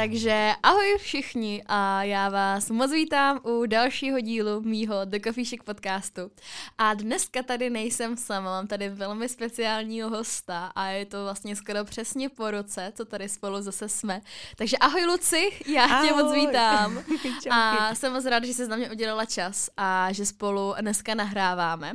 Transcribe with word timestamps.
Takže 0.00 0.52
ahoj 0.62 0.98
všichni 0.98 1.62
a 1.66 2.02
já 2.02 2.28
vás 2.28 2.70
moc 2.70 2.92
vítám 2.92 3.40
u 3.42 3.66
dalšího 3.66 4.20
dílu 4.20 4.60
mýho 4.60 5.04
The 5.04 5.18
Coffee 5.24 5.44
Chic 5.44 5.62
podcastu. 5.64 6.30
A 6.78 6.94
dneska 6.94 7.42
tady 7.42 7.70
nejsem 7.70 8.16
sama, 8.16 8.50
mám 8.50 8.66
tady 8.66 8.88
velmi 8.88 9.28
speciálního 9.28 10.10
hosta 10.10 10.72
a 10.74 10.86
je 10.86 11.06
to 11.06 11.24
vlastně 11.24 11.56
skoro 11.56 11.84
přesně 11.84 12.28
po 12.28 12.50
roce, 12.50 12.92
co 12.96 13.04
tady 13.04 13.28
spolu 13.28 13.62
zase 13.62 13.88
jsme. 13.88 14.20
Takže 14.56 14.76
ahoj 14.76 15.04
Luci, 15.04 15.50
já 15.66 15.84
ahoj. 15.84 16.08
tě 16.08 16.14
moc 16.14 16.34
vítám. 16.34 17.02
a 17.50 17.94
jsem 17.94 18.12
moc 18.12 18.24
ráda, 18.24 18.46
že 18.46 18.54
jsi 18.54 18.68
na 18.68 18.76
mě 18.76 18.90
udělala 18.90 19.24
čas 19.24 19.70
a 19.76 20.12
že 20.12 20.26
spolu 20.26 20.74
dneska 20.80 21.14
nahráváme. 21.14 21.92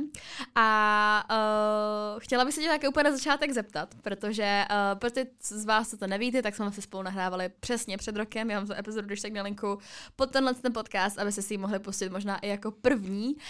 A 0.54 1.24
uh, 1.30 2.20
chtěla 2.20 2.44
bych 2.44 2.54
se 2.54 2.60
tě 2.60 2.68
také 2.68 2.88
úplně 2.88 3.04
na 3.04 3.16
začátek 3.16 3.52
zeptat, 3.52 3.94
protože 4.02 4.64
uh, 4.70 4.98
pro 4.98 5.10
ty 5.10 5.26
z 5.42 5.64
vás, 5.64 5.90
co 5.90 5.96
to 5.96 6.06
nevíte, 6.06 6.42
tak 6.42 6.56
jsme 6.56 6.72
se 6.72 6.82
spolu 6.82 7.02
nahrávali 7.02 7.50
přesně 7.60 7.95
před 7.96 8.16
rokem. 8.16 8.50
Já 8.50 8.58
mám 8.58 8.66
tu 8.66 8.72
epizodu, 8.72 9.06
když 9.06 9.20
tak 9.20 9.32
na 9.32 9.42
linku 9.42 9.78
pod 10.16 10.30
tenhle 10.30 10.54
ten 10.54 10.72
podcast, 10.72 11.18
aby 11.18 11.32
se 11.32 11.42
si 11.42 11.54
ji 11.54 11.58
mohli 11.58 11.78
pustit 11.78 12.12
možná 12.12 12.38
i 12.38 12.48
jako 12.48 12.70
první. 12.70 13.34
Uh, 13.34 13.40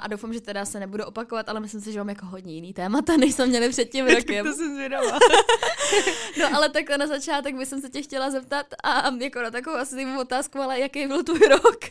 a 0.00 0.04
doufám, 0.10 0.32
že 0.32 0.40
teda 0.40 0.64
se 0.64 0.80
nebudu 0.80 1.04
opakovat, 1.04 1.48
ale 1.48 1.60
myslím 1.60 1.80
si, 1.80 1.92
že 1.92 1.98
mám 1.98 2.08
jako 2.08 2.26
hodně 2.26 2.54
jiný 2.54 2.72
témata, 2.72 3.16
než 3.16 3.34
jsme 3.34 3.46
měli 3.46 3.68
před 3.68 3.84
tím 3.84 4.06
rokem. 4.16 4.46
to 4.46 4.52
jsem 4.52 4.74
zvědavá. 4.74 5.18
no 6.40 6.56
ale 6.56 6.68
takhle 6.68 6.98
na 6.98 7.06
začátek 7.06 7.56
bych 7.56 7.68
se 7.68 7.90
tě 7.90 8.02
chtěla 8.02 8.30
zeptat 8.30 8.66
a 8.84 9.10
jako 9.20 9.42
na 9.42 9.50
takovou 9.50 9.76
asi 9.76 10.06
otázku, 10.20 10.58
ale 10.58 10.80
jaký 10.80 11.06
byl 11.06 11.22
tvůj 11.22 11.48
rok? 11.48 11.84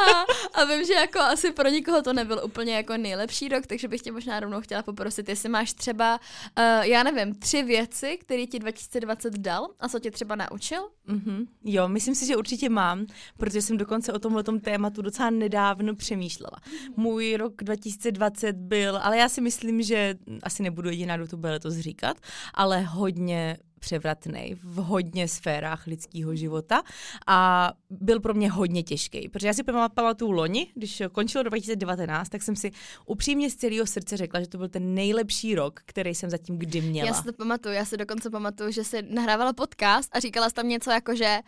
A, 0.00 0.24
a 0.60 0.64
vím, 0.64 0.84
že 0.84 0.94
jako 0.94 1.18
asi 1.18 1.52
pro 1.52 1.68
nikoho 1.68 2.02
to 2.02 2.12
nebyl 2.12 2.40
úplně 2.44 2.76
jako 2.76 2.96
nejlepší 2.96 3.48
rok, 3.48 3.66
takže 3.66 3.88
bych 3.88 4.00
tě 4.00 4.12
možná 4.12 4.40
rovnou 4.40 4.60
chtěla 4.60 4.82
poprosit, 4.82 5.28
jestli 5.28 5.48
máš 5.48 5.72
třeba, 5.72 6.20
uh, 6.58 6.84
já 6.84 7.02
nevím, 7.02 7.34
tři 7.34 7.62
věci, 7.62 8.18
které 8.20 8.46
ti 8.46 8.58
2020 8.58 9.38
dal 9.38 9.68
a 9.80 9.88
co 9.88 9.98
tě 9.98 10.10
třeba 10.10 10.36
naučil? 10.36 10.88
Mm-hmm. 11.08 11.46
Jo, 11.64 11.88
myslím 11.88 12.14
si, 12.14 12.26
že 12.26 12.36
určitě 12.36 12.68
mám, 12.68 13.06
protože 13.36 13.62
jsem 13.62 13.76
dokonce 13.76 14.12
o 14.12 14.18
tomhle 14.18 14.42
tématu 14.60 15.02
docela 15.02 15.30
nedávno 15.30 15.94
přemýšlela. 15.94 16.56
Můj 16.96 17.36
rok 17.36 17.54
2020 17.56 18.56
byl, 18.56 18.98
ale 19.02 19.18
já 19.18 19.28
si 19.28 19.40
myslím, 19.40 19.82
že 19.82 20.14
asi 20.42 20.62
nebudu 20.62 20.88
jediná, 20.90 21.16
kdo 21.16 21.28
to 21.28 21.36
bude 21.36 21.52
letos 21.52 21.74
říkat, 21.74 22.16
ale 22.54 22.80
hodně 22.80 23.58
převratný 23.80 24.54
v 24.62 24.76
hodně 24.76 25.28
sférách 25.28 25.86
lidského 25.86 26.36
života 26.36 26.82
a 27.26 27.70
byl 27.90 28.20
pro 28.20 28.34
mě 28.34 28.50
hodně 28.50 28.82
těžký, 28.82 29.28
protože 29.28 29.46
já 29.46 29.54
si 29.54 29.62
pamatuju 29.94 30.30
loni, 30.30 30.66
když 30.74 31.02
končilo 31.12 31.44
2019, 31.44 32.28
tak 32.28 32.42
jsem 32.42 32.56
si 32.56 32.70
upřímně 33.06 33.50
z 33.50 33.56
celého 33.56 33.86
srdce 33.86 34.16
řekla, 34.16 34.40
že 34.40 34.48
to 34.48 34.58
byl 34.58 34.68
ten 34.68 34.94
nejlepší 34.94 35.54
rok, 35.54 35.80
který 35.84 36.14
jsem 36.14 36.30
zatím 36.30 36.58
kdy 36.58 36.80
měla. 36.80 37.08
Já 37.08 37.14
si 37.14 37.24
to 37.24 37.32
pamatuju, 37.32 37.74
já 37.74 37.84
si 37.84 37.96
dokonce 37.96 38.30
pamatuju, 38.30 38.72
že 38.72 38.84
jsi 38.84 39.02
nahrávala 39.02 39.52
podcast 39.52 40.16
a 40.16 40.20
říkala 40.20 40.48
jsi 40.48 40.54
tam 40.54 40.68
něco 40.68 40.90
jako, 40.90 41.14
že 41.14 41.38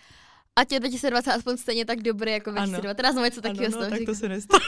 ať 0.56 0.72
je 0.72 0.80
2020 0.80 1.30
aspoň 1.32 1.56
stejně 1.56 1.84
tak 1.84 2.02
dobrý 2.02 2.32
jako 2.32 2.50
2019, 2.50 3.14
nebo 3.14 3.24
něco 3.24 3.40
takového. 3.40 3.76
Ano, 3.78 3.84
no, 3.84 3.90
tak 3.90 4.06
to 4.06 4.14
se 4.14 4.28
nestalo. 4.34 4.60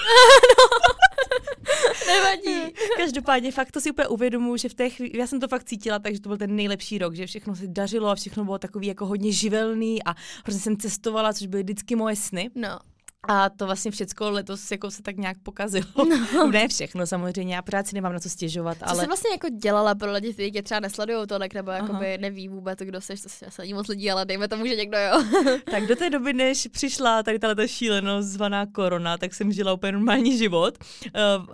Nevadí. 2.07 2.75
Každopádně 2.97 3.53
fakt 3.53 3.71
to 3.71 3.81
si 3.81 3.91
úplně 3.91 4.09
uvědomuji, 4.09 4.57
že 4.57 4.69
v 4.69 4.75
té 4.75 4.91
chvíli, 4.91 5.19
já 5.19 5.27
jsem 5.27 5.41
to 5.41 5.49
fakt 5.49 5.65
cítila, 5.65 5.99
takže 5.99 6.21
to 6.21 6.29
byl 6.29 6.39
ten 6.39 6.57
nejlepší 6.57 6.99
rok, 6.99 7.15
že 7.15 7.27
všechno 7.27 7.57
se 7.57 7.67
dařilo 7.67 8.09
a 8.09 8.15
všechno 8.15 8.45
bylo 8.45 8.59
takový 8.59 8.87
jako 8.87 9.07
hodně 9.07 9.33
živelný 9.33 10.03
a 10.05 10.15
hrozně 10.45 10.61
jsem 10.61 10.77
cestovala, 10.77 11.33
což 11.33 11.47
byly 11.47 11.62
vždycky 11.62 11.97
moje 11.97 12.17
sny. 12.17 12.51
No. 12.55 12.79
A 13.28 13.50
to 13.50 13.67
vlastně 13.67 13.91
všechno 13.91 14.30
letos 14.30 14.70
jako 14.70 14.91
se 14.91 15.03
tak 15.03 15.16
nějak 15.16 15.37
pokazilo. 15.43 15.87
No. 16.34 16.47
ne 16.53 16.69
všechno 16.69 17.06
samozřejmě, 17.06 17.54
já 17.54 17.62
pořád 17.62 17.87
si 17.87 17.94
nemám 17.94 18.12
na 18.12 18.19
co 18.19 18.31
stěžovat. 18.31 18.78
Co 18.78 18.88
ale... 18.88 19.00
jsi 19.00 19.06
vlastně 19.06 19.31
jako 19.31 19.49
dělala 19.49 19.94
pro 19.94 20.12
lidi, 20.12 20.32
kteří 20.32 20.53
tě 20.53 20.62
třeba 20.62 20.81
nesledují 20.81 21.26
tolik, 21.26 21.54
nebo 21.54 21.71
jakoby 21.71 22.19
neví 22.19 22.49
vůbec, 22.49 22.78
kdo 22.78 23.00
jsi, 23.00 23.22
to 23.22 23.28
si 23.28 23.47
asi 23.47 23.75
moc 23.75 23.88
lidí, 23.88 24.10
ale 24.10 24.25
dejme 24.25 24.49
tomu, 24.49 24.66
že 24.66 24.76
někdo 24.76 24.99
jo. 24.99 25.25
tak 25.71 25.87
do 25.87 25.97
té 25.97 26.10
doby, 26.10 26.32
než 26.32 26.69
přišla 26.72 27.22
tady 27.22 27.38
ta 27.38 27.66
šílenost 27.66 28.28
zvaná 28.28 28.66
korona, 28.66 29.19
tak 29.19 29.34
jsem 29.34 29.53
žila 29.53 29.72
úplně 29.72 29.93
normální 29.93 30.38
život. 30.38 30.78
Eh, 31.06 31.10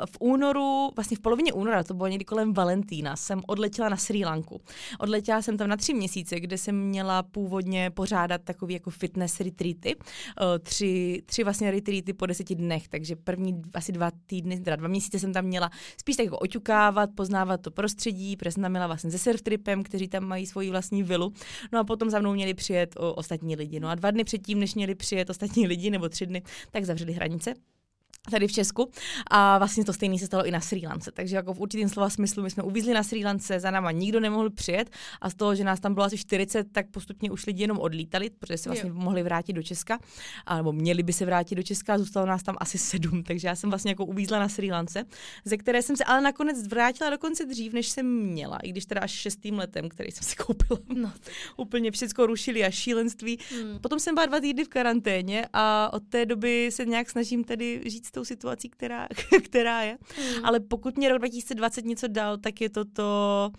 v 0.07 0.17
únoru, 0.21 0.91
vlastně 0.97 1.17
v 1.17 1.21
polovině 1.21 1.53
února, 1.53 1.85
to 1.85 1.95
bylo 1.95 2.09
někdy 2.09 2.25
kolem 2.25 2.53
Valentína, 2.53 3.17
jsem 3.17 3.41
odletěla 3.47 3.89
na 3.89 3.97
Sri 3.97 4.25
Lanku. 4.25 4.61
Odletěla 4.99 5.43
jsem 5.43 5.59
tam 5.59 5.69
na 5.69 5.77
tři 5.77 5.95
měsíce, 5.95 6.41
kde 6.41 6.59
jsem 6.59 6.77
měla 6.77 7.23
původně 7.23 7.91
pořádat 7.91 8.41
takový 8.45 8.75
jako 8.75 8.91
fitness 8.91 9.41
retreaty. 9.41 9.97
Eh, 9.97 10.59
tři, 10.59 11.23
tři 11.27 11.45
vlastně 11.45 11.60
vlastně 11.61 11.71
retreaty 11.71 12.13
po 12.13 12.27
deseti 12.27 12.55
dnech, 12.55 12.89
takže 12.89 13.17
první 13.17 13.63
asi 13.75 13.93
dva 13.93 14.11
týdny, 14.27 14.61
teda 14.61 14.77
dva 14.77 14.89
měsíce 14.89 15.19
jsem 15.19 15.33
tam 15.33 15.45
měla 15.45 15.71
spíš 16.01 16.17
tak 16.17 16.25
jako 16.25 16.39
oťukávat, 16.39 17.11
poznávat 17.15 17.61
to 17.61 17.71
prostředí, 17.71 18.37
protože 18.37 18.53
jsem 18.53 18.63
tam 18.63 18.71
měla 18.71 18.87
vlastně 18.87 19.11
se 19.11 19.19
surf 19.19 19.43
tripem, 19.43 19.83
kteří 19.83 20.09
tam 20.09 20.25
mají 20.25 20.47
svoji 20.47 20.71
vlastní 20.71 21.03
vilu. 21.03 21.33
No 21.73 21.81
a 21.81 21.85
potom 21.85 22.11
za 22.11 22.21
mnou 22.21 22.33
měli 22.33 22.55
přijet 22.55 22.97
o, 22.97 23.15
ostatní 23.15 23.57
lidi. 23.57 23.81
No 23.81 23.89
a 23.89 23.95
dva 23.95 24.11
dny 24.11 24.25
předtím, 24.25 24.61
než 24.61 24.75
měli 24.75 24.95
přijet 24.95 25.31
ostatní 25.31 25.67
lidi, 25.67 25.91
nebo 25.91 26.09
tři 26.09 26.27
dny, 26.27 26.43
tak 26.71 26.85
zavřeli 26.85 27.13
hranice 27.13 27.55
tady 28.31 28.49
v 28.49 28.53
Česku. 28.53 28.91
A 29.31 29.59
vlastně 29.59 29.85
to 29.85 29.93
stejné 29.93 30.19
se 30.19 30.27
stalo 30.27 30.47
i 30.47 30.51
na 30.51 30.61
Sri 30.61 30.87
Lance. 30.87 31.13
Takže 31.13 31.37
jako 31.37 31.55
v 31.55 31.61
určitém 31.61 31.89
slova 31.89 32.11
smyslu 32.11 32.43
my 32.43 32.51
jsme 32.51 32.63
uvízli 32.63 32.95
na 32.95 33.03
Sri 33.03 33.25
Lance, 33.25 33.61
za 33.61 33.71
náma 33.71 33.91
nikdo 33.91 34.21
nemohl 34.21 34.51
přijet 34.51 34.91
a 35.21 35.31
z 35.31 35.35
toho, 35.35 35.55
že 35.55 35.65
nás 35.65 35.81
tam 35.81 35.95
bylo 35.95 36.07
asi 36.07 36.19
40, 36.19 36.73
tak 36.73 36.91
postupně 36.91 37.31
už 37.31 37.47
lidi 37.47 37.63
jenom 37.63 37.79
odlítali, 37.79 38.31
protože 38.31 38.59
se 38.59 38.69
vlastně 38.69 38.91
jo. 38.91 38.95
mohli 38.95 39.23
vrátit 39.23 39.53
do 39.53 39.63
Česka, 39.63 39.99
nebo 40.57 40.73
měli 40.73 41.03
by 41.03 41.13
se 41.13 41.25
vrátit 41.27 41.55
do 41.55 41.63
Česka 41.63 41.95
a 41.95 41.99
zůstalo 41.99 42.27
nás 42.27 42.43
tam 42.43 42.57
asi 42.61 42.79
sedm. 42.79 43.23
Takže 43.23 43.49
já 43.49 43.57
jsem 43.57 43.71
vlastně 43.71 43.91
jako 43.91 44.05
uvízla 44.05 44.39
na 44.39 44.49
Sri 44.49 44.73
Lance, 44.73 45.05
ze 45.45 45.57
které 45.57 45.83
jsem 45.83 45.97
se 45.97 46.05
ale 46.05 46.21
nakonec 46.21 46.69
vrátila 46.69 47.11
dokonce 47.11 47.45
dřív, 47.47 47.73
než 47.73 47.89
jsem 47.89 48.07
měla, 48.07 48.59
i 48.59 48.71
když 48.71 48.87
teda 48.87 49.01
až 49.01 49.11
šestým 49.11 49.59
letem, 49.59 49.89
který 49.89 50.11
jsem 50.11 50.23
si 50.23 50.37
koupila. 50.37 50.81
No. 50.95 51.13
Úplně 51.57 51.91
všechno 51.91 52.27
rušili 52.27 52.65
a 52.65 52.71
šílenství. 52.71 53.39
Hmm. 53.51 53.79
Potom 53.79 53.99
jsem 54.01 54.15
byla 54.15 54.27
dva 54.27 54.41
týdny 54.41 54.65
v 54.65 54.69
karanténě 54.69 55.47
a 55.53 55.93
od 55.93 56.03
té 56.09 56.27
doby 56.27 56.71
se 56.73 56.87
nějak 56.87 57.11
snažím 57.11 57.45
tedy 57.45 57.83
žít 57.85 58.10
s 58.11 58.13
tou 58.13 58.25
situací, 58.25 58.69
která, 58.69 59.09
která 59.45 59.83
je. 59.83 59.99
Mm. 60.19 60.45
Ale 60.45 60.61
pokud 60.61 60.97
mě 60.97 61.09
rok 61.09 61.19
2020 61.19 61.85
něco 61.85 62.09
dal, 62.09 62.39
tak 62.39 62.61
je 62.61 62.71
to 62.71 62.85
to 62.85 63.51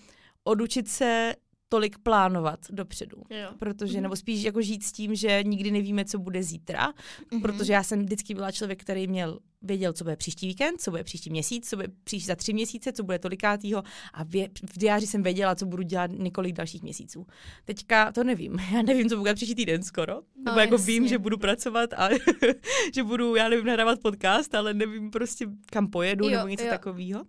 odučit 0.44 0.88
se 0.88 1.36
tolik 1.70 1.98
plánovat 1.98 2.60
dopředu. 2.70 3.18
Jo. 3.30 3.50
Protože, 3.60 3.98
mm 3.98 4.04
nebo 4.04 4.16
spíš 4.16 4.44
jako 4.44 4.62
žít 4.62 4.84
s 4.84 4.92
tím, 4.92 5.16
že 5.16 5.44
nikdy 5.44 5.72
nevíme, 5.72 6.06
co 6.06 6.20
bude 6.20 6.44
zítra, 6.44 6.92
mm-hmm. 6.92 7.42
protože 7.42 7.74
já 7.74 7.84
jsem 7.84 8.00
vždycky 8.00 8.34
byla 8.34 8.52
člověk, 8.52 8.82
který 8.82 9.08
měl 9.08 9.40
věděl, 9.62 9.94
co 9.94 10.04
bude 10.04 10.16
příští 10.16 10.48
víkend, 10.48 10.82
co 10.82 10.92
bude 10.92 11.04
příští 11.04 11.30
měsíc, 11.30 11.70
co 11.70 11.76
bude 11.76 11.88
příští 12.04 12.28
za 12.28 12.36
tři 12.36 12.54
měsíce, 12.54 12.92
co 12.92 13.04
bude 13.04 13.20
tolikátýho 13.20 13.84
a 14.14 14.24
vě, 14.24 14.50
v 14.74 14.78
diáři 14.78 15.08
jsem 15.08 15.24
věděla, 15.24 15.56
co 15.56 15.66
budu 15.66 15.84
dělat 15.84 16.12
několik 16.14 16.56
dalších 16.56 16.84
měsíců. 16.84 17.28
Teďka 17.66 18.12
to 18.12 18.24
nevím. 18.24 18.60
Já 18.74 18.82
nevím, 18.82 19.10
co 19.10 19.18
bude 19.18 19.34
příští 19.34 19.56
týden 19.56 19.84
skoro. 19.84 20.14
No, 20.14 20.44
Nebo 20.46 20.60
jako 20.60 20.74
jasně. 20.74 20.86
vím, 20.86 21.08
že 21.08 21.18
budu 21.18 21.38
pracovat 21.38 21.94
a 21.94 22.10
že 22.94 23.04
budu, 23.04 23.36
já 23.36 23.50
nevím, 23.50 23.66
nahrávat 23.66 24.00
podcast, 24.00 24.56
ale 24.56 24.74
nevím 24.74 25.12
prostě, 25.12 25.48
kam 25.66 25.88
pojedu 25.88 26.26
jo, 26.26 26.32
nebo 26.32 26.48
něco 26.48 26.66
takového. 26.66 27.24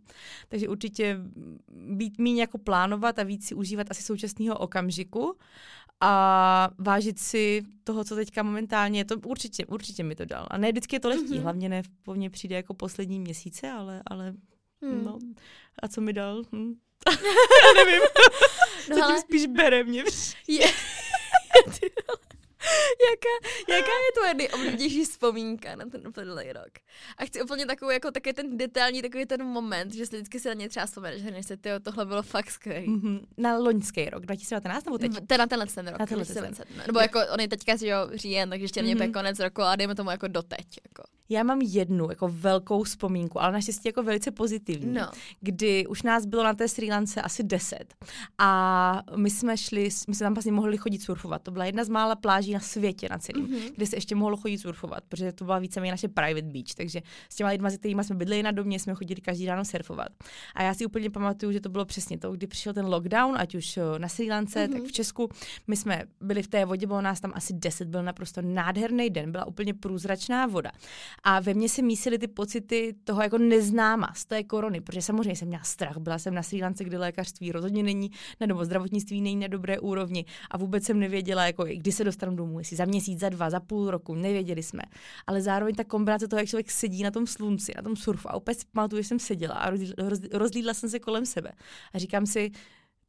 Takže 0.49 0.69
určitě 0.69 1.19
být 1.70 2.19
méně 2.19 2.41
jako 2.41 2.59
plánovat 2.59 3.19
a 3.19 3.22
víc 3.22 3.47
si 3.47 3.54
užívat 3.54 3.91
asi 3.91 4.03
současného 4.03 4.59
okamžiku 4.59 5.37
a 6.04 6.70
vážit 6.78 7.18
si 7.18 7.62
toho, 7.84 8.04
co 8.04 8.14
teďka 8.14 8.42
momentálně 8.42 9.00
je, 9.00 9.04
to 9.04 9.16
určitě, 9.18 9.66
určitě 9.66 10.02
mi 10.02 10.14
to 10.14 10.24
dal. 10.24 10.46
A 10.50 10.58
ne 10.58 10.72
vždycky 10.72 10.96
je 10.96 11.00
to 11.00 11.08
lehký, 11.08 11.24
mm-hmm. 11.24 11.42
hlavně 11.42 11.68
ne 11.68 11.82
po 12.02 12.14
mně 12.14 12.30
přijde 12.30 12.56
jako 12.56 12.74
poslední 12.74 13.20
měsíce, 13.20 13.70
ale, 13.70 14.02
ale 14.06 14.32
mm. 14.80 15.04
no. 15.04 15.18
A 15.82 15.88
co 15.88 16.00
mi 16.00 16.12
dal? 16.12 16.42
Hm. 16.52 16.74
nevím. 17.76 18.00
No, 18.90 18.96
Zatím 18.96 19.04
ale... 19.04 19.20
spíš 19.20 19.46
bere 19.46 19.84
mě. 19.84 20.04
Je... 20.48 20.66
jaká, 23.22 23.78
jaká 23.78 23.92
je 23.92 24.12
tvoje 24.14 24.34
nejoblíbenější 24.34 25.04
vzpomínka 25.04 25.76
na 25.76 25.84
ten 25.86 26.08
uplynulý 26.08 26.52
rok? 26.52 26.72
A 27.19 27.24
chci 27.24 27.42
úplně 27.42 27.66
takovou, 27.66 27.90
jako 27.90 28.10
takový 28.10 28.32
ten 28.32 28.58
detailní, 28.58 29.02
takový 29.02 29.26
ten 29.26 29.44
moment, 29.44 29.94
že 29.94 30.06
si 30.06 30.16
vždycky 30.16 30.40
se 30.40 30.48
na 30.48 30.54
ně 30.54 30.69
třeba 30.69 30.86
vzpomeneš, 30.86 31.22
že 31.22 31.42
si, 31.42 31.56
tyjo, 31.56 31.80
tohle 31.80 32.06
bylo 32.06 32.22
fakt 32.22 32.50
skvělé. 32.50 32.80
Mm-hmm. 32.80 33.20
Na 33.36 33.58
loňský 33.58 34.10
rok, 34.10 34.26
2019 34.26 34.84
nebo 34.84 34.98
teď? 34.98 35.12
Ten 35.26 35.38
na 35.38 35.46
tenhle 35.46 35.66
ten 35.66 35.88
rok. 35.88 35.98
Na 35.98 36.06
tenhle 36.06 36.26
ten. 36.26 36.54
Nebo 36.86 37.00
jako, 37.00 37.20
on 37.32 37.40
je 37.40 37.48
teďka, 37.48 37.76
že 37.76 37.86
jo, 37.86 37.98
říjen, 38.14 38.50
takže 38.50 38.64
ještě 38.64 38.82
mm-hmm. 38.82 39.12
konec 39.12 39.38
roku 39.38 39.62
a 39.62 39.76
dejme 39.76 39.94
tomu 39.94 40.10
jako 40.10 40.28
doteď. 40.28 40.66
Jako. 40.88 41.12
Já 41.32 41.43
mám 41.43 41.61
jednu 41.61 42.11
jako 42.11 42.29
velkou 42.29 42.82
vzpomínku, 42.82 43.43
ale 43.43 43.52
naštěstí 43.52 43.88
jako 43.88 44.02
velice 44.02 44.31
pozitivní, 44.31 44.94
no. 44.94 45.08
kdy 45.40 45.87
už 45.87 46.02
nás 46.02 46.26
bylo 46.26 46.44
na 46.44 46.55
té 46.55 46.69
Sri 46.69 46.90
Lance 46.90 47.23
asi 47.23 47.43
deset 47.43 47.94
a 48.38 49.02
my 49.17 49.31
jsme 49.31 49.56
šli, 49.56 49.88
my 50.08 50.14
jsme 50.14 50.25
tam 50.25 50.34
vlastně 50.34 50.52
mohli 50.52 50.76
chodit 50.76 51.02
surfovat. 51.02 51.43
To 51.43 51.50
byla 51.50 51.64
jedna 51.64 51.84
z 51.84 51.88
mála 51.88 52.17
pláží 52.17 52.52
na 52.52 52.61
světě 52.61 53.08
na 53.11 53.19
celém, 53.19 53.46
mm-hmm. 53.46 53.73
kde 53.76 53.87
se 53.87 53.96
ještě 53.96 54.14
mohlo 54.14 54.37
chodit 54.37 54.58
surfovat, 54.58 55.05
protože 55.08 55.32
to 55.32 55.44
byla 55.44 55.58
víceméně 55.58 55.90
naše 55.90 56.08
private 56.08 56.43
beach, 56.43 56.75
takže 56.76 57.00
s 57.29 57.37
těma 57.37 57.50
lidma, 57.50 57.70
se 57.70 57.78
kterými 57.78 58.05
jsme 58.05 58.17
bydleli 58.17 58.43
na 58.43 58.50
domě, 58.50 58.78
jsme 58.78 58.94
chodili 58.94 59.20
každý 59.20 59.46
ráno 59.46 59.64
surfovat. 59.64 60.08
A 60.55 60.62
já 60.62 60.75
si 60.75 60.87
úplně 60.87 61.11
pamatuju, 61.11 61.52
že 61.52 61.61
to 61.61 61.69
bylo 61.69 61.85
přesně 61.85 62.19
to, 62.19 62.32
kdy 62.32 62.46
přišel 62.46 62.75
ten 62.75 62.87
lockdown, 62.87 63.37
ať 63.38 63.55
už 63.55 63.76
eh, 63.76 63.99
na 63.99 64.08
Sri 64.08 64.31
Lance, 64.31 64.67
mm-hmm. 64.67 64.73
tak 64.73 64.82
v 64.82 64.93
Česku. 64.93 65.28
My 65.67 65.76
jsme 65.76 66.02
byli 66.20 66.43
v 66.43 66.49
té 66.49 66.64
vodě, 66.64 66.87
bylo 66.87 67.00
nás 67.00 67.20
tam 67.20 67.32
asi 67.35 67.52
deset, 67.52 67.88
byl 67.88 68.02
naprosto 68.02 68.43
nádherný 68.43 69.11
den, 69.11 69.32
byla 69.32 69.46
úplně 69.46 69.75
průzračná 69.75 70.46
voda. 70.46 70.70
A 71.24 71.40
ve 71.40 71.54
mně 71.54 71.69
se 71.69 71.82
mísily 71.82 72.19
ty 72.19 72.28
pocity 72.28 72.94
toho 73.04 73.22
jako 73.22 73.38
neznáma 73.38 74.12
z 74.14 74.24
té 74.24 74.44
korony, 74.44 74.80
protože 74.80 75.02
samozřejmě 75.02 75.36
jsem 75.36 75.48
měla 75.48 75.64
strach. 75.64 75.96
Byla 75.96 76.19
jsem 76.19 76.34
na 76.34 76.42
Sri 76.42 76.62
Lance, 76.62 76.84
kde 76.84 76.98
lékařství 76.98 77.52
rozhodně 77.52 77.82
není, 77.82 78.10
nebo 78.40 78.64
zdravotnictví 78.64 79.20
není 79.20 79.36
na 79.36 79.46
dobré 79.46 79.78
úrovni 79.78 80.24
a 80.50 80.56
vůbec 80.56 80.84
jsem 80.84 80.98
nevěděla, 80.98 81.46
jako, 81.46 81.64
kdy 81.64 81.92
se 81.92 82.04
dostanu 82.04 82.36
domů, 82.36 82.58
jestli 82.58 82.76
za 82.76 82.84
měsíc, 82.84 83.20
za 83.20 83.28
dva, 83.28 83.50
za 83.50 83.60
půl 83.60 83.90
roku, 83.90 84.14
nevěděli 84.14 84.62
jsme. 84.62 84.82
Ale 85.26 85.42
zároveň 85.42 85.74
ta 85.74 85.84
kombinace 85.84 86.28
toho, 86.28 86.40
jak 86.40 86.48
člověk 86.48 86.70
sedí 86.70 87.02
na 87.02 87.10
tom 87.10 87.26
slunci, 87.26 87.72
na 87.76 87.82
tom 87.82 87.96
surfu 87.96 88.28
a 88.28 88.34
opět 88.34 88.58
pamatuju, 88.72 89.02
že 89.02 89.08
jsem 89.08 89.18
seděla 89.18 89.54
a 89.54 89.70
rozlídla 90.32 90.75
jsem 90.75 90.90
se 90.90 90.98
kolem 90.98 91.26
sebe 91.26 91.52
a 91.92 91.98
říkám 91.98 92.26
si, 92.26 92.50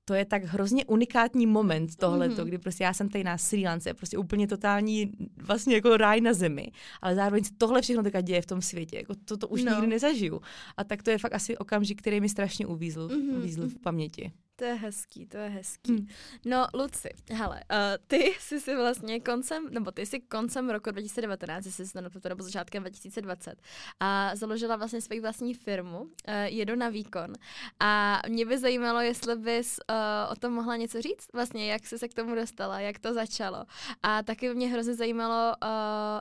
to 0.05 0.13
je 0.13 0.25
tak 0.25 0.43
hrozně 0.43 0.85
unikátní 0.85 1.47
moment 1.47 1.95
tohle, 1.95 2.29
mm-hmm. 2.29 2.45
kdy 2.45 2.57
prostě 2.57 2.83
já 2.83 2.93
jsem 2.93 3.09
tady 3.09 3.23
na 3.23 3.37
Sri 3.37 3.63
Lance, 3.65 3.93
prostě 3.93 4.17
úplně 4.17 4.47
totální 4.47 5.11
vlastně 5.37 5.75
jako 5.75 5.97
ráj 5.97 6.21
na 6.21 6.33
zemi, 6.33 6.71
ale 7.01 7.15
zároveň 7.15 7.43
tohle 7.57 7.81
všechno 7.81 8.03
teďka 8.03 8.21
děje 8.21 8.41
v 8.41 8.45
tom 8.45 8.61
světě, 8.61 8.97
jako 8.97 9.15
to, 9.25 9.37
to 9.37 9.47
už 9.47 9.63
no. 9.63 9.71
nikdy 9.71 9.87
nezažiju. 9.87 10.41
A 10.77 10.83
tak 10.83 11.03
to 11.03 11.09
je 11.09 11.17
fakt 11.17 11.33
asi 11.33 11.57
okamžik, 11.57 12.01
který 12.01 12.21
mi 12.21 12.29
strašně 12.29 12.65
uvízl, 12.65 13.07
mm-hmm. 13.07 13.37
uvízl 13.37 13.69
v 13.69 13.77
paměti. 13.77 14.31
To 14.55 14.65
je 14.65 14.73
hezký, 14.73 15.25
to 15.25 15.37
je 15.37 15.49
hezký. 15.49 15.91
Hmm. 15.91 16.07
No, 16.45 16.67
Luci, 16.73 17.09
hele, 17.31 17.63
uh, 17.71 17.77
ty 18.07 18.35
jsi 18.39 18.59
si 18.59 18.75
vlastně 18.75 19.19
koncem, 19.19 19.67
nebo 19.69 19.91
ty 19.91 20.05
jsi 20.05 20.19
koncem 20.19 20.69
roku 20.69 20.91
2019, 20.91 21.63
jsi 21.65 21.87
se 21.87 22.01
to 22.21 22.29
nebo 22.29 22.43
začátkem 22.43 22.83
2020, 22.83 23.61
a 23.99 24.35
založila 24.35 24.75
vlastně 24.75 25.01
svoji 25.01 25.19
vlastní 25.19 25.53
firmu, 25.53 26.01
uh, 26.01 26.09
Jedu 26.45 26.75
na 26.75 26.89
výkon. 26.89 27.33
A 27.79 28.21
mě 28.29 28.45
by 28.45 28.57
zajímalo, 28.57 28.99
jestli 28.99 29.35
bys 29.35 29.79
uh, 29.89 30.31
o 30.31 30.35
tom 30.35 30.53
mohla 30.53 30.75
něco 30.75 31.01
říct, 31.01 31.27
vlastně, 31.33 31.71
jak 31.71 31.87
jsi 31.87 31.99
se 31.99 32.07
k 32.07 32.13
tomu 32.13 32.35
dostala, 32.35 32.79
jak 32.79 32.99
to 32.99 33.13
začalo. 33.13 33.65
A 34.03 34.23
taky 34.23 34.53
mě 34.53 34.67
hrozně 34.67 34.93
zajímalo, 34.93 35.55
uh, 35.63 35.69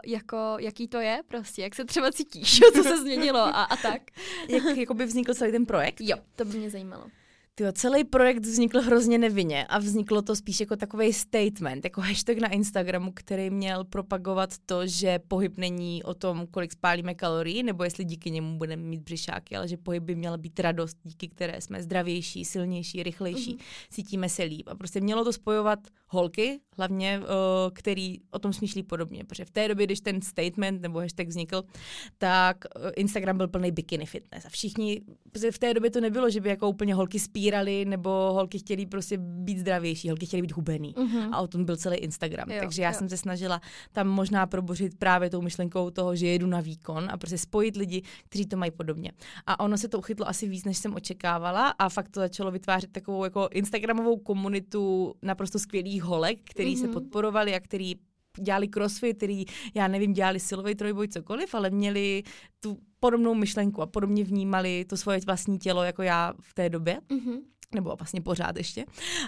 jako, 0.07 0.57
jaký 0.59 0.89
to 0.89 1.01
je 1.01 1.23
prostě, 1.29 1.63
jak 1.63 1.75
se 1.75 1.85
třeba 1.85 2.13
cítíš, 2.13 2.61
co 2.75 2.83
se 2.83 2.99
změnilo 2.99 3.41
a, 3.41 3.63
a 3.63 3.77
tak. 3.77 4.03
jak 4.49 4.77
jakoby 4.77 5.07
vznikl 5.07 5.35
celý 5.35 5.53
ten 5.53 5.67
projekt? 5.67 6.01
Jo, 6.01 6.17
to 6.37 6.45
by 6.45 6.59
mě 6.59 6.71
zajímalo. 6.71 7.05
Tyjo, 7.55 7.73
celý 7.73 8.05
projekt 8.05 8.43
vznikl 8.43 8.81
hrozně 8.81 9.19
nevinně 9.19 9.67
a 9.67 9.79
vzniklo 9.79 10.23
to 10.23 10.37
spíš 10.37 10.61
jako 10.61 10.77
takový 10.77 11.13
statement, 11.13 11.85
jako 11.85 12.01
hashtag 12.01 12.39
na 12.39 12.49
Instagramu, 12.49 13.13
který 13.15 13.51
měl 13.51 13.85
propagovat 13.85 14.51
to, 14.67 14.87
že 14.87 15.19
pohyb 15.19 15.57
není 15.57 16.03
o 16.03 16.15
tom, 16.15 16.47
kolik 16.47 16.73
spálíme 16.73 17.15
kalorií, 17.15 17.63
nebo 17.63 17.85
jestli 17.85 18.05
díky 18.05 18.31
němu 18.31 18.59
budeme 18.59 18.83
mít 18.83 19.01
břišáky, 19.01 19.57
ale 19.57 19.69
že 19.69 19.77
pohyb 19.77 20.03
by 20.03 20.15
měl 20.15 20.39
být 20.39 20.61
radost, 20.61 20.97
díky 21.05 21.29
které 21.29 21.61
jsme 21.61 21.83
zdravější, 21.83 22.45
silnější, 22.45 23.03
rychlejší, 23.03 23.55
mm-hmm. 23.55 23.87
cítíme 23.91 24.29
se 24.29 24.43
líp. 24.43 24.69
A 24.69 24.75
prostě 24.75 25.01
mělo 25.01 25.25
to 25.25 25.33
spojovat 25.33 25.79
holky, 26.07 26.61
hlavně, 26.77 27.21
uh, 27.21 27.27
který 27.73 28.17
o 28.31 28.39
tom 28.39 28.53
smýšlí 28.53 28.83
podobně, 28.83 29.25
protože 29.25 29.45
v 29.45 29.51
té 29.51 29.69
době, 29.69 29.87
když 29.87 30.01
ten 30.01 30.23
statement 30.23 30.83
nebo 30.83 30.99
hashtag 30.99 31.29
vznikl, 31.29 31.63
tak 32.19 32.57
uh, 32.77 32.91
Instagram 32.97 33.37
byl 33.37 33.49
plný 33.49 33.71
bikini 33.71 34.07
fitness 34.07 34.47
a 34.47 34.49
všichni, 34.49 35.01
v 35.51 35.59
té 35.59 35.75
době 35.75 35.91
to 35.91 36.01
nebylo, 36.01 36.31
že 36.31 36.41
by 36.41 36.49
jako 36.49 36.69
úplně 36.69 36.95
holky 36.95 37.19
spírali 37.43 37.85
nebo 37.85 38.11
holky 38.11 38.59
chtěli 38.59 38.87
prostě 38.87 39.19
být 39.19 39.59
zdravější, 39.59 40.09
holky 40.09 40.27
chtěli 40.27 40.43
být 40.43 40.53
hubený 40.53 40.95
uh-huh. 40.95 41.29
a 41.33 41.41
o 41.41 41.47
tom 41.47 41.65
byl 41.65 41.77
celý 41.77 41.97
Instagram. 41.97 42.51
Jo, 42.51 42.57
Takže 42.61 42.83
já 42.83 42.91
jo. 42.91 42.99
jsem 42.99 43.09
se 43.09 43.17
snažila 43.17 43.61
tam 43.93 44.09
možná 44.09 44.47
probořit 44.47 44.99
právě 44.99 45.31
tou 45.31 45.43
myšlenkou 45.43 45.91
toho, 45.91 46.17
že 46.17 46.27
jedu 46.27 46.47
na 46.47 46.61
výkon 46.61 47.09
a 47.11 47.17
prostě 47.17 47.39
spojit 47.39 47.77
lidi, 47.77 48.03
kteří 48.29 48.47
to 48.47 48.57
mají 48.57 48.71
podobně. 48.71 49.13
A 49.47 49.61
ono 49.61 49.79
se 49.79 49.89
to 49.89 49.99
uchytlo 49.99 50.29
asi 50.29 50.49
víc, 50.49 50.65
než 50.65 50.79
jsem 50.79 50.95
očekávala 50.95 51.69
a 51.69 51.89
fakt 51.89 52.09
to 52.09 52.21
začalo 52.21 52.51
vytvářet 52.51 52.93
takovou 52.93 53.25
jako 53.25 53.49
Instagramovou 53.53 54.17
komunitu 54.17 55.15
naprosto 55.23 55.59
skvělých 55.59 56.03
holek, 56.03 56.39
který 56.45 56.75
mm-hmm. 56.75 56.81
se 56.81 56.87
mhm. 56.87 56.95
podporovali 56.95 57.55
a 57.55 57.61
který 57.61 57.95
dělali 58.41 58.69
crossfit, 58.69 59.17
který, 59.17 59.45
já 59.75 59.89
nevím, 59.89 60.13
dělali 60.13 60.41
silový 60.41 60.75
trojboj, 60.75 61.09
cokoliv, 61.09 61.55
ale 61.55 61.71
měli 61.71 62.23
tu 62.61 62.79
podobnou 63.01 63.35
myšlenku 63.35 63.83
a 63.83 63.87
podobně 63.87 64.25
vnímali 64.25 64.85
to 64.85 64.97
svoje 64.97 65.21
vlastní 65.27 65.59
tělo 65.59 65.83
jako 65.83 66.03
já 66.03 66.33
v 66.41 66.55
té 66.55 66.69
době. 66.69 67.01
Mm-hmm 67.11 67.39
nebo 67.75 67.97
vlastně 67.97 68.21
pořád 68.21 68.57
ještě. 68.57 68.85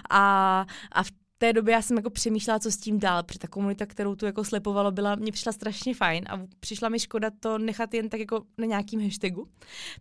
A, 0.09 0.65
a 0.91 1.03
v 1.03 1.11
té 1.37 1.53
době 1.53 1.73
já 1.73 1.81
jsem 1.81 1.97
jako 1.97 2.09
přemýšlela, 2.09 2.59
co 2.59 2.71
s 2.71 2.77
tím 2.77 2.99
dál, 2.99 3.23
protože 3.23 3.39
ta 3.39 3.47
komunita, 3.47 3.85
kterou 3.85 4.15
tu 4.15 4.25
jako 4.25 4.43
slepovalo, 4.43 4.91
byla, 4.91 5.15
mě 5.15 5.31
přišla 5.31 5.51
strašně 5.51 5.95
fajn 5.95 6.25
a 6.29 6.41
přišla 6.59 6.89
mi 6.89 6.99
škoda 6.99 7.31
to 7.39 7.57
nechat 7.57 7.93
jen 7.93 8.09
tak 8.09 8.19
jako 8.19 8.43
na 8.57 8.65
nějakým 8.65 9.03
hashtagu. 9.03 9.47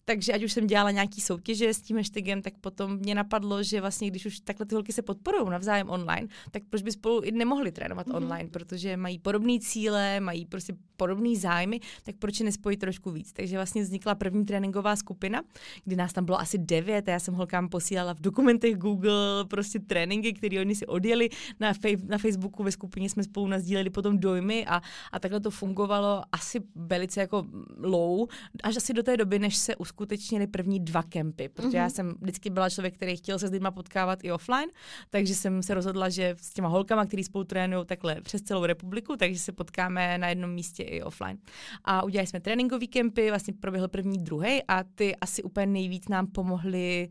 Takže 0.05 0.33
ať 0.33 0.45
už 0.45 0.53
jsem 0.53 0.67
dělala 0.67 0.91
nějaký 0.91 1.21
soutěže 1.21 1.75
s 1.75 1.81
tím 1.81 1.97
hashtagem, 1.97 2.43
tak 2.43 2.59
potom 2.61 2.97
mě 2.97 3.15
napadlo, 3.15 3.63
že 3.63 3.81
vlastně 3.81 4.11
když 4.11 4.27
už 4.27 4.41
takhle 4.41 4.67
ty 4.67 4.75
holky 4.75 4.93
se 4.93 5.03
podporují 5.03 5.51
navzájem 5.51 5.91
online, 5.91 6.29
tak 6.51 6.63
proč 6.71 6.83
by 6.83 6.93
spolu 6.93 7.21
i 7.21 7.33
nemohli 7.33 7.73
trénovat 7.73 8.07
mm-hmm. 8.07 8.17
online, 8.17 8.51
protože 8.51 8.97
mají 8.97 9.19
podobné 9.19 9.59
cíle, 9.61 10.21
mají 10.21 10.47
prostě 10.47 10.75
podobné 10.97 11.37
zájmy, 11.37 11.81
tak 12.03 12.15
proč 12.19 12.41
je 12.41 12.45
nespojit 12.45 12.81
trošku 12.81 13.11
víc. 13.11 13.33
Takže 13.33 13.57
vlastně 13.57 13.83
vznikla 13.83 14.15
první 14.15 14.45
tréninková 14.45 14.97
skupina, 14.97 15.43
kdy 15.85 15.97
nás 15.97 16.13
tam 16.13 16.25
bylo 16.25 16.41
asi 16.41 16.59
devět 16.59 17.09
a 17.09 17.13
já 17.13 17.19
jsem 17.19 17.35
holkám 17.35 17.69
posílala 17.69 18.15
v 18.15 18.21
dokumentech 18.21 18.77
Google 18.77 19.45
prostě 19.49 19.79
tréninky, 19.79 20.33
které 20.33 20.61
oni 20.61 20.75
si 20.75 20.87
odjeli 20.87 21.24
na, 21.61 21.73
fej, 21.73 21.97
na 22.07 22.19
Facebooku 22.19 22.63
ve 22.63 22.73
skupině 22.73 23.11
jsme 23.11 23.25
spolu 23.25 23.47
nazdíleli 23.47 23.91
potom 23.91 24.19
dojmy 24.19 24.67
a, 24.67 24.83
a 25.13 25.19
takhle 25.19 25.41
to 25.41 25.51
fungovalo 25.51 26.23
asi 26.33 26.61
velice 26.75 27.21
jako 27.21 27.47
low, 27.79 28.29
až 28.63 28.77
asi 28.77 28.93
do 28.93 29.03
té 29.03 29.17
doby, 29.17 29.39
než 29.39 29.57
se 29.57 29.77
uskutečnili 29.77 30.47
první 30.47 30.81
dva 30.81 31.03
kempy, 31.03 31.49
protože 31.49 31.69
mm-hmm. 31.69 31.77
já 31.77 31.85
mhm. 31.85 31.91
jsem 31.91 32.15
vždycky 32.21 32.51
byla 32.51 32.71
člověk, 32.71 32.95
který 32.95 33.17
chtěl 33.17 33.39
se 33.39 33.49
s 33.49 33.51
lidmi 33.51 33.69
potkávat 33.75 34.25
i 34.25 34.33
offline, 34.33 34.69
takže 35.11 35.35
jsem 35.35 35.63
se 35.63 35.75
rozhodla, 35.75 36.09
že 36.09 36.35
s 36.39 36.51
těma 36.51 36.69
holkama, 36.69 37.07
který 37.07 37.25
spolu 37.25 37.45
trénují 37.45 37.87
takhle 37.87 38.21
přes 38.21 38.43
celou 38.43 38.65
republiku, 38.65 39.17
takže 39.17 39.41
se 39.41 39.53
potkáme 39.53 40.19
na 40.19 40.29
jednom 40.29 40.51
místě 40.51 40.83
i 40.83 41.03
offline. 41.03 41.39
A 41.85 42.03
udělali 42.03 42.27
jsme 42.27 42.41
tréninkový 42.41 42.89
kempy, 42.89 43.29
vlastně 43.29 43.55
proběhl 43.61 43.89
první, 43.89 44.19
druhý 44.19 44.63
a 44.69 44.85
ty 44.95 45.17
asi 45.17 45.43
úplně 45.43 45.67
nejvíc 45.67 46.09
nám 46.09 46.27
pomohly 46.27 47.09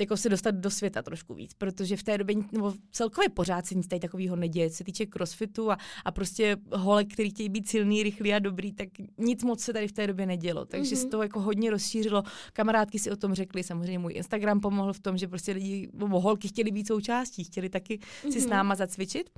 jako 0.00 0.16
se 0.16 0.28
dostat 0.28 0.54
do 0.54 0.70
světa 0.70 1.02
trošku 1.02 1.34
víc, 1.34 1.54
protože 1.54 1.96
v 1.96 2.02
té 2.02 2.18
době, 2.18 2.36
nebo 2.52 2.74
celkově 2.90 3.28
pořád 3.28 3.66
se 3.66 3.74
nic 3.74 3.86
tady 3.86 4.00
takového 4.00 4.36
neděje, 4.36 4.70
co 4.70 4.76
se 4.76 4.84
týče 4.84 5.06
crossfitu 5.06 5.70
a, 5.70 5.78
a 6.04 6.12
prostě 6.12 6.56
holek, 6.72 7.12
který 7.12 7.30
chtějí 7.30 7.48
být 7.48 7.68
silný, 7.68 8.02
rychlý 8.02 8.34
a 8.34 8.38
dobrý, 8.38 8.72
tak 8.72 8.88
nic 9.18 9.44
moc 9.44 9.60
se 9.60 9.72
tady 9.72 9.88
v 9.88 9.92
té 9.92 10.06
době 10.06 10.26
nedělo. 10.26 10.64
Takže 10.64 10.94
mm-hmm. 10.94 11.00
se 11.00 11.06
to 11.06 11.22
jako 11.22 11.40
hodně 11.40 11.70
rozšířilo. 11.70 12.22
Kamarádky 12.52 12.98
si 12.98 13.10
o 13.10 13.16
tom 13.16 13.34
řekly, 13.34 13.62
samozřejmě 13.62 13.98
můj 13.98 14.12
Instagram 14.12 14.60
pomohl 14.60 14.92
v 14.92 15.00
tom, 15.00 15.18
že 15.18 15.28
prostě 15.28 15.52
lidi, 15.52 15.88
nebo 15.92 16.20
holky 16.20 16.48
chtěli 16.48 16.70
být 16.70 16.86
součástí, 16.86 17.44
chtěli 17.44 17.68
taky 17.68 17.98
mm-hmm. 17.98 18.32
si 18.32 18.40
s 18.40 18.44
mhm. 18.44 18.50
náma 18.50 18.74
zacvičit 18.74 19.30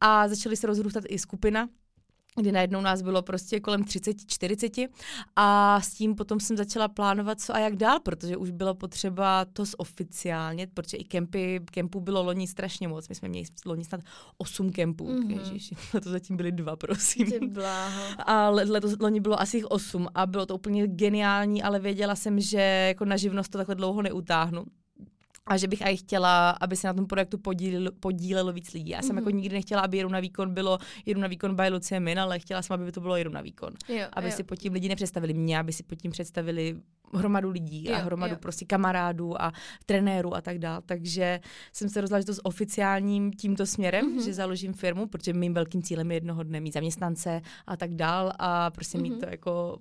a 0.00 0.28
začaly 0.28 0.56
se 0.56 0.66
rozrůstat 0.66 1.04
i 1.08 1.18
skupina, 1.18 1.68
kdy 2.40 2.52
najednou 2.52 2.80
nás 2.80 3.02
bylo 3.02 3.22
prostě 3.22 3.60
kolem 3.60 3.84
30, 3.84 4.16
40 4.26 4.72
a 5.36 5.80
s 5.80 5.94
tím 5.94 6.14
potom 6.14 6.40
jsem 6.40 6.56
začala 6.56 6.88
plánovat 6.88 7.40
co 7.40 7.54
a 7.54 7.58
jak 7.58 7.76
dál, 7.76 8.00
protože 8.00 8.36
už 8.36 8.50
bylo 8.50 8.74
potřeba 8.74 9.44
to 9.44 9.64
zoficiálně, 9.64 10.66
protože 10.66 10.96
i 10.96 11.04
kempy, 11.04 11.60
kempů 11.70 12.00
bylo 12.00 12.22
loni 12.22 12.46
strašně 12.46 12.88
moc, 12.88 13.08
my 13.08 13.14
jsme 13.14 13.28
měli 13.28 13.46
loni 13.66 13.84
snad 13.84 14.00
8 14.38 14.72
kempů, 14.72 15.08
mm-hmm. 15.08 15.38
Ježiši, 15.38 15.76
to 16.02 16.10
zatím 16.10 16.36
byly 16.36 16.52
dva, 16.52 16.76
prosím. 16.76 17.26
A 18.26 18.48
letos 18.48 18.94
loni 19.00 19.20
bylo 19.20 19.40
asi 19.40 19.56
jich 19.56 19.66
8 19.66 20.08
a 20.14 20.26
bylo 20.26 20.46
to 20.46 20.54
úplně 20.54 20.86
geniální, 20.86 21.62
ale 21.62 21.80
věděla 21.80 22.14
jsem, 22.14 22.40
že 22.40 22.60
jako 22.88 23.04
na 23.04 23.16
živnost 23.16 23.52
to 23.52 23.58
takhle 23.58 23.74
dlouho 23.74 24.02
neutáhnu, 24.02 24.64
a 25.46 25.56
že 25.56 25.68
bych 25.68 25.82
aj 25.82 25.96
chtěla, 25.96 26.50
aby 26.50 26.76
se 26.76 26.86
na 26.86 26.94
tom 26.94 27.06
projektu 27.06 27.38
podílelo, 27.38 27.90
podílelo 28.00 28.52
víc 28.52 28.72
lidí. 28.72 28.90
Já 28.90 29.02
jsem 29.02 29.16
mm-hmm. 29.16 29.18
jako 29.18 29.30
nikdy 29.30 29.54
nechtěla, 29.54 29.82
aby 29.82 29.96
jedu 29.96 30.08
na 30.08 30.20
výkon 30.20 30.54
bylo 30.54 30.78
jedu 31.06 31.20
na 31.20 31.28
výkon 31.28 31.56
by 31.56 31.68
Lucie 31.68 32.00
Min, 32.00 32.20
ale 32.20 32.38
chtěla 32.38 32.62
jsem, 32.62 32.74
aby 32.74 32.92
to 32.92 33.00
bylo 33.00 33.16
jedu 33.16 33.30
na 33.30 33.40
výkon. 33.40 33.72
Jo, 33.88 34.06
aby 34.12 34.26
jo. 34.26 34.32
si 34.32 34.42
pod 34.42 34.56
tím 34.56 34.72
lidi 34.72 34.88
nepředstavili 34.88 35.34
mě, 35.34 35.58
aby 35.58 35.72
si 35.72 35.82
pod 35.82 35.94
tím 35.94 36.10
představili 36.10 36.76
hromadu 37.14 37.50
lidí 37.50 37.84
jo, 37.88 37.94
a 37.94 37.98
hromadu 37.98 38.34
jo. 38.34 38.38
prostě 38.40 38.64
kamarádů 38.64 39.42
a 39.42 39.52
trenérů 39.86 40.34
a 40.34 40.40
tak 40.40 40.58
dále. 40.58 40.82
Takže 40.86 41.40
jsem 41.72 41.88
se 41.88 42.00
rozhodla, 42.00 42.20
že 42.20 42.26
to 42.26 42.34
s 42.34 42.46
oficiálním 42.46 43.32
tímto 43.32 43.66
směrem, 43.66 44.06
mm-hmm. 44.06 44.24
že 44.24 44.34
založím 44.34 44.72
firmu, 44.72 45.06
protože 45.06 45.32
mým 45.32 45.54
velkým 45.54 45.82
cílem 45.82 46.10
je 46.10 46.16
jednoho 46.16 46.42
dne 46.42 46.60
mít 46.60 46.74
zaměstnance 46.74 47.42
a 47.66 47.76
tak 47.76 47.94
dál 47.94 48.32
a 48.38 48.70
prostě 48.70 48.98
mm-hmm. 48.98 49.02
mít 49.02 49.20
to 49.20 49.26
jako 49.30 49.78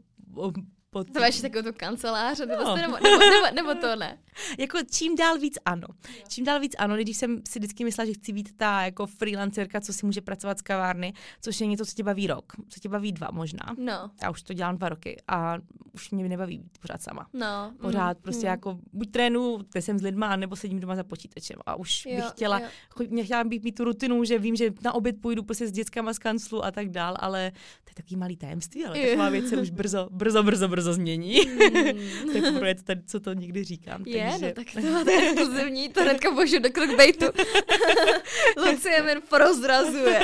pod... 0.94 1.14
To 1.14 1.20
máš 1.20 1.42
takovou 1.42 1.64
tu 1.64 1.74
kancelář, 1.78 2.40
no. 2.40 2.46
nebo, 2.46 2.64
nebo, 2.64 2.98
nebo, 3.04 3.18
nebo, 3.20 3.56
nebo 3.56 3.76
to 3.82 3.96
ne? 3.96 4.18
jako 4.60 4.78
čím 4.92 5.16
dál 5.16 5.38
víc 5.38 5.58
ano. 5.66 5.88
Čím 6.28 6.46
dál 6.46 6.60
víc 6.60 6.76
ano, 6.78 6.96
když 6.96 7.18
jsem 7.18 7.42
si 7.50 7.60
vždycky 7.60 7.84
myslela, 7.84 8.06
že 8.06 8.14
chci 8.14 8.34
být 8.34 8.58
ta 8.58 8.82
jako 8.82 9.06
freelancerka, 9.08 9.82
co 9.82 9.94
si 9.94 10.06
může 10.06 10.22
pracovat 10.22 10.60
z 10.60 10.62
kavárny, 10.62 11.14
což 11.42 11.62
je 11.62 11.68
něco, 11.68 11.86
co 11.86 11.92
tě 11.92 12.04
baví 12.04 12.28
rok, 12.28 12.54
co 12.70 12.80
tě 12.80 12.90
baví 12.90 13.12
dva 13.12 13.28
možná. 13.32 13.76
No. 13.78 14.12
Já 14.24 14.30
už 14.32 14.44
to 14.44 14.54
dělám 14.54 14.78
dva 14.78 14.90
roky 14.90 15.22
a 15.28 15.58
už 15.94 16.12
mě 16.12 16.30
nebaví 16.30 16.58
být 16.58 16.78
pořád 16.78 17.02
sama. 17.02 17.28
No. 17.34 17.74
Pořád 17.82 18.18
mm, 18.18 18.24
prostě 18.24 18.46
mm. 18.46 18.52
jako 18.52 18.80
buď 18.94 19.12
trénu, 19.12 19.60
kde 19.72 19.82
jsem 19.82 20.00
s 20.00 20.02
lidma, 20.02 20.36
nebo 20.36 20.56
sedím 20.56 20.80
doma 20.80 20.96
za 20.96 21.04
počítačem 21.04 21.60
a 21.66 21.76
už 21.76 22.06
jo, 22.06 22.16
bych 22.16 22.26
chtěla, 22.26 22.60
jo. 22.60 22.68
mě 23.10 23.24
chtěla 23.24 23.44
být 23.44 23.64
mít 23.64 23.76
tu 23.76 23.84
rutinu, 23.84 24.24
že 24.24 24.40
vím, 24.40 24.56
že 24.56 24.72
na 24.84 24.94
oběd 24.94 25.22
půjdu 25.22 25.44
prostě 25.44 25.68
s 25.68 25.72
dětskama 25.72 26.14
z 26.14 26.20
kanclu 26.20 26.66
a 26.66 26.72
tak 26.72 26.90
dál, 26.90 27.16
ale 27.20 27.52
to 27.84 27.90
je 27.90 27.96
takový 27.96 28.16
malý 28.16 28.38
tajemství, 28.38 28.86
ale 28.86 29.00
taková 29.00 29.30
věc 29.30 29.50
se 29.50 29.58
už 29.58 29.70
brzo, 29.70 30.08
brzo, 30.12 30.44
brzo, 30.44 30.68
brzo 30.68 30.83
změní. 30.92 31.42
Mm. 31.46 32.36
je 32.36 32.52
projekt, 32.52 32.84
tady, 32.84 33.02
co 33.06 33.20
to 33.20 33.34
nikdy 33.34 33.64
říkám. 33.64 34.04
Je, 34.06 34.24
takže... 34.32 34.46
no 34.46 34.54
tak 34.54 34.84
to 34.84 34.92
máte 34.92 35.18
exkluzivní, 35.18 35.90
to 35.90 36.02
hnedka 36.02 36.32
božu 36.32 36.60
do 36.60 36.70
clickbaitu. 36.70 37.26
Lucie 38.66 38.96
jen 38.96 39.22
prozrazuje. 39.30 40.20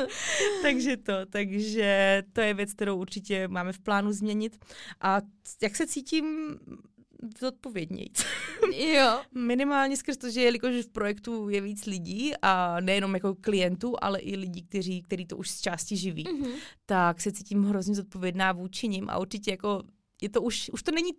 takže, 0.62 0.96
to, 0.96 1.12
takže 1.30 2.22
to 2.32 2.40
je 2.40 2.54
věc, 2.54 2.72
kterou 2.72 2.96
určitě 2.96 3.48
máme 3.48 3.72
v 3.72 3.78
plánu 3.78 4.12
změnit. 4.12 4.58
A 5.00 5.20
jak 5.62 5.76
se 5.76 5.86
cítím 5.86 6.58
zodpovědnějíc. 7.40 8.24
Jo. 8.74 9.20
Minimálně 9.34 9.96
skrz 9.96 10.16
to, 10.16 10.30
že 10.30 10.42
jelikož 10.42 10.74
v 10.84 10.88
projektu 10.88 11.48
je 11.48 11.60
víc 11.60 11.86
lidí 11.86 12.32
a 12.42 12.80
nejenom 12.80 13.14
jako 13.14 13.34
klientů, 13.34 13.94
ale 14.02 14.18
i 14.18 14.36
lidí, 14.36 14.62
kteří, 14.62 15.02
kteří 15.02 15.26
to 15.26 15.36
už 15.36 15.50
z 15.50 15.60
části 15.60 15.96
živí, 15.96 16.24
mm-hmm. 16.24 16.52
tak 16.86 17.20
se 17.20 17.32
cítím 17.32 17.64
hrozně 17.64 17.94
zodpovědná 17.94 18.52
vůči 18.52 18.88
nim 18.88 19.10
a 19.10 19.18
určitě 19.18 19.50
jako 19.50 19.82
je 20.22 20.28
to 20.28 20.42
už, 20.42 20.70
už 20.72 20.82
to 20.82 20.92
není 20.92 21.10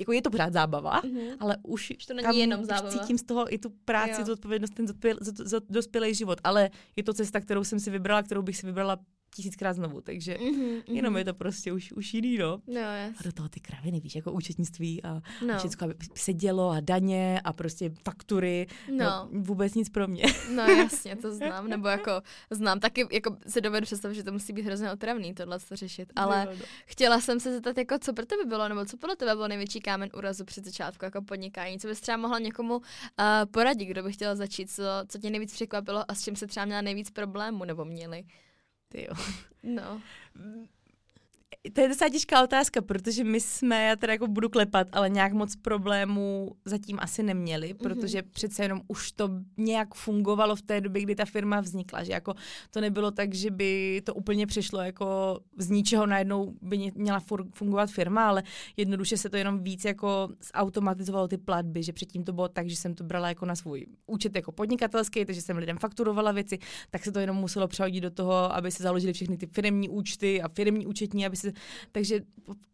jako 0.00 0.12
je 0.12 0.22
to 0.22 0.30
pořád 0.30 0.52
zábava, 0.52 1.02
mm-hmm. 1.02 1.36
ale 1.40 1.56
už, 1.62 1.92
už 1.98 2.06
to 2.06 2.14
není 2.14 2.38
jenom 2.38 2.64
zábava. 2.64 2.88
cítím 2.90 3.18
z 3.18 3.22
toho 3.22 3.54
i 3.54 3.58
tu 3.58 3.70
práci, 3.84 4.24
zodpovědnost, 4.24 4.74
ten 4.74 4.86
dospělý 5.68 6.14
život, 6.14 6.38
ale 6.44 6.70
je 6.96 7.02
to 7.02 7.12
cesta, 7.12 7.40
kterou 7.40 7.64
jsem 7.64 7.80
si 7.80 7.90
vybrala, 7.90 8.22
kterou 8.22 8.42
bych 8.42 8.56
si 8.56 8.66
vybrala 8.66 8.96
tisíckrát 9.34 9.76
znovu, 9.76 10.00
takže 10.00 10.34
mm-hmm, 10.34 10.82
jenom 10.86 11.16
je 11.16 11.24
to 11.24 11.34
prostě 11.34 11.72
už, 11.72 11.92
už 11.92 12.14
jiný, 12.14 12.38
no. 12.38 12.60
no 12.66 12.80
yes. 12.80 13.16
A 13.20 13.22
do 13.22 13.32
toho 13.32 13.48
ty 13.48 13.60
kraviny, 13.60 14.00
víš, 14.00 14.16
jako 14.16 14.32
účetnictví 14.32 15.02
a, 15.02 15.22
no. 15.46 15.54
a 15.54 15.58
všechno, 15.58 15.84
aby 15.84 15.94
se 16.14 16.32
dělo 16.32 16.70
a 16.70 16.80
daně 16.80 17.40
a 17.44 17.52
prostě 17.52 17.92
faktury, 18.04 18.66
no. 18.90 19.04
no. 19.04 19.28
vůbec 19.32 19.74
nic 19.74 19.88
pro 19.88 20.08
mě. 20.08 20.24
No 20.54 20.62
jasně, 20.62 21.16
to 21.16 21.34
znám, 21.34 21.68
nebo 21.68 21.88
jako 21.88 22.22
znám, 22.50 22.80
taky 22.80 23.06
jako 23.12 23.36
se 23.46 23.60
dovedu 23.60 23.84
představit, 23.84 24.14
že 24.14 24.24
to 24.24 24.32
musí 24.32 24.52
být 24.52 24.62
hrozně 24.62 24.92
otravný 24.92 25.34
tohle 25.34 25.58
to 25.58 25.76
řešit, 25.76 26.12
ale 26.16 26.44
no, 26.44 26.52
no. 26.52 26.64
chtěla 26.86 27.20
jsem 27.20 27.40
se 27.40 27.52
zeptat, 27.52 27.78
jako 27.78 27.98
co 27.98 28.12
pro 28.12 28.26
tebe 28.26 28.44
bylo, 28.44 28.68
nebo 28.68 28.84
co 28.84 28.96
podle 28.96 29.16
tebe 29.16 29.34
bylo 29.34 29.48
největší 29.48 29.80
kámen 29.80 30.10
úrazu 30.14 30.44
při 30.44 30.60
začátku 30.60 31.04
jako 31.04 31.22
podnikání, 31.22 31.78
co 31.78 31.88
bys 31.88 32.00
třeba 32.00 32.16
mohla 32.16 32.38
někomu 32.38 32.76
uh, 32.76 32.82
poradit, 33.50 33.86
kdo 33.86 34.02
by 34.02 34.12
chtěl 34.12 34.36
začít, 34.36 34.70
co, 34.70 34.82
co 35.08 35.18
tě 35.18 35.30
nejvíc 35.30 35.52
překvapilo 35.52 36.10
a 36.10 36.14
s 36.14 36.24
čím 36.24 36.36
se 36.36 36.46
třeba 36.46 36.66
měla 36.66 36.80
nejvíc 36.80 37.10
problémů 37.10 37.64
nebo 37.64 37.84
měli. 37.84 38.24
Ty 38.90 39.06
jo. 39.08 39.14
No. 39.62 40.00
To 41.72 41.80
je 41.80 41.88
docela 41.88 42.10
těžká 42.10 42.42
otázka, 42.42 42.82
protože 42.82 43.24
my 43.24 43.40
jsme, 43.40 43.84
já 43.84 43.96
teda 43.96 44.12
jako 44.12 44.26
budu 44.26 44.48
klepat, 44.48 44.88
ale 44.92 45.10
nějak 45.10 45.32
moc 45.32 45.56
problémů 45.56 46.52
zatím 46.64 46.98
asi 47.00 47.22
neměli, 47.22 47.74
mm-hmm. 47.74 47.82
protože 47.82 48.22
přece 48.22 48.62
jenom 48.62 48.80
už 48.88 49.12
to 49.12 49.28
nějak 49.56 49.94
fungovalo 49.94 50.56
v 50.56 50.62
té 50.62 50.80
době, 50.80 51.02
kdy 51.02 51.14
ta 51.14 51.24
firma 51.24 51.60
vznikla, 51.60 52.04
že 52.04 52.12
jako 52.12 52.34
to 52.70 52.80
nebylo 52.80 53.10
tak, 53.10 53.34
že 53.34 53.50
by 53.50 54.02
to 54.04 54.14
úplně 54.14 54.46
přešlo 54.46 54.80
jako 54.80 55.40
z 55.58 55.70
ničeho 55.70 56.06
najednou 56.06 56.54
by 56.62 56.92
měla 56.94 57.20
fungovat 57.54 57.90
firma, 57.90 58.28
ale 58.28 58.42
jednoduše 58.76 59.16
se 59.16 59.30
to 59.30 59.36
jenom 59.36 59.62
víc 59.62 59.84
jako 59.84 60.28
zautomatizovalo 60.54 61.28
ty 61.28 61.38
platby, 61.38 61.82
že 61.82 61.92
předtím 61.92 62.24
to 62.24 62.32
bylo 62.32 62.48
tak, 62.48 62.68
že 62.68 62.76
jsem 62.76 62.94
to 62.94 63.04
brala 63.04 63.28
jako 63.28 63.46
na 63.46 63.56
svůj 63.56 63.86
účet 64.06 64.36
jako 64.36 64.52
podnikatelský, 64.52 65.24
takže 65.24 65.42
jsem 65.42 65.56
lidem 65.56 65.78
fakturovala 65.78 66.32
věci, 66.32 66.58
tak 66.90 67.04
se 67.04 67.12
to 67.12 67.18
jenom 67.18 67.36
muselo 67.36 67.68
přehodit 67.68 68.02
do 68.02 68.10
toho, 68.10 68.54
aby 68.54 68.70
se 68.70 68.82
založili 68.82 69.12
všechny 69.12 69.36
ty 69.36 69.46
firmní 69.46 69.88
účty 69.88 70.42
a 70.42 70.48
firmní 70.48 70.86
účetní, 70.86 71.26
aby 71.26 71.36
se 71.40 71.52
takže 71.92 72.20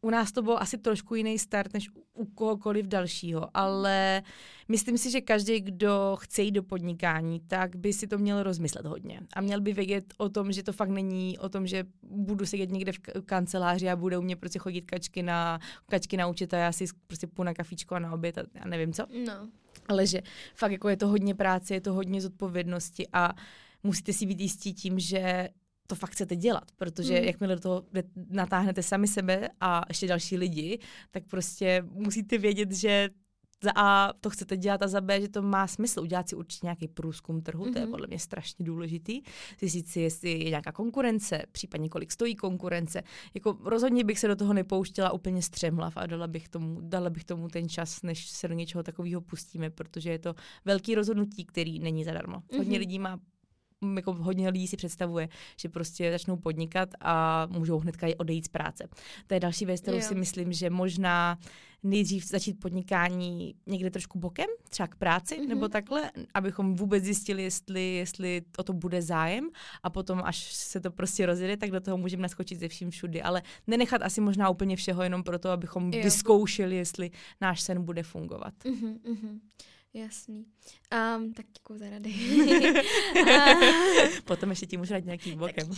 u 0.00 0.11
nás 0.11 0.32
to 0.32 0.42
bylo 0.42 0.62
asi 0.62 0.78
trošku 0.78 1.14
jiný 1.14 1.38
start 1.38 1.75
než 1.75 1.90
u 2.14 2.25
kohokoliv 2.25 2.87
dalšího, 2.87 3.49
ale 3.54 4.23
myslím 4.68 4.99
si, 4.99 5.11
že 5.11 5.20
každý, 5.20 5.61
kdo 5.61 6.16
chce 6.20 6.42
jít 6.42 6.52
do 6.52 6.62
podnikání, 6.62 7.40
tak 7.40 7.76
by 7.76 7.92
si 7.92 8.06
to 8.06 8.18
měl 8.18 8.42
rozmyslet 8.42 8.87
hodně 8.87 9.20
a 9.32 9.40
měl 9.40 9.61
by 9.61 9.73
vědět 9.73 10.04
o 10.18 10.28
tom, 10.28 10.52
že 10.52 10.62
to 10.62 10.73
fakt 10.73 10.88
není 10.88 11.38
o 11.38 11.49
tom, 11.49 11.66
že 11.66 11.85
budu 12.02 12.46
sedět 12.46 12.70
někde 12.70 12.92
v 12.92 12.99
kanceláři 13.26 13.88
a 13.88 13.96
budou 13.96 14.23
mě 14.23 14.37
prostě 14.37 14.58
chodit 14.58 14.82
kačky 14.82 15.23
na, 15.23 15.58
kačky 15.88 16.16
na 16.16 16.26
účet 16.26 16.54
a 16.54 16.56
já 16.56 16.73
si 16.73 16.85
prostě 17.06 17.26
půjdu 17.26 17.46
na 17.46 17.54
kafičko 17.54 17.94
a 17.94 17.99
na 17.99 18.12
oběd 18.12 18.38
a, 18.38 18.42
a 18.61 18.68
nevím 18.68 18.92
co. 18.92 19.06
No. 19.26 19.49
Ale 19.88 20.06
že 20.06 20.23
fakt 20.54 20.73
jako 20.73 20.88
je 20.88 20.96
to 20.96 21.08
hodně 21.08 21.35
práce, 21.35 21.75
je 21.75 21.80
to 21.80 21.92
hodně 21.92 22.20
zodpovědnosti 22.20 23.06
a 23.12 23.35
musíte 23.82 24.12
si 24.12 24.26
být 24.26 24.40
jistí 24.40 24.75
tím, 24.75 24.99
že 24.99 25.49
to 25.87 25.95
fakt 25.95 26.11
chcete 26.11 26.37
dělat, 26.37 26.64
protože 26.76 27.21
mm. 27.21 27.26
jakmile 27.26 27.55
do 27.55 27.61
toho 27.61 27.85
natáhnete 28.31 28.83
sami 28.83 29.09
sebe 29.09 29.49
a 29.61 29.83
ještě 29.88 30.07
další 30.07 30.37
lidi, 30.37 30.78
tak 31.11 31.25
prostě 31.26 31.85
musíte 31.90 32.38
vědět, 32.38 32.73
že 32.73 33.11
za 33.62 33.73
A 33.76 34.12
to 34.21 34.31
chcete 34.31 34.57
dělat 34.57 34.83
a 34.83 34.88
za 34.88 35.00
B, 35.00 35.21
že 35.21 35.28
to 35.28 35.43
má 35.43 35.66
smysl. 35.66 36.00
Udělat 36.00 36.28
si 36.28 36.37
určitě 36.37 36.66
nějaký 36.66 36.88
průzkum 36.88 37.43
trhu, 37.43 37.64
mm-hmm. 37.64 37.73
to 37.73 37.78
je 37.78 37.85
mhm. 37.85 37.90
podle 37.90 38.07
mě 38.07 38.19
strašně 38.19 38.64
důležitý. 38.64 39.23
Zjistit 39.61 39.88
si, 39.88 40.00
jestli 40.00 40.31
je 40.31 40.50
nějaká 40.50 40.73
konkurence, 40.73 41.43
případně 41.52 41.88
kolik 41.88 42.12
stojí 42.12 42.35
konkurence. 42.35 43.02
Jako 43.35 43.59
rozhodně 43.64 44.05
bych 44.05 44.19
se 44.19 44.28
do 44.28 44.37
toho 44.37 44.52
nepouštěla 44.52 45.12
úplně 45.12 45.43
střemhlav 45.43 45.97
a 45.97 46.07
dala 46.07 46.26
bych 46.26 46.49
tomu, 46.49 46.81
dala 46.81 47.11
bych 47.11 47.25
tomu 47.25 47.49
ten 47.49 47.69
čas, 47.69 48.02
než 48.02 48.31
se 48.31 48.49
do 48.49 48.55
něčeho 48.55 48.83
takového 48.83 49.21
pustíme, 49.21 49.71
protože 49.71 50.11
je 50.11 50.19
to 50.19 50.35
velký 50.64 50.95
rozhodnutí, 50.95 51.45
který 51.45 51.78
není 51.78 52.05
zadarmo. 52.05 52.38
Mm-hmm. 52.38 52.57
Hodně 52.57 52.78
lidí 52.78 52.99
má 52.99 53.21
jako 53.97 54.12
hodně 54.12 54.49
lidí 54.49 54.68
si 54.68 54.76
představuje, 54.76 55.28
že 55.61 55.68
prostě 55.68 56.12
začnou 56.12 56.37
podnikat 56.37 56.88
a 57.00 57.47
můžou 57.50 57.78
hnedka 57.78 58.06
odejít 58.18 58.45
z 58.45 58.49
práce. 58.49 58.88
To 59.26 59.35
je 59.35 59.40
další 59.40 59.66
věc, 59.66 59.80
kterou 59.80 59.97
jo. 59.97 60.02
si 60.02 60.14
myslím, 60.14 60.52
že 60.52 60.71
možná 60.71 61.38
nejdřív 61.83 62.26
začít 62.26 62.61
podnikání 62.61 63.54
někde 63.66 63.90
trošku 63.90 64.18
bokem, 64.18 64.47
třeba 64.68 64.87
k 64.87 64.97
práci 64.97 65.35
mm-hmm. 65.35 65.49
nebo 65.49 65.68
takhle, 65.68 66.11
abychom 66.35 66.75
vůbec 66.75 67.04
zjistili, 67.04 67.42
jestli, 67.42 67.95
jestli 67.95 68.42
o 68.59 68.62
to 68.62 68.73
bude 68.73 69.02
zájem 69.02 69.50
a 69.83 69.90
potom, 69.90 70.21
až 70.25 70.52
se 70.52 70.80
to 70.80 70.90
prostě 70.90 71.26
rozjede, 71.26 71.56
tak 71.56 71.71
do 71.71 71.80
toho 71.80 71.97
můžeme 71.97 72.23
naskočit 72.23 72.61
ze 72.61 72.68
vším 72.68 72.90
všudy, 72.90 73.23
ale 73.23 73.42
nenechat 73.66 74.02
asi 74.02 74.21
možná 74.21 74.50
úplně 74.50 74.76
všeho 74.76 75.02
jenom 75.02 75.23
proto, 75.23 75.50
abychom 75.50 75.92
jo. 75.92 76.02
vyzkoušeli, 76.02 76.76
jestli 76.76 77.11
náš 77.40 77.61
sen 77.61 77.85
bude 77.85 78.02
fungovat. 78.02 78.54
Mm-hmm. 78.64 79.40
Jasný. 79.96 80.46
Um, 81.16 81.32
tak 81.32 81.46
děkuji 81.52 81.78
za 81.78 81.90
rady. 81.90 82.14
Potom 84.24 84.50
ještě 84.50 84.66
ti 84.66 84.76
můžu 84.76 84.92
dát 84.92 85.04
nějaký 85.04 85.34
bokem. 85.34 85.68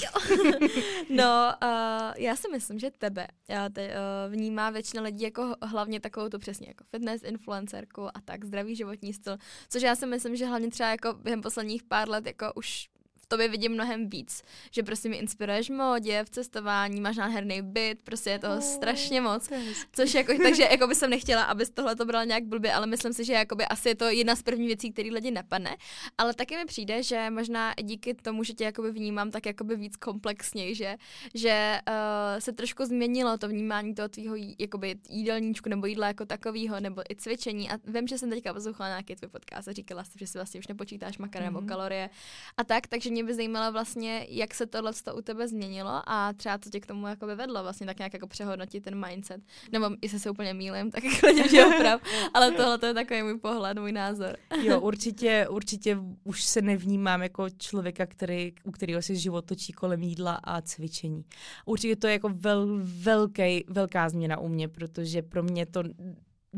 no, 1.10 1.52
uh, 1.62 2.12
já 2.16 2.36
si 2.36 2.50
myslím, 2.50 2.78
že 2.78 2.90
tebe 2.90 3.26
já 3.48 3.68
te, 3.68 3.88
uh, 3.88 4.32
vnímá 4.32 4.70
většina 4.70 5.02
lidí 5.02 5.24
jako 5.24 5.54
hlavně 5.62 6.00
takovou 6.00 6.28
to 6.28 6.38
přesně 6.38 6.68
jako 6.68 6.84
fitness 6.90 7.22
influencerku 7.22 8.04
a 8.04 8.20
tak 8.24 8.44
zdravý 8.44 8.76
životní 8.76 9.12
styl, 9.12 9.36
což 9.68 9.82
já 9.82 9.96
si 9.96 10.06
myslím, 10.06 10.36
že 10.36 10.46
hlavně 10.46 10.70
třeba 10.70 10.88
jako 10.88 11.12
během 11.12 11.42
posledních 11.42 11.82
pár 11.82 12.08
let 12.08 12.26
jako 12.26 12.52
už 12.54 12.88
tobě 13.28 13.48
vidím 13.48 13.72
mnohem 13.72 14.10
víc. 14.10 14.42
Že 14.70 14.82
prostě 14.82 15.08
mi 15.08 15.16
inspiruješ 15.16 15.70
v 15.70 15.72
modě, 15.72 16.24
v 16.24 16.30
cestování, 16.30 17.00
máš 17.00 17.16
nádherný 17.16 17.62
byt, 17.62 18.02
prostě 18.02 18.30
je 18.30 18.38
toho 18.38 18.54
oh, 18.54 18.60
strašně 18.60 19.20
moc. 19.20 19.50
Což 19.92 20.14
jako, 20.14 20.32
takže 20.42 20.62
jako 20.62 20.86
by 20.86 20.94
jsem 20.94 21.10
nechtěla, 21.10 21.42
abys 21.42 21.70
tohle 21.70 21.96
to 21.96 22.04
brala 22.04 22.24
nějak 22.24 22.44
blbě, 22.44 22.72
ale 22.72 22.86
myslím 22.86 23.12
si, 23.12 23.24
že 23.24 23.32
jakoby 23.32 23.64
asi 23.64 23.88
je 23.88 23.94
to 23.94 24.04
jedna 24.04 24.36
z 24.36 24.42
prvních 24.42 24.66
věcí, 24.66 24.92
které 24.92 25.08
lidi 25.12 25.30
napadne. 25.30 25.76
Ale 26.18 26.34
taky 26.34 26.56
mi 26.56 26.64
přijde, 26.64 27.02
že 27.02 27.30
možná 27.30 27.74
díky 27.82 28.14
tomu, 28.14 28.44
že 28.44 28.52
tě 28.52 28.64
jakoby 28.64 28.90
vnímám 28.90 29.30
tak 29.30 29.46
jakoby 29.46 29.76
víc 29.76 29.96
komplexněji, 29.96 30.74
že, 30.74 30.96
že 31.34 31.80
uh, 31.88 31.94
se 32.38 32.52
trošku 32.52 32.84
změnilo 32.84 33.38
to 33.38 33.48
vnímání 33.48 33.94
toho 33.94 34.08
tvýho 34.08 34.34
jakoby 34.58 34.96
jídelníčku 35.08 35.68
nebo 35.68 35.86
jídla 35.86 36.06
jako 36.06 36.26
takového, 36.26 36.80
nebo 36.80 37.02
i 37.10 37.16
cvičení. 37.16 37.70
A 37.70 37.78
vím, 37.84 38.06
že 38.06 38.18
jsem 38.18 38.30
teďka 38.30 38.54
poslouchala 38.54 38.88
nějaký 38.88 39.16
tvůj 39.16 39.30
podcast 39.30 39.68
a 39.68 39.72
říkala 39.72 40.04
jsi, 40.04 40.18
že 40.18 40.26
si 40.26 40.38
vlastně 40.38 40.60
už 40.60 40.68
nepočítáš 40.68 41.18
makar 41.18 41.42
mm-hmm. 41.42 41.44
nebo 41.44 41.60
mhm. 41.60 41.68
kalorie 41.68 42.10
a 42.56 42.64
tak, 42.64 42.86
takže 42.86 43.10
mě 43.18 43.24
by 43.24 43.34
zajímalo 43.34 43.72
vlastně, 43.72 44.26
jak 44.28 44.54
se 44.54 44.66
tohle 44.66 44.92
u 45.14 45.22
tebe 45.22 45.48
změnilo 45.48 46.02
a 46.06 46.32
třeba 46.32 46.58
co 46.58 46.70
tě 46.70 46.80
k 46.80 46.86
tomu 46.86 47.06
jako 47.06 47.26
vedlo 47.26 47.62
vlastně 47.62 47.86
tak 47.86 47.98
nějak 47.98 48.12
jako 48.12 48.26
přehodnotit 48.26 48.84
ten 48.84 49.06
mindset. 49.06 49.40
Nebo 49.72 49.86
jestli 50.02 50.18
se 50.18 50.30
úplně 50.30 50.54
mýlím, 50.54 50.90
tak 50.90 51.02
klidně 51.20 51.48
že 51.48 51.66
oprav, 51.66 52.00
ale 52.34 52.52
tohle 52.52 52.78
to 52.78 52.86
je 52.86 52.94
takový 52.94 53.22
můj 53.22 53.38
pohled, 53.38 53.78
můj 53.78 53.92
názor. 53.92 54.36
jo, 54.62 54.80
určitě, 54.90 55.46
určitě 55.50 55.98
už 56.24 56.44
se 56.44 56.62
nevnímám 56.62 57.22
jako 57.22 57.50
člověka, 57.50 58.06
který, 58.06 58.52
u 58.64 58.70
kterého 58.70 59.02
si 59.02 59.16
život 59.16 59.44
točí 59.44 59.72
kolem 59.72 60.02
jídla 60.02 60.40
a 60.44 60.62
cvičení. 60.62 61.24
Určitě 61.64 61.96
to 61.96 62.06
je 62.06 62.12
jako 62.12 62.28
vel, 62.28 62.66
velký, 62.82 63.64
velká 63.68 64.08
změna 64.08 64.38
u 64.38 64.48
mě, 64.48 64.68
protože 64.68 65.22
pro 65.22 65.42
mě 65.42 65.66
to 65.66 65.82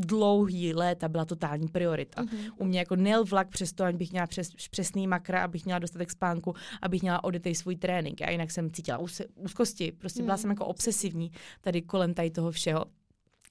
dlouhý 0.01 0.75
léta 0.75 1.09
byla 1.09 1.25
totální 1.25 1.69
priorita. 1.69 2.23
Uh-huh. 2.23 2.53
U 2.57 2.65
mě 2.65 2.79
jako 2.79 2.97
nejel 2.97 3.25
vlak 3.25 3.49
přes 3.49 3.73
to, 3.73 3.85
abych 3.85 4.11
měla 4.11 4.27
přes, 4.27 4.51
přesný 4.71 5.07
makra, 5.07 5.45
abych 5.45 5.65
měla 5.65 5.79
dostatek 5.79 6.11
spánku, 6.11 6.55
abych 6.83 7.03
měla 7.03 7.25
odetej 7.25 7.55
svůj 7.55 7.77
trénink. 7.77 8.23
A 8.23 8.31
jinak 8.31 8.51
jsem 8.51 8.71
cítila 8.71 8.99
úzkosti, 9.35 9.93
prostě 9.93 10.23
byla 10.23 10.37
uh-huh. 10.37 10.41
jsem 10.41 10.51
jako 10.51 10.67
obsesivní 10.67 11.33
tady 11.61 11.83
kolem 11.83 12.15
tady 12.15 12.31
toho 12.31 12.51
všeho. 12.51 12.85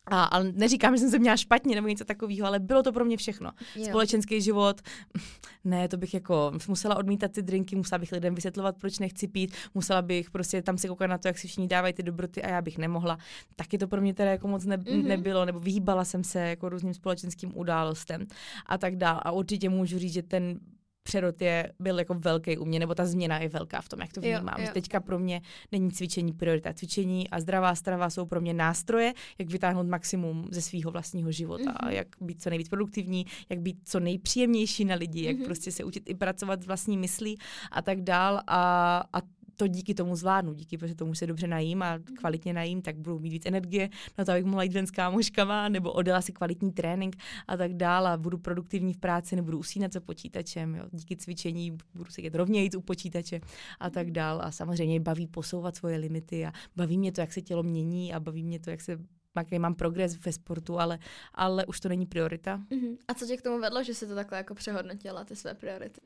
A, 0.09 0.23
ale 0.23 0.51
neříkám, 0.51 0.95
že 0.95 0.99
jsem 0.99 1.09
se 1.09 1.19
měla 1.19 1.37
špatně 1.37 1.75
nebo 1.75 1.87
něco 1.87 2.05
takového, 2.05 2.47
ale 2.47 2.59
bylo 2.59 2.83
to 2.83 2.91
pro 2.91 3.05
mě 3.05 3.17
všechno. 3.17 3.51
Jo. 3.75 3.85
Společenský 3.85 4.41
život, 4.41 4.81
ne, 5.63 5.87
to 5.87 5.97
bych 5.97 6.13
jako 6.13 6.51
musela 6.67 6.97
odmítat 6.97 7.31
ty 7.31 7.41
drinky, 7.41 7.75
musela 7.75 7.99
bych 7.99 8.11
lidem 8.11 8.35
vysvětlovat, 8.35 8.75
proč 8.77 8.99
nechci 8.99 9.27
pít, 9.27 9.55
musela 9.73 10.01
bych 10.01 10.31
prostě 10.31 10.61
tam 10.61 10.77
se 10.77 10.87
koukat 10.87 11.09
na 11.09 11.17
to, 11.17 11.27
jak 11.27 11.37
si 11.37 11.47
všichni 11.47 11.67
dávají 11.67 11.93
ty 11.93 12.03
dobroty 12.03 12.43
a 12.43 12.49
já 12.49 12.61
bych 12.61 12.77
nemohla. 12.77 13.17
Taky 13.55 13.77
to 13.77 13.87
pro 13.87 14.01
mě 14.01 14.13
teda 14.13 14.31
jako 14.31 14.47
moc 14.47 14.65
ne, 14.65 14.77
mm-hmm. 14.77 15.07
nebylo, 15.07 15.45
nebo 15.45 15.59
vyhýbala 15.59 16.05
jsem 16.05 16.23
se 16.23 16.39
jako 16.39 16.69
různým 16.69 16.93
společenským 16.93 17.57
událostem 17.57 18.25
a 18.65 18.77
tak 18.77 18.95
dál. 18.95 19.19
A 19.23 19.31
určitě 19.31 19.69
můžu 19.69 19.99
říct, 19.99 20.13
že 20.13 20.23
ten 20.23 20.59
přerod 21.03 21.41
je, 21.41 21.73
byl 21.79 21.99
jako 21.99 22.13
velký 22.13 22.57
u 22.57 22.65
mě, 22.65 22.79
nebo 22.79 22.95
ta 22.95 23.05
změna 23.05 23.37
je 23.37 23.49
velká 23.49 23.81
v 23.81 23.89
tom, 23.89 23.99
jak 24.01 24.13
to 24.13 24.21
vnímám. 24.21 24.55
Jo, 24.57 24.65
jo. 24.65 24.71
Teďka 24.73 24.99
pro 24.99 25.19
mě 25.19 25.41
není 25.71 25.91
cvičení 25.91 26.33
priorita. 26.33 26.73
Cvičení 26.73 27.29
a 27.29 27.39
zdravá 27.39 27.75
strava 27.75 28.09
jsou 28.09 28.25
pro 28.25 28.41
mě 28.41 28.53
nástroje, 28.53 29.13
jak 29.39 29.49
vytáhnout 29.49 29.87
maximum 29.87 30.47
ze 30.51 30.61
svého 30.61 30.91
vlastního 30.91 31.31
života, 31.31 31.71
mm-hmm. 31.71 31.89
jak 31.89 32.07
být 32.21 32.41
co 32.41 32.49
nejvíc 32.49 32.69
produktivní, 32.69 33.25
jak 33.49 33.59
být 33.59 33.77
co 33.83 33.99
nejpříjemnější 33.99 34.85
na 34.85 34.95
lidi, 34.95 35.23
jak 35.23 35.37
mm-hmm. 35.37 35.45
prostě 35.45 35.71
se 35.71 35.83
učit 35.83 36.03
i 36.05 36.15
pracovat 36.15 36.63
s 36.63 36.67
vlastní 36.67 36.97
myslí 36.97 37.37
a 37.71 37.81
tak 37.81 38.01
dál. 38.01 38.41
A, 38.47 39.03
a 39.13 39.21
to 39.59 39.67
díky 39.67 39.93
tomu 39.93 40.15
zvládnu, 40.15 40.53
díky 40.53 40.77
protože 40.77 40.95
tomu 40.95 41.15
se 41.15 41.27
dobře 41.27 41.47
najím 41.47 41.81
a 41.81 41.99
kvalitně 42.17 42.53
najím, 42.53 42.81
tak 42.81 42.97
budu 42.97 43.19
mít 43.19 43.29
víc 43.29 43.45
energie 43.45 43.89
na 44.17 44.25
to, 44.25 44.31
abych 44.31 44.45
mohla 44.45 44.63
jít 44.63 44.73
ven 44.73 44.87
s 44.87 44.91
kámoškama, 44.91 45.69
nebo 45.69 45.91
odjela 45.91 46.21
si 46.21 46.31
kvalitní 46.31 46.71
trénink 46.71 47.15
a 47.47 47.57
tak 47.57 47.73
dále. 47.73 48.17
Budu 48.17 48.37
produktivní 48.37 48.93
v 48.93 48.97
práci, 48.97 49.35
nebudu 49.35 49.59
usínat 49.59 49.93
za 49.93 49.99
počítačem, 49.99 50.75
jo. 50.75 50.83
díky 50.91 51.17
cvičení 51.17 51.77
budu 51.95 52.11
sedět 52.11 52.35
rovněji 52.35 52.69
u 52.77 52.81
počítače 52.81 53.41
a 53.79 53.89
tak 53.89 54.11
dále. 54.11 54.43
A 54.43 54.51
samozřejmě 54.51 54.99
baví 54.99 55.27
posouvat 55.27 55.75
svoje 55.75 55.97
limity 55.97 56.45
a 56.45 56.51
baví 56.75 56.97
mě 56.97 57.11
to, 57.11 57.21
jak 57.21 57.33
se 57.33 57.41
tělo 57.41 57.63
mění 57.63 58.13
a 58.13 58.19
baví 58.19 58.43
mě 58.43 58.59
to, 58.59 58.69
jak 58.69 58.81
se 58.81 58.97
jaký 59.37 59.59
mám 59.59 59.75
progres 59.75 60.25
ve 60.25 60.31
sportu, 60.31 60.79
ale, 60.79 60.99
ale 61.33 61.65
už 61.65 61.79
to 61.79 61.89
není 61.89 62.05
priorita. 62.05 62.61
Uh-huh. 62.71 62.97
A 63.07 63.13
co 63.13 63.25
tě 63.25 63.37
k 63.37 63.41
tomu 63.41 63.59
vedlo, 63.59 63.83
že 63.83 63.93
jsi 63.93 64.07
to 64.07 64.15
takhle 64.15 64.37
jako 64.37 64.55
přehodnotila, 64.55 65.25
ty 65.25 65.35
své 65.35 65.53
priority? 65.53 66.01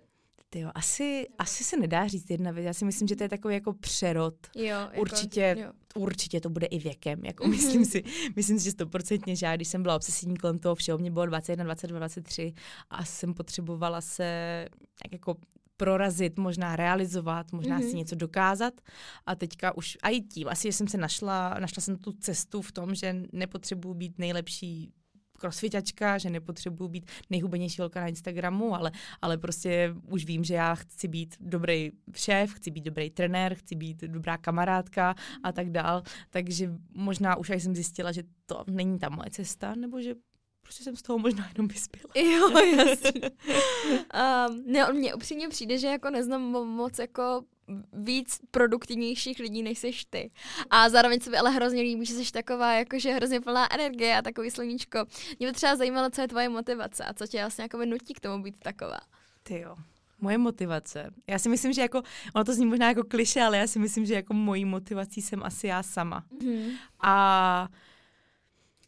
Jo, 0.60 0.72
asi, 0.76 1.28
asi 1.38 1.64
se 1.64 1.78
nedá 1.78 2.08
říct 2.08 2.30
jedna 2.30 2.52
věc. 2.52 2.66
Já 2.66 2.74
si 2.74 2.86
myslím, 2.86 3.08
že 3.08 3.16
to 3.16 3.24
je 3.24 3.30
takový 3.30 3.54
jako 3.54 3.74
přerod. 3.74 4.36
Jo, 4.56 4.66
jako, 4.66 5.02
určitě, 5.02 5.56
jo. 5.60 5.72
určitě 5.96 6.42
to 6.42 6.50
bude 6.50 6.66
i 6.66 6.80
věkem. 6.80 7.26
Jako 7.26 7.48
myslím 7.48 7.86
si, 7.86 8.04
myslím 8.36 8.60
si, 8.60 8.66
že 8.66 8.72
stoprocentně, 8.72 9.36
že 9.36 9.46
já, 9.46 9.56
když 9.56 9.68
jsem 9.68 9.84
byla 9.84 9.96
obsesivní 9.96 10.38
kolem 10.38 10.60
toho 10.60 10.76
všeho, 10.76 10.98
mě 10.98 11.12
bylo 11.12 11.26
21, 11.26 11.64
22, 11.64 12.00
23 12.00 12.54
a 12.90 13.06
jsem 13.06 13.34
potřebovala 13.34 14.02
se 14.02 14.68
jako 15.12 15.36
prorazit, 15.78 16.38
možná 16.38 16.76
realizovat, 16.76 17.52
možná 17.52 17.80
mm-hmm. 17.80 17.84
si 17.84 17.88
mhm. 17.88 17.98
něco 17.98 18.16
dokázat. 18.16 18.74
A 19.26 19.36
teďka 19.36 19.78
už 19.78 19.98
a 20.04 20.10
i 20.10 20.22
tím, 20.22 20.48
asi 20.48 20.72
jsem 20.72 20.88
se 20.88 20.98
našla, 20.98 21.56
našla 21.60 21.82
jsem 21.82 21.98
tu 21.98 22.12
cestu 22.12 22.62
v 22.62 22.72
tom, 22.72 22.96
že 22.96 23.16
nepotřebuji 23.32 23.94
být 23.94 24.20
nejlepší 24.20 24.94
crossfitačka, 25.40 26.18
že 26.18 26.30
nepotřebuji 26.30 26.88
být 26.88 27.12
nejhubenější 27.30 27.82
holka 27.82 28.02
na 28.02 28.08
Instagramu, 28.08 28.76
ale, 28.76 28.92
ale 29.22 29.38
prostě 29.38 29.96
už 30.10 30.26
vím, 30.26 30.44
že 30.44 30.54
já 30.54 30.76
chci 30.76 31.08
být 31.08 31.36
dobrý 31.40 31.92
šéf, 32.16 32.54
chci 32.54 32.72
být 32.72 32.84
dobrý 32.84 33.10
trenér, 33.10 33.56
chci 33.56 33.76
být 33.76 34.02
dobrá 34.02 34.38
kamarádka 34.38 35.16
a 35.44 35.52
tak 35.52 35.70
dál. 35.70 36.04
Takže 36.30 36.72
možná 36.94 37.36
už 37.36 37.50
jsem 37.50 37.76
zjistila, 37.76 38.12
že 38.12 38.24
to 38.46 38.64
není 38.68 39.00
ta 39.00 39.10
moje 39.10 39.30
cesta, 39.30 39.76
nebo 39.76 40.02
že 40.02 40.16
prostě 40.62 40.84
jsem 40.84 40.96
z 40.96 41.02
toho 41.02 41.20
možná 41.20 41.50
jenom 41.54 41.68
vyspěla. 41.68 42.14
Jo, 42.16 42.60
jasně. 42.60 43.30
um, 44.50 44.64
ne, 44.72 44.94
mně 44.94 45.16
upřímně 45.16 45.50
přijde, 45.50 45.78
že 45.78 45.88
jako 45.88 46.10
neznám 46.10 46.42
moc 46.52 47.00
jako 47.00 47.44
víc 47.94 48.40
produktivnějších 48.52 49.40
lidí, 49.40 49.64
než 49.64 49.80
jsi 49.80 49.92
ty. 50.10 50.32
A 50.70 50.90
zároveň 50.90 51.20
se 51.20 51.30
mi 51.30 51.38
ale 51.38 51.52
hrozně 51.52 51.82
líbí, 51.82 52.06
že 52.06 52.14
jsi 52.14 52.32
taková 52.32 52.74
jakože 52.74 53.14
hrozně 53.14 53.42
plná 53.42 53.74
energie 53.74 54.18
a 54.18 54.22
takový 54.22 54.52
sluníčko. 54.52 55.06
Mě 55.40 55.48
by 55.48 55.54
třeba 55.54 55.76
zajímalo, 55.76 56.10
co 56.10 56.22
je 56.22 56.28
tvoje 56.28 56.50
motivace 56.50 57.04
a 57.04 57.14
co 57.14 57.28
tě 57.28 57.40
vlastně 57.40 57.62
jako 57.62 57.86
nutí 57.86 58.14
k 58.14 58.20
tomu 58.20 58.44
být 58.44 58.56
taková. 58.60 59.00
Ty 59.44 59.60
jo. 59.60 59.76
Moje 60.22 60.38
motivace. 60.38 61.12
Já 61.28 61.40
si 61.40 61.50
myslím, 61.50 61.74
že 61.74 61.82
jako, 61.82 62.02
ono 62.36 62.46
to 62.46 62.54
zní 62.54 62.66
možná 62.66 62.88
jako 62.88 63.04
kliše, 63.04 63.42
ale 63.42 63.58
já 63.58 63.68
si 63.68 63.80
myslím, 63.80 64.06
že 64.06 64.14
jako 64.14 64.34
mojí 64.34 64.66
motivací 64.66 65.22
jsem 65.22 65.44
asi 65.44 65.68
já 65.68 65.84
sama. 65.84 66.24
Mm. 66.44 66.70
A 67.00 67.68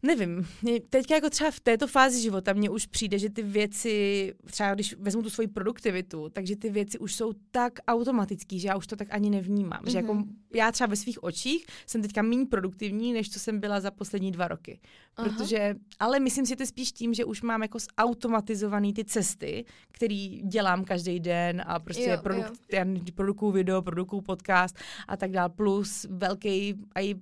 Nevím, 0.06 0.48
teďka 0.90 1.16
jako 1.16 1.30
třeba 1.30 1.52
v 1.52 1.60
této 1.60 1.88
fázi 1.88 2.22
života 2.22 2.54
mně 2.54 2.70
už 2.70 2.86
přijde, 2.86 3.20
že 3.20 3.30
ty 3.30 3.44
věci, 3.44 4.34
třeba 4.46 4.74
když 4.74 4.96
vezmu 4.96 5.22
tu 5.22 5.30
svoji 5.30 5.48
produktivitu, 5.48 6.30
takže 6.30 6.56
ty 6.56 6.70
věci 6.70 7.00
už 7.00 7.16
jsou 7.16 7.34
tak 7.52 7.74
automatický, 7.88 8.60
že 8.60 8.68
já 8.68 8.78
už 8.78 8.88
to 8.88 8.96
tak 8.96 9.08
ani 9.12 9.30
nevnímám. 9.30 9.82
Mm-hmm. 9.84 9.92
Že 9.92 9.98
jako 9.98 10.14
mhm. 10.14 10.36
já 10.54 10.72
třeba 10.72 10.88
ve 10.88 10.96
svých 10.96 11.24
očích 11.24 11.66
jsem 11.88 12.02
teďka 12.02 12.22
méně 12.22 12.46
produktivní, 12.46 13.14
než 13.14 13.30
co 13.30 13.40
jsem 13.40 13.60
byla 13.60 13.80
za 13.80 13.92
poslední 13.92 14.32
dva 14.32 14.48
roky. 14.48 14.80
Aha. 15.18 15.30
Protože, 15.30 15.76
ale 16.00 16.20
myslím 16.20 16.46
si, 16.46 16.50
že 16.50 16.56
to 16.56 16.66
spíš 16.66 16.92
tím, 16.92 17.14
že 17.14 17.26
už 17.26 17.42
mám 17.42 17.62
jako 17.62 17.78
zautomatizovaný 17.80 18.94
ty 18.94 19.06
cesty, 19.06 19.66
které 19.92 20.30
dělám 20.44 20.84
každý 20.84 21.20
den 21.20 21.64
a 21.66 21.80
prostě 21.80 22.10
jo, 22.10 22.18
produk, 22.24 22.46
jo. 22.46 22.54
Já 22.72 22.86
produkuju 23.16 23.52
video, 23.52 23.82
produkuju 23.82 24.22
podcast 24.22 24.78
a 25.08 25.18
tak 25.18 25.32
dále. 25.32 25.50
Plus 25.50 26.06
velký, 26.10 26.76
a 26.96 27.02
i, 27.02 27.16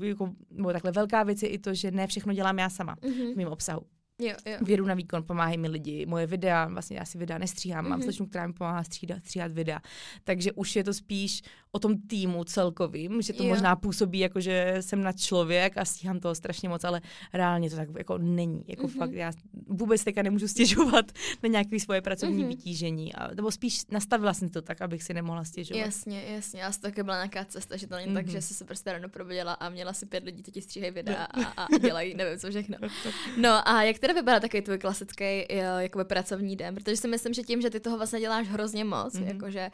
jako, 0.00 0.32
takhle 0.72 0.92
velká 0.92 1.22
věc 1.22 1.42
je 1.42 1.48
i 1.48 1.58
to, 1.58 1.74
že 1.74 1.90
ne 1.90 2.06
všechno 2.18 2.32
dělám 2.34 2.58
já 2.58 2.70
sama 2.70 2.94
mm-hmm. 2.94 3.32
v 3.32 3.36
mém 3.36 3.48
obsahu. 3.48 3.82
Jo, 4.20 4.34
jo. 4.46 4.56
Vědu 4.60 4.86
na 4.86 4.94
výkon, 4.94 5.22
pomáhají 5.22 5.58
mi 5.58 5.68
lidi, 5.68 6.06
moje 6.06 6.26
videa, 6.26 6.68
vlastně 6.68 6.98
já 6.98 7.04
si 7.04 7.18
videa 7.18 7.38
nestříhám, 7.38 7.84
mm-hmm. 7.84 7.88
mám 7.88 7.98
mhm. 7.98 8.04
slečnu, 8.04 8.26
která 8.26 8.46
mi 8.46 8.52
pomáhá 8.52 8.84
střídat, 8.84 9.18
stříhat 9.18 9.52
videa. 9.52 9.80
Takže 10.24 10.52
už 10.52 10.76
je 10.76 10.84
to 10.84 10.94
spíš 10.94 11.42
o 11.72 11.78
tom 11.78 12.00
týmu 12.00 12.44
celkovým, 12.44 13.22
že 13.22 13.32
to 13.32 13.42
jo. 13.42 13.48
možná 13.48 13.76
působí 13.76 14.18
jako, 14.18 14.40
že 14.40 14.76
jsem 14.80 15.02
na 15.02 15.12
člověk 15.12 15.78
a 15.78 15.84
stíhám 15.84 16.20
toho 16.20 16.34
strašně 16.34 16.68
moc, 16.68 16.84
ale 16.84 17.00
reálně 17.32 17.70
to 17.70 17.76
tak 17.76 17.88
jako 17.98 18.18
není. 18.18 18.64
Jako 18.68 18.86
mm-hmm. 18.86 18.98
fakt, 18.98 19.12
já 19.12 19.32
vůbec 19.66 20.04
teďka 20.04 20.22
nemůžu 20.22 20.48
stěžovat 20.48 21.12
na 21.42 21.48
nějaké 21.48 21.80
svoje 21.80 22.00
pracovní 22.00 22.44
mm-hmm. 22.44 22.48
vytížení. 22.48 23.14
A, 23.14 23.34
nebo 23.34 23.50
spíš 23.50 23.86
nastavila 23.90 24.34
jsem 24.34 24.48
to 24.48 24.62
tak, 24.62 24.82
abych 24.82 25.02
si 25.02 25.14
nemohla 25.14 25.44
stěžovat. 25.44 25.80
Jasně, 25.80 26.22
jasně. 26.22 26.60
Já 26.60 26.72
taky 26.80 27.02
byla 27.02 27.16
nějaká 27.16 27.44
cesta, 27.44 27.76
že 27.76 27.86
to 27.86 27.94
není 27.94 28.10
mm-hmm. 28.10 28.14
tak, 28.14 28.26
že 28.26 28.38
mhm. 28.38 28.42
jsi 28.42 28.54
se 28.54 28.64
prostě 28.64 28.92
ráno 28.92 29.08
probudila 29.08 29.52
a 29.52 29.68
měla 29.68 29.92
si 29.92 30.06
pět 30.06 30.24
lidí, 30.24 30.42
ti 30.42 30.62
stříhají 30.62 30.92
videa 30.92 31.24
a, 31.24 31.62
a 31.62 31.78
dělají 31.78 32.14
nevím 32.14 32.38
co 32.38 32.50
všechno. 32.50 32.76
No 33.36 33.68
a 33.68 33.82
jak 33.82 33.98
teda 34.08 34.20
vypadá 34.20 34.40
takový 34.40 34.62
tvůj 34.62 34.78
klasický 34.78 35.24
eh, 35.24 35.46
jakoby 35.78 36.04
pracovní 36.04 36.56
den? 36.56 36.74
Protože 36.74 36.96
si 36.96 37.08
myslím, 37.08 37.34
že 37.34 37.42
tím, 37.42 37.60
že 37.60 37.70
ty 37.70 37.80
toho 37.80 37.96
vlastně 37.96 38.20
děláš 38.20 38.48
hrozně 38.48 38.84
moc, 38.84 39.14
mm-hmm. 39.14 39.26
jakože 39.26 39.70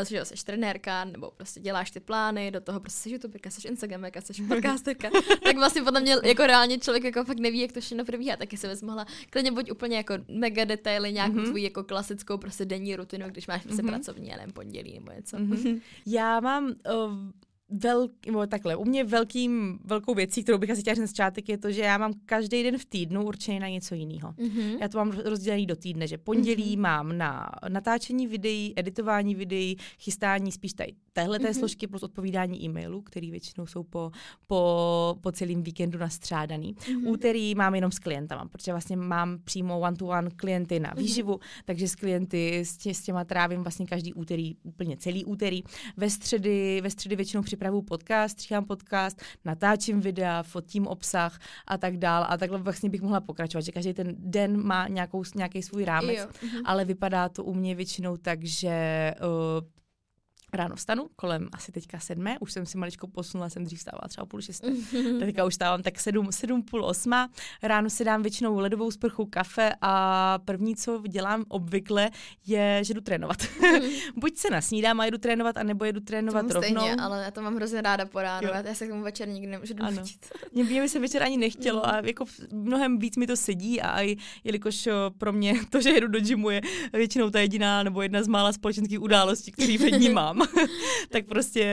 uh, 0.00 0.08
že 0.08 0.24
jsi 0.24 0.44
trenérka 0.44 1.04
nebo 1.04 1.30
prostě 1.30 1.60
děláš 1.60 1.90
ty 1.90 2.00
plány, 2.00 2.50
do 2.50 2.60
toho 2.60 2.80
prostě 2.80 3.02
jsi 3.02 3.10
youtuberka, 3.10 3.50
jsi 3.50 3.68
instagramerka, 3.68 4.20
jsi 4.20 4.42
podcasterka, 4.48 5.08
tak 5.44 5.56
vlastně 5.56 5.82
podle 5.82 6.00
mě 6.00 6.16
jako 6.24 6.46
reálně 6.46 6.78
člověk 6.78 7.04
jako 7.04 7.24
fakt 7.24 7.38
neví, 7.38 7.60
jak 7.60 7.72
to 7.72 7.80
všechno 7.80 8.04
probíhá, 8.04 8.36
taky 8.36 8.56
se 8.56 8.68
bys 8.68 8.82
mohla 8.82 9.06
klidně 9.30 9.52
buď 9.52 9.70
úplně 9.70 9.96
jako 9.96 10.14
mega 10.28 10.64
detaily, 10.64 11.12
nějakou 11.12 11.34
mm-hmm. 11.34 11.48
tvůj 11.48 11.62
jako 11.62 11.84
klasickou 11.84 12.38
prostě 12.38 12.64
denní 12.64 12.96
rutinu, 12.96 13.26
když 13.28 13.46
máš 13.46 13.62
prostě 13.62 13.82
mm-hmm. 13.82 13.88
pracovní, 13.88 14.34
ale 14.34 14.46
pondělí 14.52 14.94
nebo 14.94 15.12
něco. 15.12 15.36
Mm-hmm. 15.36 15.80
Já 16.06 16.40
mám 16.40 16.66
uh, 16.66 16.72
velký, 17.70 18.30
nebo 18.30 18.46
takhle, 18.46 18.76
u 18.76 18.84
mě 18.84 19.04
velkým, 19.04 19.78
velkou 19.84 20.14
věcí, 20.14 20.42
kterou 20.42 20.58
bych 20.58 20.70
asi 20.70 20.80
chtěla 20.80 20.94
říct 20.94 21.00
na 21.00 21.06
začátek, 21.06 21.48
je 21.48 21.58
to, 21.58 21.70
že 21.70 21.82
já 21.82 21.98
mám 21.98 22.12
každý 22.26 22.62
den 22.62 22.78
v 22.78 22.84
týdnu 22.84 23.24
určeně 23.24 23.60
na 23.60 23.68
něco 23.68 23.94
jiného. 23.94 24.32
Mm-hmm. 24.32 24.78
Já 24.80 24.88
to 24.88 24.98
mám 24.98 25.10
rozdělený 25.10 25.66
do 25.66 25.76
týdne, 25.76 26.06
že 26.06 26.18
pondělí 26.18 26.76
mm-hmm. 26.76 26.80
mám 26.80 27.18
na 27.18 27.50
natáčení 27.68 28.26
videí, 28.26 28.72
editování 28.76 29.34
videí, 29.34 29.76
chystání 29.98 30.52
spíš 30.52 30.72
tady 30.72 30.92
téhle 31.12 31.38
mm-hmm. 31.38 31.58
složky 31.58 31.86
plus 31.86 32.02
odpovídání 32.02 32.64
e-mailů, 32.64 33.02
který 33.02 33.30
většinou 33.30 33.66
jsou 33.66 33.82
po, 33.82 34.10
po, 34.46 35.16
po 35.20 35.32
celém 35.32 35.62
víkendu 35.62 35.98
nastřádaný. 35.98 36.74
Mm-hmm. 36.74 37.08
Úterý 37.08 37.54
mám 37.54 37.74
jenom 37.74 37.92
s 37.92 37.98
klientama, 37.98 38.44
protože 38.48 38.72
vlastně 38.72 38.96
mám 38.96 39.38
přímo 39.44 39.80
one-to-one 39.80 40.30
klienty 40.36 40.80
na 40.80 40.90
mhm. 40.94 41.02
výživu, 41.02 41.34
mm-hmm. 41.34 41.62
takže 41.64 41.88
s 41.88 41.94
klienty 41.94 42.58
s, 42.58 42.76
tě, 42.76 42.94
s 42.94 43.02
těma 43.02 43.24
trávím 43.24 43.62
vlastně 43.62 43.86
každý 43.86 44.14
úterý, 44.14 44.56
úplně 44.62 44.96
celý 44.96 45.24
úterý. 45.24 45.62
Ve 45.96 46.10
středy, 46.10 46.80
ve 46.80 46.90
středy 46.90 47.16
většinou 47.16 47.42
připravu 47.58 47.82
podcast, 47.82 48.32
stříhám 48.32 48.64
podcast, 48.64 49.22
natáčím 49.44 50.00
videa, 50.00 50.42
fotím 50.42 50.86
obsah 50.86 51.38
a 51.66 51.78
tak 51.78 51.96
dál. 51.96 52.26
A 52.28 52.36
takhle 52.36 52.58
vlastně 52.58 52.90
bych 52.90 53.02
mohla 53.02 53.20
pokračovat, 53.20 53.60
že 53.60 53.72
každý 53.72 53.94
ten 53.94 54.14
den 54.18 54.62
má 54.66 54.88
nějakou, 54.88 55.22
nějaký 55.34 55.62
svůj 55.62 55.84
rámec, 55.84 56.18
jo. 56.18 56.26
Mhm. 56.42 56.62
ale 56.64 56.84
vypadá 56.84 57.28
to 57.28 57.44
u 57.44 57.54
mě 57.54 57.74
většinou 57.74 58.16
tak, 58.16 58.44
že 58.44 59.14
uh, 59.20 59.66
ráno 60.52 60.76
vstanu, 60.76 61.08
kolem 61.16 61.48
asi 61.52 61.72
teďka 61.72 61.98
sedmé, 61.98 62.36
už 62.40 62.52
jsem 62.52 62.66
si 62.66 62.78
maličko 62.78 63.06
posunula, 63.06 63.48
jsem 63.48 63.64
dřív 63.64 63.80
stávala 63.80 64.08
třeba 64.08 64.26
půl 64.26 64.40
šesté, 64.40 64.68
teďka 65.18 65.44
už 65.44 65.54
stávám 65.54 65.82
tak 65.82 66.00
sedm, 66.00 66.32
sedm, 66.32 66.62
půl 66.62 66.84
osma, 66.84 67.30
ráno 67.62 67.90
si 67.90 68.04
dám 68.04 68.22
většinou 68.22 68.58
ledovou 68.58 68.90
sprchu 68.90 69.26
kafe 69.26 69.72
a 69.80 70.38
první, 70.44 70.76
co 70.76 71.02
dělám 71.08 71.44
obvykle, 71.48 72.10
je, 72.46 72.80
že 72.84 72.94
jdu 72.94 73.00
trénovat. 73.00 73.36
Buď 74.16 74.36
se 74.36 74.50
nasnídám 74.50 75.00
a 75.00 75.04
jedu 75.04 75.18
trénovat, 75.18 75.56
anebo 75.56 75.84
jedu 75.84 76.00
trénovat 76.00 76.42
Tomu 76.42 76.52
rovnou. 76.52 76.80
Stejně, 76.80 76.96
ale 76.96 77.24
já 77.24 77.30
to 77.30 77.42
mám 77.42 77.56
hrozně 77.56 77.82
ráda 77.82 78.06
po 78.06 78.22
ránu, 78.22 78.48
já 78.48 78.74
se 78.74 78.86
k 78.86 78.90
tomu 78.90 79.02
večer 79.02 79.28
nikdy 79.28 79.46
nemůžu 79.50 79.74
donutit. 79.74 80.26
Mě, 80.52 80.64
mě 80.64 80.82
by 80.82 80.88
se 80.88 80.98
večer 80.98 81.22
ani 81.22 81.36
nechtělo 81.36 81.78
mm. 81.78 81.90
a 81.90 82.00
jako 82.04 82.24
mnohem 82.52 82.98
víc 82.98 83.16
mi 83.16 83.26
to 83.26 83.36
sedí 83.36 83.80
a 83.80 84.02
i, 84.02 84.16
jelikož 84.44 84.88
pro 85.18 85.32
mě 85.32 85.54
to, 85.70 85.80
že 85.80 85.90
jedu 85.90 86.08
do 86.08 86.20
gymu 86.20 86.50
je 86.50 86.60
většinou 86.92 87.30
ta 87.30 87.40
jediná 87.40 87.82
nebo 87.82 88.02
jedna 88.02 88.22
z 88.22 88.28
mála 88.28 88.52
společenských 88.52 89.02
událostí, 89.02 89.52
které 89.52 89.78
ve 89.78 89.90
dní 89.90 90.08
mám. 90.08 90.37
tak 91.10 91.26
prostě 91.26 91.64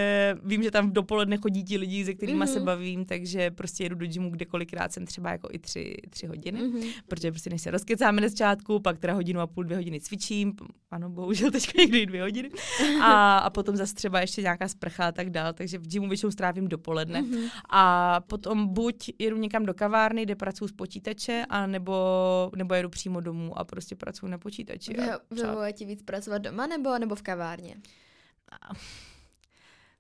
vím, 0.44 0.64
že 0.64 0.72
tam 0.72 0.90
v 0.90 0.94
dopoledne 0.94 1.38
chodí 1.38 1.64
ti 1.64 1.78
lidi, 1.78 2.06
se 2.06 2.14
kterými 2.14 2.40
mm-hmm. 2.40 2.54
se 2.54 2.60
mhm. 2.60 2.66
bavím, 2.66 3.06
takže 3.06 3.52
prostě 3.52 3.84
jedu 3.84 3.96
do 3.96 4.08
gymu, 4.08 4.30
kde 4.30 4.46
kolikrát 4.46 4.94
jsem 4.94 5.06
třeba 5.06 5.32
jako 5.32 5.50
i 5.52 5.60
tři, 5.60 5.98
tři 6.10 6.28
hodiny, 6.28 6.62
mm-hmm. 6.62 6.94
protože 7.08 7.32
prostě 7.32 7.50
než 7.50 7.62
se 7.62 7.72
rozkecáme 7.72 8.22
na 8.22 8.30
začátku, 8.30 8.80
pak 8.80 9.00
teda 9.00 9.14
hodinu 9.14 9.40
a 9.40 9.48
půl, 9.48 9.64
dvě 9.64 9.78
hodiny 9.78 10.00
cvičím, 10.00 10.54
ano, 10.92 11.10
bohužel 11.10 11.52
teďka 11.52 11.72
někdy 11.82 12.06
dvě 12.06 12.22
hodiny, 12.22 12.50
a, 13.02 13.38
a 13.38 13.50
potom 13.50 13.76
zase 13.76 13.94
třeba 13.94 14.22
ještě 14.22 14.42
nějaká 14.42 14.68
sprcha 14.68 15.08
a 15.08 15.12
tak 15.12 15.30
dál, 15.30 15.54
takže 15.54 15.78
v 15.78 15.88
gymu 15.88 16.08
většinou 16.08 16.32
strávím 16.32 16.68
dopoledne 16.68 17.22
mm-hmm. 17.22 17.50
a 17.70 18.22
potom 18.22 18.68
buď 18.74 19.10
jedu 19.20 19.38
někam 19.38 19.66
do 19.66 19.74
kavárny, 19.74 20.24
kde 20.24 20.36
pracuji 20.36 20.68
s 20.68 20.72
počítače, 20.72 21.46
a 21.50 21.68
nebo, 21.68 21.96
nebo 22.56 22.74
jedu 22.74 22.90
přímo 22.90 23.22
domů 23.22 23.60
a 23.60 23.64
prostě 23.64 23.96
pracuji 23.96 24.28
na 24.28 24.38
počítači. 24.38 24.94
Vyhovuje 25.32 25.74
ti 25.74 25.86
víc 25.86 26.02
pracovat 26.04 26.38
doma 26.38 26.68
nebo, 26.68 27.00
nebo 27.00 27.16
v 27.16 27.22
kavárně? 27.22 27.76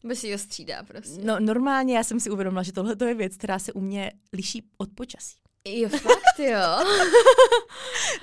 Bez 0.03 0.19
si 0.19 0.31
ho 0.31 0.37
střídá 0.37 0.83
prostě. 0.83 1.21
No 1.23 1.39
normálně 1.39 1.97
já 1.97 2.03
jsem 2.03 2.19
si 2.19 2.29
uvědomila, 2.29 2.63
že 2.63 2.71
tohle 2.71 2.95
je 3.05 3.13
věc, 3.13 3.37
která 3.37 3.59
se 3.59 3.73
u 3.73 3.79
mě 3.79 4.11
liší 4.33 4.69
od 4.77 4.89
počasí. 4.95 5.37
Jo, 5.67 5.89
fakt 5.89 6.39
jo. 6.39 6.85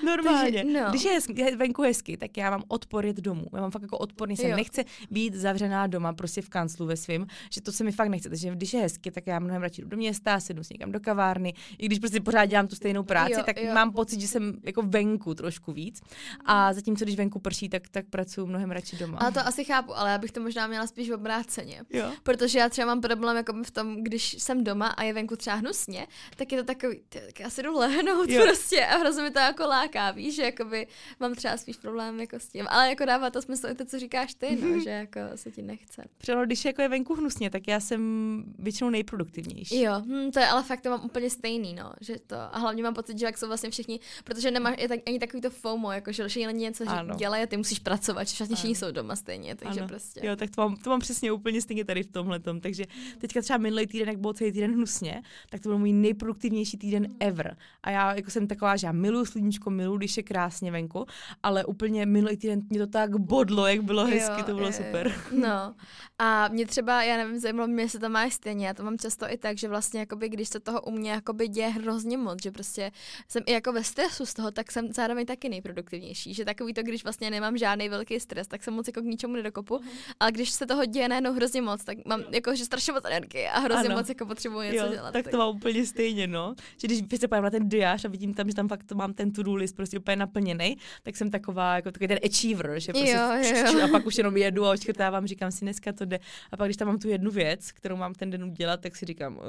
Normálně. 0.05 0.63
Takže, 0.63 0.63
no. 0.81 0.89
Když 0.89 1.03
je 1.03 1.11
hezky, 1.11 1.55
venku 1.55 1.81
hezky, 1.81 2.17
tak 2.17 2.37
já 2.37 2.49
mám 2.49 2.63
odpor 2.67 3.05
jet 3.05 3.17
domů. 3.17 3.45
Já 3.53 3.61
mám 3.61 3.71
fakt 3.71 3.81
jako 3.81 3.97
odporný 3.97 4.37
jsem. 4.37 4.49
Jo. 4.49 4.55
Nechce 4.55 4.83
být 5.11 5.33
zavřená 5.33 5.87
doma, 5.87 6.13
prostě 6.13 6.41
v 6.41 6.49
kanclu 6.49 6.85
ve 6.85 6.97
svým, 6.97 7.27
že 7.51 7.61
to 7.61 7.71
se 7.71 7.83
mi 7.83 7.91
fakt 7.91 8.07
nechce. 8.09 8.29
Takže 8.29 8.49
když 8.51 8.73
je 8.73 8.81
hezky, 8.81 9.11
tak 9.11 9.27
já 9.27 9.39
mnohem 9.39 9.61
radši 9.61 9.81
jdu 9.81 9.87
do 9.87 9.97
města, 9.97 10.39
sednu 10.39 10.63
si 10.63 10.73
někam 10.73 10.91
do 10.91 10.99
kavárny. 10.99 11.53
I 11.77 11.85
když 11.85 11.99
prostě 11.99 12.21
pořád 12.21 12.45
dělám 12.45 12.67
tu 12.67 12.75
stejnou 12.75 13.03
práci, 13.03 13.31
Jo, 13.31 13.43
tak 13.45 13.57
jo. 13.61 13.73
mám 13.73 13.93
pocit, 13.93 14.21
že 14.21 14.27
jsem 14.27 14.53
jako 14.63 14.81
venku 14.81 15.33
trošku 15.35 15.71
víc. 15.71 16.01
A 16.45 16.73
zatímco 16.73 17.05
když 17.05 17.15
venku 17.15 17.39
prší, 17.39 17.69
tak, 17.69 17.89
tak 17.89 18.05
pracuji 18.09 18.47
mnohem 18.47 18.71
radši 18.71 18.95
doma. 18.95 19.17
Ale 19.17 19.31
to 19.31 19.39
asi 19.39 19.63
chápu, 19.63 19.97
ale 19.97 20.11
já 20.11 20.17
bych 20.17 20.31
to 20.31 20.39
možná 20.41 20.67
měla 20.67 20.87
spíš 20.87 21.09
obráceně. 21.09 21.81
Jo. 21.89 22.11
Protože 22.23 22.59
já 22.59 22.69
třeba 22.69 22.87
mám 22.87 23.01
problém 23.01 23.37
jako 23.37 23.53
v 23.65 23.71
tom, 23.71 24.03
když 24.03 24.33
jsem 24.39 24.63
doma 24.63 24.87
a 24.87 25.03
je 25.03 25.13
venku 25.13 25.35
třeba 25.35 25.55
hnusně, 25.55 26.07
tak 26.35 26.51
je 26.51 26.57
to 26.57 26.63
takový, 26.63 26.99
tak 27.33 27.39
já 27.39 27.49
si 27.49 27.63
jdu 27.63 27.77
lehnout 27.77 28.29
Jo. 28.29 28.41
prostě 28.43 28.85
a 28.85 28.97
hrozně 28.97 29.23
mi 29.23 29.31
to 29.31 29.39
jako 29.39 29.63
láká, 29.63 30.11
víš, 30.11 30.35
že 30.35 30.43
jakoby 30.43 30.87
mám 31.19 31.35
třeba 31.35 31.57
spíš 31.57 31.77
problém 31.77 32.19
jako 32.19 32.35
s 32.39 32.47
tím. 32.47 32.65
Ale 32.69 32.89
jako 32.89 33.05
dává 33.05 33.29
to 33.29 33.41
smysl 33.41 33.67
i 33.67 33.75
to, 33.75 33.85
co 33.85 33.99
říkáš 33.99 34.33
ty, 34.33 34.55
no, 34.61 34.79
že 34.79 34.89
jako 34.89 35.19
se 35.35 35.51
ti 35.51 35.61
nechce. 35.61 36.03
Třeba 36.17 36.45
když 36.45 36.65
jako 36.65 36.81
je 36.81 36.89
venku 36.89 37.15
hnusně, 37.15 37.49
tak 37.49 37.67
já 37.67 37.79
jsem 37.79 38.43
většinou 38.59 38.89
nejproduktivnější. 38.89 39.81
Jo, 39.81 39.93
hm, 40.05 40.31
to 40.31 40.39
je 40.39 40.47
ale 40.47 40.63
fakt 40.63 40.81
to 40.81 40.89
mám 40.89 41.05
úplně 41.05 41.29
stejný, 41.29 41.73
no, 41.73 41.93
že 42.01 42.15
to, 42.27 42.35
a 42.35 42.57
hlavně 42.59 42.83
mám 42.83 42.93
pocit, 42.93 43.19
že 43.19 43.25
jak 43.25 43.37
jsou 43.37 43.47
vlastně 43.47 43.69
všichni, 43.69 43.99
protože 44.23 44.51
nemáš 44.51 44.75
je 44.79 44.87
tak, 44.87 44.99
ani 45.07 45.19
takový 45.19 45.41
to 45.41 45.49
FOMO, 45.49 45.91
jako 45.91 46.11
že 46.11 46.27
všichni 46.27 46.53
něco 46.53 46.83
Ano. 46.87 47.15
dělají 47.15 47.43
a 47.43 47.47
ty 47.47 47.57
musíš 47.57 47.79
pracovat, 47.79 48.27
že 48.27 48.45
všichni 48.45 48.69
Ano. 48.69 48.75
jsou 48.75 48.91
doma 48.91 49.15
stejně, 49.15 49.55
takže 49.55 49.79
Ano. 49.79 49.87
prostě. 49.89 50.21
Jo, 50.23 50.35
tak 50.35 50.49
to 50.49 50.61
mám, 50.61 50.75
to 50.75 50.89
mám 50.89 50.99
přesně 50.99 51.31
úplně 51.31 51.61
stejně 51.61 51.85
tady 51.85 52.03
v 52.03 52.11
tomhle. 52.11 52.39
Takže 52.59 52.83
teďka 53.17 53.41
třeba 53.41 53.57
minulý 53.57 53.87
týden, 53.87 54.07
jak 54.07 54.17
bylo 54.17 54.33
celý 54.33 54.51
týden 54.51 54.73
hnusně, 54.73 55.23
tak 55.49 55.61
to 55.61 55.69
byl 55.69 55.77
můj 55.77 55.93
nejproduktivnější 55.93 56.77
týden 56.77 57.07
ever. 57.27 57.57
A 57.83 57.91
já 57.91 58.15
jako 58.15 58.31
jsem 58.31 58.47
taková, 58.47 58.75
že 58.77 58.87
já 58.87 58.93
miluji 58.93 59.25
sluníčko, 59.25 59.69
miluji, 59.69 59.97
když 59.97 60.17
je 60.17 60.23
krásně 60.23 60.71
venku, 60.71 61.05
ale 61.43 61.65
úplně 61.65 62.05
minulý 62.05 62.37
týden 62.37 62.61
mě 62.69 62.79
to 62.79 62.87
tak 62.87 63.15
bodlo, 63.17 63.67
jak 63.67 63.81
bylo 63.83 64.05
hezky, 64.05 64.43
to 64.43 64.53
bylo 64.53 64.67
jo, 64.67 64.73
super. 64.73 65.07
Jo. 65.07 65.39
No. 65.41 65.75
A 66.19 66.47
mě 66.47 66.65
třeba, 66.65 67.03
já 67.03 67.17
nevím, 67.17 67.39
zajímalo 67.39 67.67
mě, 67.67 67.83
jestli 67.83 67.99
to 67.99 68.09
máš 68.09 68.33
stejně, 68.33 68.67
já 68.67 68.73
to 68.73 68.83
mám 68.83 68.97
často 68.97 69.25
i 69.31 69.37
tak, 69.37 69.57
že 69.57 69.67
vlastně 69.67 69.99
jakoby, 69.99 70.29
když 70.29 70.49
se 70.49 70.59
toho 70.59 70.81
u 70.81 70.91
mě 70.91 71.11
jakoby 71.11 71.47
děje 71.47 71.67
hrozně 71.67 72.17
moc, 72.17 72.43
že 72.43 72.51
prostě 72.51 72.91
jsem 73.27 73.43
i 73.45 73.51
jako 73.51 73.71
ve 73.73 73.83
stresu 73.83 74.25
z 74.25 74.33
toho, 74.33 74.51
tak 74.51 74.71
jsem 74.71 74.93
zároveň 74.93 75.25
taky 75.25 75.49
nejproduktivnější, 75.49 76.33
že 76.33 76.45
takový 76.45 76.73
to, 76.73 76.83
když 76.83 77.03
vlastně 77.03 77.29
nemám 77.31 77.57
žádný 77.57 77.89
velký 77.89 78.19
stres, 78.19 78.47
tak 78.47 78.63
se 78.63 78.71
moc 78.71 78.87
jako 78.87 79.01
k 79.01 79.05
ničemu 79.05 79.33
nedokopu, 79.33 79.79
ale 80.19 80.31
když 80.31 80.49
se 80.49 80.65
toho 80.65 80.85
děje 80.85 81.07
najednou 81.09 81.33
hrozně 81.33 81.61
moc, 81.61 81.83
tak 81.83 81.97
mám 82.05 82.23
jako, 82.31 82.55
že 82.55 82.65
strašně 82.65 82.93
moc 82.93 83.03
energie 83.05 83.49
a 83.51 83.59
hrozně 83.59 83.87
Ano. 83.89 83.97
moc 83.97 84.09
jako 84.09 84.25
potřebuji 84.25 84.61
něco 84.61 84.85
Jo, 84.85 84.91
dělat. 84.91 85.11
tak 85.13 85.27
to 85.27 85.37
mám 85.37 85.55
úplně 85.55 85.85
stejně, 85.85 86.27
no. 86.27 86.55
Že 86.77 86.87
když 86.87 87.01
se 87.17 87.27
podívám 87.27 87.43
na 87.43 87.49
ten 87.49 87.69
diář 87.69 88.05
a 88.05 88.07
vidím 88.07 88.33
tam, 88.33 88.47
že 88.49 88.55
tam 88.55 88.67
fakt 88.67 88.91
mám 88.91 89.13
ten 89.13 89.31
to-do 89.31 89.55
list 89.55 89.75
prostě 89.75 89.99
úplně 89.99 90.15
naplněný, 90.15 90.77
tak 91.03 91.15
jsem 91.17 91.31
taková, 91.31 91.75
jako 91.75 91.91
takový 91.91 92.07
ten 92.07 92.19
achiever, 92.25 92.79
že 92.79 92.93
prostě 92.93 93.11
Jo, 93.11 93.77
jo. 93.79 93.83
a 93.85 93.87
pak 93.87 94.05
už 94.05 94.17
jenom 94.17 94.37
jedu 94.37 94.65
a 94.65 94.71
očkrtávám, 94.71 95.27
říkám 95.27 95.51
si, 95.51 95.65
dneska 95.65 95.93
to 95.93 96.05
jde. 96.05 96.19
A 96.51 96.57
pak, 96.57 96.67
když 96.67 96.77
tam 96.77 96.87
mám 96.87 96.99
tu 96.99 97.07
jednu 97.09 97.31
věc, 97.31 97.71
kterou 97.71 97.95
mám 97.95 98.13
ten 98.13 98.29
den 98.29 98.43
udělat, 98.43 98.81
tak 98.81 98.95
si 98.95 99.05
říkám, 99.05 99.35
"Uh, 99.35 99.41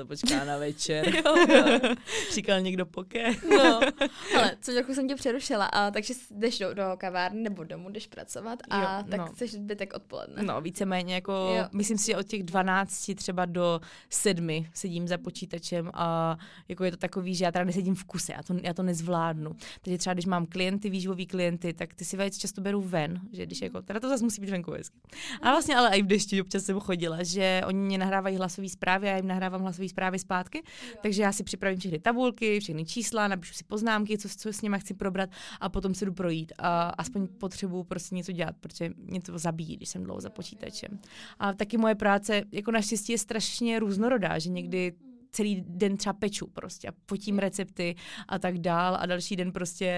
to 0.00 0.06
počká 0.06 0.44
na 0.44 0.56
večer. 0.56 1.14
Jo, 1.24 1.36
jo. 1.48 1.80
Říkal 2.34 2.60
někdo 2.60 2.86
poké. 2.86 3.30
No, 3.56 3.80
ale 4.36 4.56
co 4.60 4.72
trochu 4.72 4.94
jsem 4.94 5.08
tě 5.08 5.14
přerušila, 5.14 5.66
a, 5.66 5.90
takže 5.90 6.14
jdeš 6.30 6.58
do, 6.58 6.74
do 6.74 6.82
kavárny 6.98 7.42
nebo 7.42 7.64
domů, 7.64 7.90
jdeš 7.90 8.06
pracovat 8.06 8.58
a 8.70 8.80
Jo, 8.80 9.04
tak 9.10 9.20
no. 9.20 9.26
chceš 9.26 9.52
zbytek 9.52 9.92
odpoledne. 9.94 10.42
No, 10.42 10.60
víceméně 10.60 11.14
jako, 11.14 11.32
Jo. 11.32 11.64
myslím 11.72 11.98
si, 11.98 12.06
že 12.06 12.16
od 12.16 12.26
těch 12.26 12.42
12 12.42 13.10
třeba 13.14 13.44
do 13.44 13.80
7 14.10 14.66
sedím 14.74 15.08
za 15.08 15.18
počítačem 15.18 15.90
a 15.94 16.36
jako 16.68 16.84
je 16.84 16.90
to 16.90 16.96
takový, 17.10 17.34
že 17.34 17.44
já 17.44 17.52
teda 17.52 17.64
nesedím 17.64 17.94
v 17.94 18.04
kuse, 18.04 18.32
já 18.32 18.42
to, 18.42 18.54
já 18.62 18.74
to 18.74 18.82
nezvládnu. 18.82 19.56
Takže 19.80 19.98
třeba 19.98 20.14
když 20.14 20.26
mám 20.26 20.46
klienty, 20.46 20.90
výživový 20.90 21.26
klienty, 21.26 21.72
tak 21.72 21.94
ty 21.94 22.04
si 22.04 22.16
velice 22.16 22.40
často 22.40 22.60
beru 22.60 22.80
ven, 22.80 23.20
že 23.32 23.46
když 23.46 23.62
jako, 23.62 23.82
teda 23.82 24.00
to 24.00 24.08
zase 24.08 24.24
musí 24.24 24.40
být 24.40 24.50
venku 24.50 24.72
hezky. 24.72 24.98
A 25.42 25.50
vlastně 25.50 25.76
ale 25.76 25.96
i 25.96 26.02
v 26.02 26.06
dešti 26.06 26.40
občas 26.40 26.64
jsem 26.64 26.80
chodila, 26.80 27.22
že 27.22 27.62
oni 27.66 27.78
mě 27.78 27.98
nahrávají 27.98 28.36
hlasové 28.36 28.68
zprávy 28.68 29.08
a 29.08 29.10
já 29.10 29.16
jim 29.16 29.26
nahrávám 29.26 29.60
hlasové 29.62 29.88
zprávy 29.88 30.18
zpátky, 30.18 30.62
takže 31.02 31.22
já 31.22 31.32
si 31.32 31.44
připravím 31.44 31.78
všechny 31.78 31.98
tabulky, 31.98 32.60
všechny 32.60 32.84
čísla, 32.84 33.28
napíšu 33.28 33.54
si 33.54 33.64
poznámky, 33.64 34.18
co, 34.18 34.28
co 34.28 34.52
s 34.52 34.62
nimi 34.62 34.76
chci 34.80 34.94
probrat 34.94 35.30
a 35.60 35.68
potom 35.68 35.94
se 35.94 36.04
jdu 36.04 36.12
projít 36.12 36.52
a 36.58 36.88
aspoň 36.88 37.26
potřebuju 37.26 37.84
prostě 37.84 38.14
něco 38.14 38.32
dělat, 38.32 38.56
protože 38.60 38.90
mě 38.96 39.20
to 39.20 39.38
zabíjí, 39.38 39.76
když 39.76 39.88
jsem 39.88 40.04
dlouho 40.04 40.20
za 40.20 40.30
počítačem. 40.30 40.98
A 41.38 41.52
taky 41.52 41.76
moje 41.76 41.94
práce 41.94 42.42
jako 42.52 42.70
naštěstí 42.70 43.12
je 43.12 43.18
strašně 43.18 43.78
různorodá, 43.78 44.38
že 44.38 44.50
někdy 44.50 44.92
celý 45.32 45.64
den 45.68 45.96
třeba 45.96 46.12
peču 46.12 46.46
prostě 46.46 46.88
a 46.88 46.92
potím 47.06 47.38
recepty 47.38 47.94
a 48.28 48.38
tak 48.38 48.58
dál 48.58 48.96
a 49.00 49.06
další 49.06 49.36
den 49.36 49.52
prostě 49.52 49.90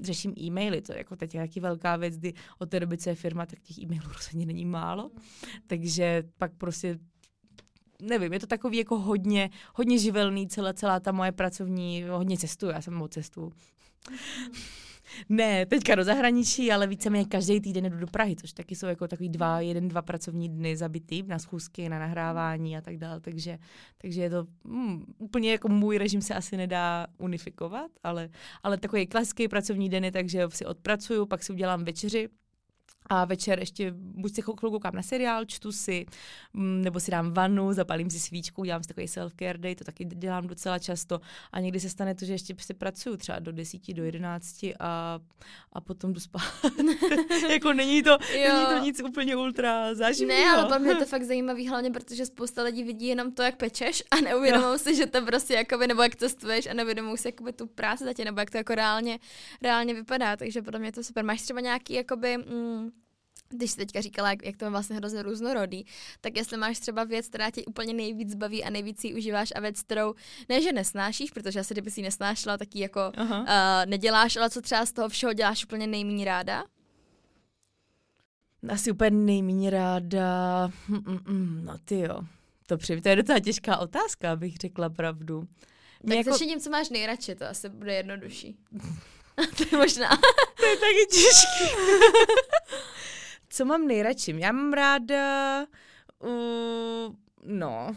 řeším 0.00 0.34
e-maily, 0.40 0.82
to 0.82 0.92
je 0.92 0.98
jako 0.98 1.16
teď 1.16 1.32
taky 1.32 1.60
velká 1.60 1.96
věc, 1.96 2.18
kdy 2.18 2.34
od 2.58 2.70
té 2.70 2.80
doby, 2.80 2.98
co 2.98 3.08
je 3.08 3.14
firma, 3.14 3.46
tak 3.46 3.60
těch 3.60 3.78
e-mailů 3.78 4.08
rozhodně 4.12 4.46
není 4.46 4.64
málo, 4.64 5.10
takže 5.66 6.22
pak 6.38 6.52
prostě 6.54 6.98
nevím, 8.02 8.32
je 8.32 8.40
to 8.40 8.46
takový 8.46 8.78
jako 8.78 8.98
hodně, 8.98 9.50
hodně 9.74 9.98
živelný 9.98 10.48
celá, 10.48 10.72
celá 10.72 11.00
ta 11.00 11.12
moje 11.12 11.32
pracovní, 11.32 12.02
hodně 12.02 12.38
cestuju, 12.38 12.72
já 12.72 12.82
jsem 12.82 12.94
moc 12.94 13.12
cestuju. 13.12 13.52
Ne, 15.28 15.66
teďka 15.66 15.94
do 15.94 16.04
zahraničí, 16.04 16.72
ale 16.72 16.86
víceméně 16.86 17.24
každý 17.24 17.60
týden 17.60 17.84
jdu 17.84 17.98
do 17.98 18.06
Prahy, 18.06 18.36
což 18.36 18.52
taky 18.52 18.76
jsou 18.76 18.86
jako 18.86 19.08
takový 19.08 19.28
dva, 19.28 19.60
jeden, 19.60 19.88
dva 19.88 20.02
pracovní 20.02 20.48
dny 20.48 20.76
zabitý 20.76 21.22
na 21.22 21.38
schůzky, 21.38 21.88
na 21.88 21.98
nahrávání 21.98 22.76
a 22.76 22.80
tak 22.80 22.96
dále, 22.96 23.20
takže, 23.20 23.58
takže 23.98 24.22
je 24.22 24.30
to 24.30 24.46
hmm, 24.64 25.04
úplně 25.18 25.52
jako 25.52 25.68
můj 25.68 25.98
režim 25.98 26.22
se 26.22 26.34
asi 26.34 26.56
nedá 26.56 27.06
unifikovat, 27.18 27.90
ale, 28.02 28.28
ale 28.62 28.78
takový 28.78 29.06
klasický 29.06 29.48
pracovní 29.48 29.88
den 29.88 30.04
je 30.04 30.12
tak, 30.12 30.28
že 30.28 30.46
si 30.48 30.66
odpracuju, 30.66 31.26
pak 31.26 31.42
si 31.42 31.52
udělám 31.52 31.84
večeři, 31.84 32.28
a 33.12 33.24
večer 33.24 33.58
ještě 33.58 33.92
buď 33.96 34.34
se 34.34 34.42
chvilku 34.42 34.70
koukám 34.70 34.94
na 34.94 35.02
seriál, 35.02 35.44
čtu 35.44 35.72
si, 35.72 36.06
mm, 36.52 36.82
nebo 36.82 37.00
si 37.00 37.10
dám 37.10 37.32
vanu, 37.32 37.72
zapalím 37.72 38.10
si 38.10 38.20
svíčku, 38.20 38.64
dělám 38.64 38.82
si 38.82 38.88
takový 38.88 39.06
self-care 39.06 39.58
day, 39.58 39.74
to 39.74 39.84
taky 39.84 40.04
dělám 40.04 40.46
docela 40.46 40.78
často. 40.78 41.20
A 41.52 41.60
někdy 41.60 41.80
se 41.80 41.88
stane 41.88 42.14
to, 42.14 42.24
že 42.24 42.32
ještě 42.32 42.54
si 42.58 42.74
pracuju 42.74 43.16
třeba 43.16 43.38
do 43.38 43.52
10, 43.52 43.94
do 43.94 44.04
11 44.04 44.64
a, 44.80 45.20
a 45.72 45.80
potom 45.80 46.12
jdu 46.12 46.20
spát. 46.20 46.42
jako 47.50 47.72
není 47.72 48.02
to, 48.02 48.18
není 48.32 48.66
to 48.66 48.78
nic 48.78 49.00
úplně 49.00 49.36
ultra 49.36 49.94
záživného. 49.94 50.40
Ne, 50.40 50.50
ale 50.50 50.68
pro 50.68 50.78
mě 50.78 50.90
je 50.90 50.96
to 50.96 51.06
fakt 51.06 51.22
zajímavý, 51.22 51.68
hlavně 51.68 51.90
protože 51.90 52.26
spousta 52.26 52.62
lidí 52.62 52.84
vidí 52.84 53.06
jenom 53.06 53.32
to, 53.32 53.42
jak 53.42 53.56
pečeš 53.56 54.02
a 54.10 54.16
neuvědomují 54.16 54.78
si, 54.78 54.96
že 54.96 55.06
to 55.06 55.22
prostě 55.22 55.54
jakoby, 55.54 55.86
nebo 55.86 56.02
jak 56.02 56.16
cestuješ 56.16 56.66
a 56.66 56.74
neuvědomují 56.74 57.18
si 57.18 57.28
jakoby 57.28 57.52
tu 57.52 57.66
práci 57.66 58.04
zatím, 58.04 58.24
nebo 58.24 58.40
jak 58.40 58.50
to 58.50 58.56
jako 58.56 58.74
reálně, 58.74 59.18
reálně 59.62 59.94
vypadá, 59.94 60.36
takže 60.36 60.62
pro 60.62 60.78
mě 60.78 60.88
je 60.88 60.92
to 60.92 61.04
super. 61.04 61.24
Máš 61.24 61.42
třeba 61.42 61.60
nějaký 61.60 61.94
jakoby, 61.94 62.38
mm, 62.38 62.90
když 63.50 63.70
jsi 63.70 63.76
teďka 63.76 64.00
říkala, 64.00 64.30
jak, 64.30 64.44
jak 64.44 64.56
to 64.56 64.64
je 64.64 64.70
vlastně 64.70 64.96
hrozně 64.96 65.22
různorodý, 65.22 65.84
tak 66.20 66.36
jestli 66.36 66.56
máš 66.56 66.78
třeba 66.78 67.04
věc, 67.04 67.28
která 67.28 67.50
tě 67.50 67.64
úplně 67.64 67.92
nejvíc 67.92 68.34
baví 68.34 68.64
a 68.64 68.70
nejvíc 68.70 69.04
ji 69.04 69.14
užíváš 69.14 69.48
a 69.54 69.60
věc, 69.60 69.82
kterou 69.82 70.14
ne, 70.48 70.62
že 70.62 70.72
nesnášíš, 70.72 71.30
protože 71.30 71.60
asi 71.60 71.74
kdyby 71.74 71.90
si 71.90 72.00
ji 72.00 72.04
nesnášela, 72.04 72.58
tak 72.58 72.74
ji 72.74 72.82
jako 72.82 73.00
Aha. 73.16 73.40
uh, 73.40 73.90
neděláš, 73.90 74.36
ale 74.36 74.50
co 74.50 74.62
třeba 74.62 74.86
z 74.86 74.92
toho 74.92 75.08
všeho 75.08 75.32
děláš 75.32 75.64
úplně 75.64 75.86
nejméně 75.86 76.24
ráda? 76.24 76.64
Asi 78.68 78.90
úplně 78.90 79.10
nejméně 79.10 79.70
ráda. 79.70 80.66
Mm, 80.88 81.02
mm, 81.06 81.20
mm, 81.26 81.64
no 81.64 81.78
ty 81.84 81.98
jo. 82.00 82.20
To, 82.66 82.76
při, 82.76 83.00
to 83.00 83.08
je 83.08 83.16
docela 83.16 83.38
těžká 83.38 83.76
otázka, 83.76 84.32
abych 84.32 84.56
řekla 84.56 84.90
pravdu. 84.90 85.48
Tak 86.08 86.16
jako, 86.16 86.30
začni 86.30 86.46
tím, 86.46 86.60
co 86.60 86.70
máš 86.70 86.90
nejradši, 86.90 87.34
to 87.34 87.46
asi 87.46 87.68
bude 87.68 87.94
jednodušší. 87.94 88.56
to 89.56 89.64
je 89.72 89.78
možná. 89.78 90.08
to 90.56 90.66
je 90.66 90.76
taky 90.76 91.06
těžké. 91.10 91.64
co 93.50 93.64
mám 93.64 93.86
nejradši? 93.86 94.34
Já 94.38 94.52
mám 94.52 94.72
ráda... 94.72 95.66
Uh, 96.18 97.14
no, 97.44 97.96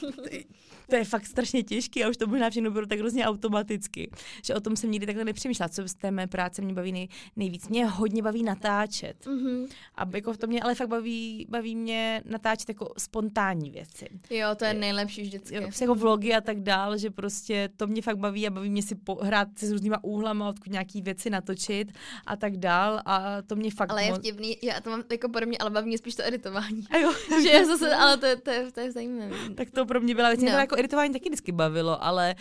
to 0.90 0.96
je 0.96 1.04
fakt 1.04 1.26
strašně 1.26 1.62
těžké 1.62 2.04
a 2.04 2.08
už 2.08 2.16
to 2.16 2.26
možná 2.26 2.50
všechno 2.50 2.70
bylo 2.70 2.86
tak 2.86 2.98
hrozně 2.98 3.26
automaticky, 3.26 4.10
že 4.44 4.54
o 4.54 4.60
tom 4.60 4.76
jsem 4.76 4.90
nikdy 4.90 5.06
takhle 5.06 5.24
nepřemýšlela, 5.24 5.68
co 5.68 5.88
z 5.88 5.94
té 5.94 6.10
mé 6.10 6.26
práce 6.26 6.62
mě 6.62 6.74
baví 6.74 6.92
nej, 6.92 7.08
nejvíc. 7.36 7.68
Mě 7.68 7.86
hodně 7.86 8.22
baví 8.22 8.42
natáčet. 8.42 9.26
Mm-hmm. 9.26 9.68
A 9.94 10.06
jako 10.14 10.36
to 10.36 10.46
mě 10.46 10.62
ale 10.62 10.74
fakt 10.74 10.88
baví, 10.88 11.46
baví 11.48 11.76
mě 11.76 12.22
natáčet 12.24 12.68
jako 12.68 12.92
spontánní 12.98 13.70
věci. 13.70 14.06
Jo, 14.30 14.48
to 14.56 14.64
je 14.64 14.74
nejlepší 14.74 15.22
vždycky. 15.22 15.54
Jo, 15.54 15.62
jako 15.80 15.94
vlogy 15.94 16.34
a 16.34 16.40
tak 16.40 16.60
dál, 16.60 16.98
že 16.98 17.10
prostě 17.10 17.68
to 17.76 17.86
mě 17.86 18.02
fakt 18.02 18.18
baví 18.18 18.46
a 18.46 18.50
baví 18.50 18.70
mě 18.70 18.82
si 18.82 18.94
po, 18.94 19.14
hrát 19.14 19.48
se 19.58 19.66
s 19.66 19.72
různýma 19.72 20.04
úhlama, 20.04 20.48
odkud 20.48 20.72
nějaký 20.72 21.02
věci 21.02 21.30
natočit 21.30 21.92
a 22.26 22.36
tak 22.36 22.56
dál 22.56 23.00
a 23.04 23.42
to 23.42 23.56
mě 23.56 23.70
fakt 23.70 23.90
Ale 23.90 24.04
je 24.04 24.14
vtipný, 24.14 24.56
já 24.62 24.80
to 24.80 24.90
mám 24.90 25.02
jako 25.12 25.28
podobně, 25.28 25.58
ale 25.58 25.70
baví 25.70 25.86
mě 25.86 25.98
spíš 25.98 26.14
to 26.14 26.22
editování. 26.26 26.84
A 26.90 26.96
jo, 26.98 27.12
že 27.42 27.48
je 27.58 27.66
zase, 27.66 27.94
ale 27.94 28.16
to, 28.16 28.26
je- 28.26 28.36
to, 28.36 28.50
je, 28.50 28.72
to 28.72 28.80
je 28.80 28.92
zajímavé. 28.92 29.36
tak 29.54 29.70
to 29.70 29.86
pro 29.86 30.00
mě 30.00 30.14
byla 30.14 30.28
věc. 30.28 30.40
Mě 30.40 30.52
No. 30.52 30.58
jako 30.58 30.77
editování 30.78 31.12
taky 31.12 31.28
vždycky 31.28 31.52
bavilo, 31.52 32.04
ale 32.04 32.34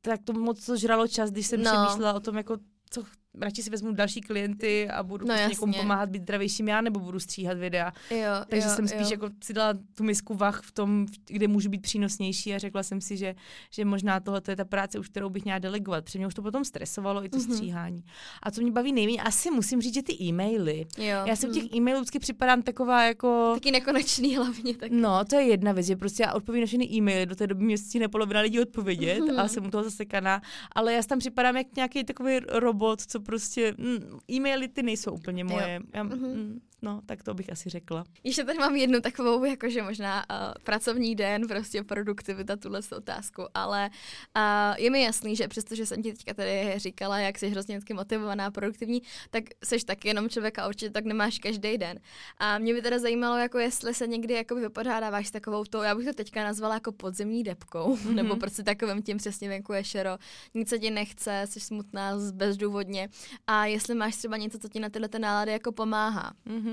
tak 0.00 0.20
to 0.24 0.32
moc 0.32 0.70
žralo 0.76 1.08
čas, 1.08 1.30
když 1.30 1.46
jsem 1.46 1.62
no. 1.62 1.70
přemýšlela 1.70 2.12
o 2.12 2.20
tom, 2.20 2.36
jako 2.36 2.56
co, 2.90 3.04
radši 3.40 3.62
si 3.62 3.70
vezmu 3.70 3.92
další 3.92 4.20
klienty 4.20 4.88
a 4.90 5.02
budu 5.02 5.26
No 5.26 5.34
prostě 5.34 5.48
někomu 5.48 5.72
pomáhat 5.72 6.08
být 6.08 6.22
zdravějším 6.22 6.68
já, 6.68 6.80
nebo 6.80 7.00
budu 7.00 7.20
stříhat 7.20 7.58
videa. 7.58 7.92
Jo, 8.10 8.18
Takže 8.48 8.68
jo, 8.68 8.74
jsem 8.74 8.88
spíš 8.88 9.00
jo. 9.02 9.08
jako 9.10 9.28
si 9.44 9.52
dala 9.52 9.74
tu 9.94 10.04
misku 10.04 10.34
vach 10.34 10.60
v 10.62 10.72
tom, 10.72 11.06
kde 11.26 11.48
můžu 11.48 11.68
být 11.70 11.82
přínosnější 11.82 12.54
a 12.54 12.58
řekla 12.58 12.82
jsem 12.82 13.00
si, 13.00 13.16
že, 13.16 13.34
že 13.70 13.84
možná 13.84 14.20
tohle 14.20 14.42
je 14.48 14.56
ta 14.56 14.64
práce, 14.64 14.98
už 14.98 15.08
kterou 15.08 15.30
bych 15.30 15.44
měla 15.44 15.58
delegovat. 15.58 16.04
Protože 16.04 16.18
mě 16.18 16.26
už 16.26 16.34
to 16.34 16.42
potom 16.42 16.64
stresovalo 16.64 17.24
i 17.24 17.28
to 17.28 17.36
Mhm. 17.38 17.52
stříhání. 17.52 18.04
A 18.42 18.50
co 18.50 18.60
mě 18.60 18.70
baví 18.70 18.92
nejméně, 18.92 19.22
asi 19.22 19.50
musím 19.50 19.80
říct, 19.82 19.94
že 19.94 20.02
ty 20.02 20.12
e-maily. 20.22 20.86
Jo. 20.98 21.04
Já 21.26 21.36
si 21.36 21.46
u 21.46 21.50
hm. 21.50 21.54
těch 21.54 21.74
e-mailů 21.74 22.00
vždycky 22.00 22.18
připadám 22.18 22.62
taková 22.62 23.04
jako... 23.04 23.50
Taky 23.54 23.70
nekonečný 23.70 24.36
hlavně. 24.36 24.74
Tak. 24.76 24.90
No, 24.92 25.24
to 25.24 25.36
je 25.36 25.42
jedna 25.42 25.72
věc, 25.72 25.86
že 25.86 25.96
prostě 25.96 26.22
já 26.22 26.32
odpovím 26.32 26.60
na 26.60 26.66
všechny 26.66 26.88
e-maily, 26.92 27.26
do 27.26 27.34
té 27.36 27.46
doby 27.46 27.64
mě 27.64 27.78
stihne 27.78 28.08
polovina 28.08 28.40
lidí 28.40 28.60
odpovědět 28.60 29.20
Mhm. 29.20 29.40
a 29.40 29.48
jsem 29.48 29.66
u 29.66 29.70
toho 29.70 29.84
zasekaná, 29.84 30.42
ale 30.72 30.92
já 30.92 31.02
tam 31.02 31.18
připadám 31.18 31.56
jak 31.56 31.66
nějaký 31.76 32.04
takový 32.04 32.38
robot, 32.48 33.00
co 33.00 33.20
prostě, 33.22 33.74
mm, 33.78 34.18
e-maily 34.32 34.68
ty 34.68 34.82
nejsou 34.82 35.12
úplně 35.12 35.44
moje. 35.44 35.80
Já, 35.94 36.02
Mhm. 36.02 36.18
mm, 36.26 36.60
no, 36.82 37.00
tak 37.06 37.22
to 37.22 37.34
bych 37.34 37.52
asi 37.52 37.70
řekla. 37.70 38.04
Ještě 38.24 38.44
tady 38.44 38.58
mám 38.58 38.76
jednu 38.76 39.00
takovou, 39.00 39.44
jakože 39.44 39.82
možná 39.82 40.24
uh, 40.30 40.36
pracovní 40.64 41.14
den, 41.14 41.48
prostě 41.48 41.82
produktivita, 41.82 42.56
tuhle 42.56 42.82
s 42.82 42.92
otázku, 42.92 43.42
ale 43.54 43.90
uh, 44.36 44.76
je 44.76 44.90
mi 44.90 45.02
jasný, 45.02 45.36
že 45.36 45.48
přestože 45.48 45.86
jsem 45.86 46.02
ti 46.02 46.12
teďka 46.12 46.34
tady 46.34 46.74
říkala, 46.76 47.18
jak 47.18 47.38
jsi 47.38 47.48
hrozně 47.48 47.80
motivovaná, 47.94 48.50
produktivní, 48.50 49.02
tak 49.30 49.44
jsi 49.64 49.84
taky 49.84 50.08
jenom 50.08 50.28
člověk 50.28 50.58
a 50.58 50.68
určitě 50.68 50.90
tak 50.90 51.04
nemáš 51.04 51.38
každý 51.38 51.78
den. 51.78 52.00
A 52.38 52.58
mě 52.58 52.74
by 52.74 52.82
teda 52.82 52.98
zajímalo, 52.98 53.36
jako 53.36 53.58
jestli 53.58 53.94
se 53.94 54.06
někdy 54.06 54.34
jakoby 54.34 54.60
vypořádáváš 54.60 55.28
s 55.28 55.30
takovou 55.30 55.64
to, 55.64 55.82
já 55.82 55.94
bych 55.94 56.06
to 56.06 56.12
teďka 56.12 56.44
nazvala 56.44 56.74
jako 56.74 56.92
podzemní 56.92 57.42
depkou, 57.42 57.96
mm-hmm. 57.96 58.14
nebo 58.14 58.36
prostě 58.36 58.62
takovým 58.62 59.02
tím 59.02 59.16
přesně 59.16 59.48
venku 59.48 59.72
je 59.72 59.84
šero, 59.84 60.18
nic 60.54 60.68
se 60.68 60.78
ti 60.78 60.90
nechce, 60.90 61.42
jsi 61.44 61.60
smutná 61.60 62.12
bezdůvodně 62.32 63.08
a 63.46 63.66
jestli 63.66 63.94
máš 63.94 64.16
třeba 64.16 64.36
něco, 64.36 64.58
co 64.58 64.68
ti 64.68 64.80
na 64.80 64.88
tyhle 64.88 65.08
ty 65.08 65.18
nálady 65.18 65.52
jako 65.52 65.72
pomáhá. 65.72 66.32
Mm-hmm. 66.46 66.71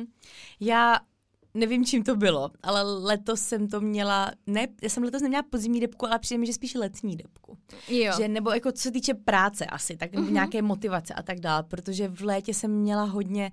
Já 0.59 0.99
nevím, 1.53 1.85
čím 1.85 2.03
to 2.03 2.15
bylo, 2.15 2.51
ale 2.63 2.81
letos 2.83 3.41
jsem 3.41 3.67
to 3.67 3.81
měla, 3.81 4.31
ne, 4.47 4.67
já 4.81 4.89
jsem 4.89 5.03
letos 5.03 5.21
neměla 5.21 5.43
podzimní 5.43 5.79
depku, 5.79 6.05
ale 6.07 6.19
přijde 6.19 6.39
mi, 6.39 6.45
že 6.45 6.53
spíš 6.53 6.75
letní 6.75 7.15
depku. 7.15 7.57
Jo. 7.88 8.13
Že, 8.17 8.27
nebo 8.27 8.51
jako 8.51 8.71
co 8.71 8.81
se 8.81 8.91
týče 8.91 9.13
práce 9.13 9.65
asi, 9.65 9.97
tak 9.97 10.13
Mhm. 10.13 10.25
uh-huh. 10.25 10.31
nějaké 10.31 10.62
motivace 10.62 11.13
a 11.13 11.23
tak 11.23 11.39
dále, 11.39 11.63
protože 11.63 12.07
v 12.07 12.21
létě 12.21 12.53
jsem 12.53 12.71
měla 12.71 13.03
hodně 13.03 13.51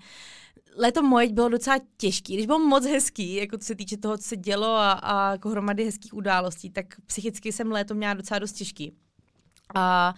Léto 0.78 1.02
moje 1.02 1.32
bylo 1.32 1.48
docela 1.48 1.76
těžký, 1.96 2.34
když 2.34 2.46
bylo 2.46 2.58
moc 2.58 2.86
hezký, 2.86 3.34
jako 3.34 3.58
co 3.58 3.64
se 3.64 3.74
týče 3.74 3.96
toho, 3.96 4.18
co 4.18 4.24
se 4.24 4.36
dělo 4.36 4.66
a, 4.66 4.92
a 4.92 5.32
jako 5.32 5.48
hromady 5.48 5.84
hezkých 5.84 6.14
událostí, 6.14 6.70
tak 6.70 6.86
psychicky 7.06 7.52
jsem 7.52 7.72
léto 7.72 7.94
měla 7.94 8.14
docela 8.14 8.38
dost 8.38 8.52
těžký. 8.52 8.92
A 9.74 10.14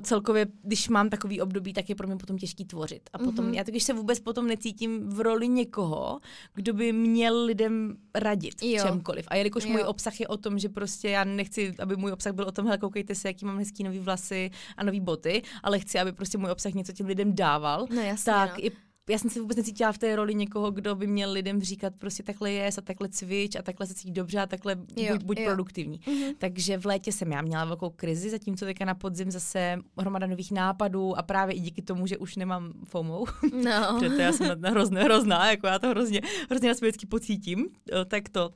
celkově, 0.00 0.46
když 0.62 0.88
mám 0.88 1.10
takový 1.10 1.40
období, 1.40 1.72
tak 1.72 1.88
je 1.88 1.94
pro 1.94 2.06
mě 2.06 2.16
potom 2.16 2.38
těžký 2.38 2.64
tvořit. 2.64 3.10
A 3.12 3.18
potom, 3.18 3.34
Mhm. 3.34 3.44
mm-hmm. 3.52 3.56
já 3.56 3.64
to, 3.64 3.70
když 3.70 3.82
se 3.82 3.92
vůbec 3.92 4.20
potom 4.20 4.46
necítím 4.46 5.08
v 5.08 5.20
roli 5.20 5.48
někoho, 5.48 6.20
kdo 6.54 6.72
by 6.74 6.92
měl 6.92 7.44
lidem 7.44 7.96
radit 8.14 8.62
Jo. 8.62 8.84
čemkoliv. 8.86 9.24
A 9.28 9.36
jelikož 9.36 9.64
Jo. 9.64 9.70
můj 9.72 9.82
obsah 9.86 10.20
je 10.20 10.28
o 10.28 10.36
tom, 10.36 10.58
že 10.58 10.68
prostě 10.68 11.08
já 11.10 11.24
nechci, 11.24 11.74
aby 11.78 11.96
můj 11.96 12.12
obsah 12.12 12.32
byl 12.32 12.44
o 12.44 12.52
tom, 12.52 12.64
hele, 12.64 12.78
koukejte 12.78 13.14
se, 13.14 13.28
jaký 13.28 13.44
mám 13.44 13.58
hezký 13.58 13.84
nový 13.84 13.98
vlasy 13.98 14.50
a 14.76 14.84
nový 14.84 15.00
boty, 15.00 15.42
ale 15.62 15.78
chci, 15.78 15.98
aby 15.98 16.12
prostě 16.12 16.38
můj 16.38 16.50
obsah 16.50 16.72
něco 16.74 16.92
těm 16.92 17.06
lidem 17.06 17.34
dával, 17.34 17.86
No 17.94 18.00
jasně, 18.02 18.32
tak 18.32 18.58
no. 18.58 18.64
i 18.64 18.70
já 19.10 19.18
jsem 19.18 19.30
se 19.30 19.40
vůbec 19.40 19.56
necítila 19.56 19.92
v 19.92 19.98
té 19.98 20.16
roli 20.16 20.34
někoho, 20.34 20.70
kdo 20.70 20.94
by 20.94 21.06
měl 21.06 21.32
lidem 21.32 21.60
říkat 21.60 21.92
prostě 21.98 22.22
takhle 22.22 22.52
jes 22.52 22.78
a 22.78 22.80
takhle 22.80 23.08
cvič 23.08 23.56
a 23.56 23.62
takhle 23.62 23.86
se 23.86 23.94
cítit 23.94 24.12
dobře 24.12 24.40
a 24.40 24.46
takhle 24.46 24.76
Jo, 24.96 25.12
buď, 25.12 25.24
buď 25.24 25.38
jo. 25.38 25.44
produktivní. 25.46 26.00
Mhm. 26.06 26.34
Takže 26.38 26.78
v 26.78 26.86
létě 26.86 27.12
jsem 27.12 27.32
já 27.32 27.42
měla 27.42 27.64
velkou 27.64 27.90
krizi, 27.90 28.30
zatímco 28.30 28.64
teďka 28.64 28.84
na 28.84 28.94
podzim 28.94 29.30
zase 29.30 29.76
hromada 29.98 30.26
nových 30.26 30.52
nápadů 30.52 31.18
a 31.18 31.22
právě 31.22 31.56
i 31.56 31.60
díky 31.60 31.82
tomu, 31.82 32.06
že 32.06 32.18
už 32.18 32.36
nemám 32.36 32.72
FOMO, 32.84 33.24
No. 33.64 33.98
protože 33.98 34.22
já 34.22 34.32
jsem 34.32 34.62
hrozně 34.62 35.00
hrozná, 35.00 35.50
jako 35.50 35.66
já 35.66 35.78
to 35.78 35.88
hrozně, 35.88 36.20
hrozně 36.50 36.68
na 36.68 36.74
vždycky 36.80 37.06
pocítím, 37.06 37.68
eh, 37.92 38.04
tak 38.04 38.28
to, 38.28 38.50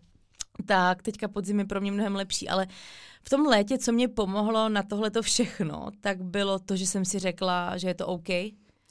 tak 0.66 1.02
teďka 1.02 1.28
podzim 1.28 1.58
je 1.58 1.64
pro 1.64 1.80
mě 1.80 1.92
mnohem 1.92 2.14
lepší, 2.14 2.48
ale 2.48 2.66
v 3.22 3.30
tom 3.30 3.46
létě, 3.46 3.78
co 3.78 3.92
mě 3.92 4.08
pomohlo 4.08 4.68
na 4.68 4.82
tohle 4.82 5.10
to 5.10 5.22
všechno, 5.22 5.88
tak 6.00 6.22
bylo 6.22 6.58
to, 6.58 6.76
že 6.76 6.86
jsem 6.86 7.04
si 7.04 7.18
řekla, 7.18 7.76
že 7.76 7.88
je 7.88 7.94
to 7.94 8.06
OK, 8.06 8.28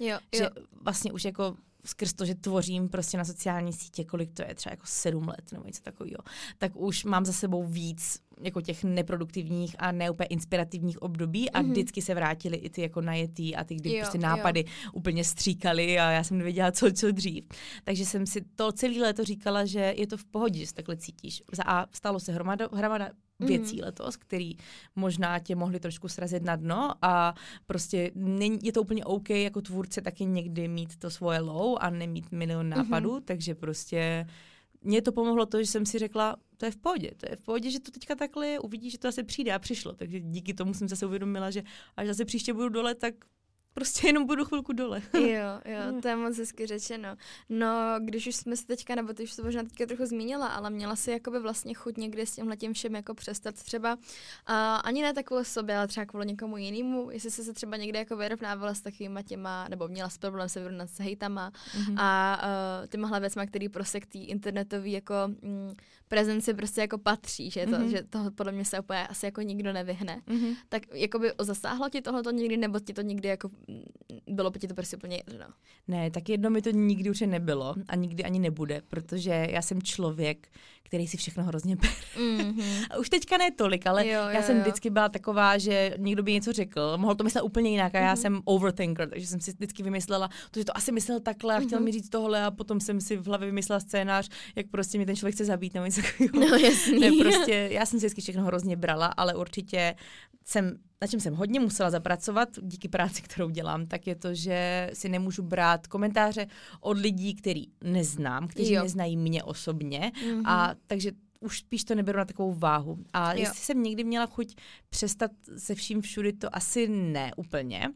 Jo, 0.08 0.20
že 0.38 0.44
jo. 0.44 0.50
vlastně 0.82 1.12
už 1.12 1.26
jako 1.26 1.56
skrz 1.86 2.13
to, 2.13 2.26
že 2.26 2.36
tvořím 2.36 2.89
prostě 2.89 3.18
na 3.18 3.26
sociální 3.26 3.74
sítě, 3.74 4.04
kolik 4.04 4.32
to 4.34 4.42
je, 4.42 4.56
třeba 4.56 4.72
jako 4.74 4.84
sedm 4.86 5.28
let 5.28 5.52
nebo 5.52 5.66
něco 5.66 5.82
takového, 5.82 6.18
tak 6.58 6.72
už 6.76 7.04
mám 7.06 7.26
za 7.26 7.34
sebou 7.34 7.63
víc 7.63 8.20
jako 8.42 8.62
těch 8.62 8.84
neproduktivních 8.84 9.76
a 9.80 9.92
neúplně 9.92 10.28
inspirativních 10.28 11.02
období 11.02 11.52
a 11.52 11.62
Mhm. 11.62 11.72
vždycky 11.72 12.02
se 12.02 12.13
vrátily 12.16 12.58
i 12.58 12.70
ty 12.70 12.82
jako 12.82 13.02
najetý 13.02 13.56
a 13.56 13.63
ty, 13.63 13.76
kdy 13.76 13.89
Jo, 13.94 14.00
prostě 14.02 14.18
jo. 14.18 14.22
nápady 14.22 14.66
úplně 14.94 15.24
stříkaly 15.24 16.00
a 16.00 16.12
já 16.12 16.24
jsem 16.24 16.38
nevěděla, 16.38 16.72
co, 16.72 16.92
co 16.92 17.12
dřív. 17.12 17.44
Takže 17.84 18.06
jsem 18.06 18.26
si 18.26 18.42
to 18.56 18.72
celé 18.72 19.00
léto 19.02 19.24
říkala, 19.24 19.66
že 19.66 19.94
je 19.98 20.08
to 20.08 20.18
v 20.18 20.26
pohodě, 20.26 20.60
že 20.60 20.68
se 20.68 20.74
takhle 20.74 20.98
cítíš. 20.98 21.44
A 21.66 21.86
stalo 21.92 22.20
se 22.20 22.32
hromada, 22.32 22.68
hromada 22.74 23.10
věcí 23.39 23.76
Mhm. 23.76 23.86
letos, 23.86 24.17
který 24.17 24.52
možná 24.96 25.39
tě 25.39 25.56
mohli 25.56 25.80
trošku 25.80 26.08
srazit 26.08 26.43
na 26.43 26.56
dno 26.56 26.91
a 27.02 27.36
prostě 27.65 28.12
není, 28.15 28.60
je 28.63 28.72
to 28.72 28.82
úplně 28.82 29.06
OK 29.06 29.30
jako 29.30 29.62
tvůrce 29.62 30.02
taky 30.02 30.26
někdy 30.26 30.67
mít 30.67 30.96
to 30.96 31.10
svoje 31.10 31.39
low 31.39 31.78
a 31.80 31.89
nemít 31.89 32.32
milion 32.32 32.67
Mhm. 32.67 32.78
nápadů, 32.78 33.19
takže 33.19 33.56
prostě 33.56 34.28
mě 34.82 35.02
to 35.02 35.12
pomohlo 35.12 35.46
to, 35.46 35.60
že 35.63 35.67
jsem 35.67 35.86
si 35.86 36.00
řekla, 36.00 36.36
to 36.58 36.65
je 36.65 36.72
v 36.72 36.78
pohodě, 36.78 37.12
to 37.17 37.26
je 37.30 37.36
v 37.36 37.41
pohodě, 37.41 37.72
že 37.72 37.80
to 37.80 37.91
teďka 37.91 38.15
takhle 38.15 38.48
je, 38.48 38.60
uvidíš, 38.60 38.91
že 38.91 38.98
to 39.00 39.08
zase 39.08 39.24
přijde 39.24 39.54
a 39.54 39.60
přišlo, 39.60 39.93
takže 39.93 40.19
díky 40.19 40.54
tomu 40.54 40.74
jsem 40.74 40.88
zase 40.89 41.06
uvědomila, 41.06 41.52
že 41.52 41.63
až 41.98 42.08
zase 42.08 42.26
příště 42.26 42.54
budu 42.54 42.69
dole, 42.69 42.96
tak 42.96 43.13
prostě 43.74 44.08
jenom 44.08 44.26
budu 44.26 44.46
chvilku 44.46 44.74
dole. 44.74 45.02
Jo, 45.14 45.62
jo, 45.66 46.02
to 46.02 46.08
je 46.08 46.16
moc 46.16 46.38
hezky 46.38 46.68
řečeno. 46.68 47.16
No, 47.50 47.68
když 48.00 48.28
už 48.28 48.36
jsme 48.36 48.58
se 48.58 48.66
teďka, 48.68 48.96
nebo 48.96 49.14
ty 49.14 49.24
už 49.24 49.36
to 49.36 49.44
možná 49.44 49.64
teďka 49.64 49.86
trochu 49.86 50.06
zmínila, 50.06 50.48
ale 50.48 50.70
měla 50.70 50.96
si 50.96 51.12
jakoby 51.12 51.40
vlastně 51.40 51.74
chuť 51.74 51.98
někdy 51.98 52.26
s 52.26 52.36
tímhle 52.36 52.58
tím 52.58 52.74
všem 52.74 52.96
jako 52.96 53.14
přestat 53.14 53.56
třeba, 53.56 53.94
uh, 53.94 54.00
ani 54.84 55.02
ne 55.02 55.14
tak 55.14 55.26
kvůli 55.26 55.46
sobě, 55.46 55.78
ale 55.78 55.88
třeba 55.88 56.06
kvůli 56.06 56.26
někomu 56.26 56.58
jinému, 56.58 57.12
jestli 57.12 57.32
jsi 57.32 57.44
se 57.44 57.54
třeba 57.54 57.78
někdy 57.78 57.98
jako 57.98 58.16
vyrovnávala 58.18 58.74
s 58.74 58.82
takovýma 58.82 59.22
těma, 59.22 59.68
nebo 59.68 59.88
měla 59.88 60.10
s 60.10 60.18
problém 60.18 60.50
se 60.50 60.60
vyrovnat 60.60 60.90
s 60.90 61.00
hejtama 61.00 61.52
Mhm. 61.78 61.98
a 62.00 62.42
uh, 62.82 62.88
těmahle 62.88 63.20
věcma, 63.20 63.46
který 63.46 63.70
prostě 63.70 64.00
k 64.00 64.06
té 64.06 64.18
internetové 64.20 64.90
jako 64.90 65.14
mm, 65.42 65.74
prezenci 66.08 66.54
prostě 66.54 66.82
jako 66.82 66.98
patří, 66.98 67.52
že, 67.52 67.66
to, 67.66 67.72
Mhm. 67.80 67.90
že 67.90 68.04
toho 68.10 68.32
podle 68.32 68.52
mě 68.52 68.66
se 68.66 68.80
úplně 68.80 69.08
asi 69.08 69.26
jako 69.26 69.42
nikdo 69.42 69.74
nevyhne. 69.74 70.22
Mhm. 70.28 70.54
Tak 70.70 70.84
jakoby 70.94 71.32
zasáhlo 71.40 71.90
ti 71.90 72.02
tohleto 72.02 72.32
někdy, 72.32 72.58
nebo 72.58 72.80
ti 72.80 72.94
to 72.94 73.02
někdy 73.02 73.28
jako 73.30 73.50
bylo 74.28 74.52
by 74.52 74.60
ti 74.60 74.67
to 74.67 74.73
prostě 74.76 74.97
úplně 74.97 75.21
jedno? 75.28 75.45
Ne, 75.88 76.12
tak 76.12 76.30
jedno 76.30 76.49
mi 76.49 76.62
to 76.62 76.69
nikdy 76.69 77.10
už 77.10 77.21
nebylo 77.21 77.76
a 77.88 77.95
nikdy 77.95 78.23
ani 78.23 78.39
nebude, 78.39 78.82
protože 78.82 79.47
já 79.49 79.62
jsem 79.62 79.82
člověk, 79.82 80.52
který 80.84 81.08
si 81.08 81.17
všechno 81.17 81.43
hrozně 81.43 81.76
bere. 81.76 81.93
Mm-hmm. 82.17 82.63
A 82.91 82.98
už 82.98 83.10
teďka 83.10 83.38
ne 83.38 83.52
tolik, 83.52 83.88
ale 83.88 84.08
Jo, 84.08 84.22
jo, 84.24 84.30
já 84.30 84.41
jsem 84.41 84.56
jo. 84.56 84.62
vždycky 84.62 84.89
byla 84.89 85.10
taková, 85.10 85.58
že 85.58 85.93
někdo 85.98 86.24
by 86.24 86.34
něco 86.34 86.54
řekl, 86.54 86.98
mohl 86.98 87.15
to 87.15 87.24
myslet 87.24 87.41
úplně 87.41 87.69
jinak 87.69 87.96
a 87.96 88.00
já 88.00 88.13
Mhm. 88.13 88.17
jsem 88.22 88.41
overthinker, 88.46 89.10
takže 89.10 89.28
jsem 89.28 89.39
si 89.41 89.52
vždycky 89.52 89.84
vymyslela, 89.84 90.28
to, 90.52 90.60
že 90.60 90.65
to 90.65 90.78
asi 90.78 90.91
myslel 90.91 91.19
takhle 91.19 91.56
a 91.56 91.60
chtěl 91.60 91.80
Mhm. 91.80 91.86
mi 91.86 91.91
říct 91.91 92.10
tohle 92.10 92.43
a 92.43 92.52
potom 92.52 92.80
jsem 92.80 93.02
si 93.02 93.17
v 93.17 93.26
hlavě 93.28 93.46
vymyslela 93.46 93.80
scénář, 93.80 94.30
jak 94.56 94.67
prostě 94.67 94.98
mě 94.98 95.06
ten 95.06 95.15
člověk 95.15 95.36
chce 95.36 95.46
zabít 95.46 95.74
nebo 95.74 95.86
něco 95.86 96.02
takového. 96.02 96.50
No 96.50 96.58
jasný. 96.58 97.00
Ne, 97.00 97.12
prostě 97.24 97.67
já 97.72 97.86
jsem 97.86 98.00
si 98.00 98.06
vždycky 98.06 98.22
všechno 98.22 98.43
hrozně 98.43 98.76
brala, 98.76 99.06
ale 99.08 99.36
určitě 99.36 99.96
jsem, 100.46 100.78
na 101.02 101.08
čem 101.08 101.19
jsem 101.19 101.36
hodně 101.36 101.60
musela 101.60 101.89
zapracovat 101.89 102.50
díky 102.62 102.88
práci, 102.88 103.22
kterou 103.22 103.50
dělám, 103.50 103.86
tak 103.86 104.08
je 104.08 104.15
to, 104.15 104.34
že 104.34 104.89
si 104.93 105.10
nemůžu 105.10 105.43
brát 105.43 105.88
komentáře 105.88 106.48
od 106.82 106.98
lidí, 106.98 107.36
který 107.36 107.65
neznám, 107.84 108.48
kteří 108.48 108.74
Jo. 108.74 108.84
neznají 108.84 109.17
mě 109.17 109.43
osobně 109.43 110.12
Mhm. 110.32 110.46
a 110.46 110.73
takže 110.88 111.12
už 111.40 111.60
spíš 111.60 111.84
to 111.84 111.96
neberu 111.96 112.18
na 112.18 112.26
takovou 112.26 112.54
váhu. 112.54 112.98
A 113.14 113.34
Jo. 113.34 113.40
jestli 113.40 113.60
jsem 113.60 113.84
někdy 113.84 114.04
měla 114.04 114.26
chuť 114.26 114.56
přestat 114.90 115.32
se 115.58 115.76
vším 115.76 116.02
všudy, 116.02 116.34
to 116.34 116.56
asi 116.56 116.88
ne 116.88 117.32
úplně, 117.38 117.90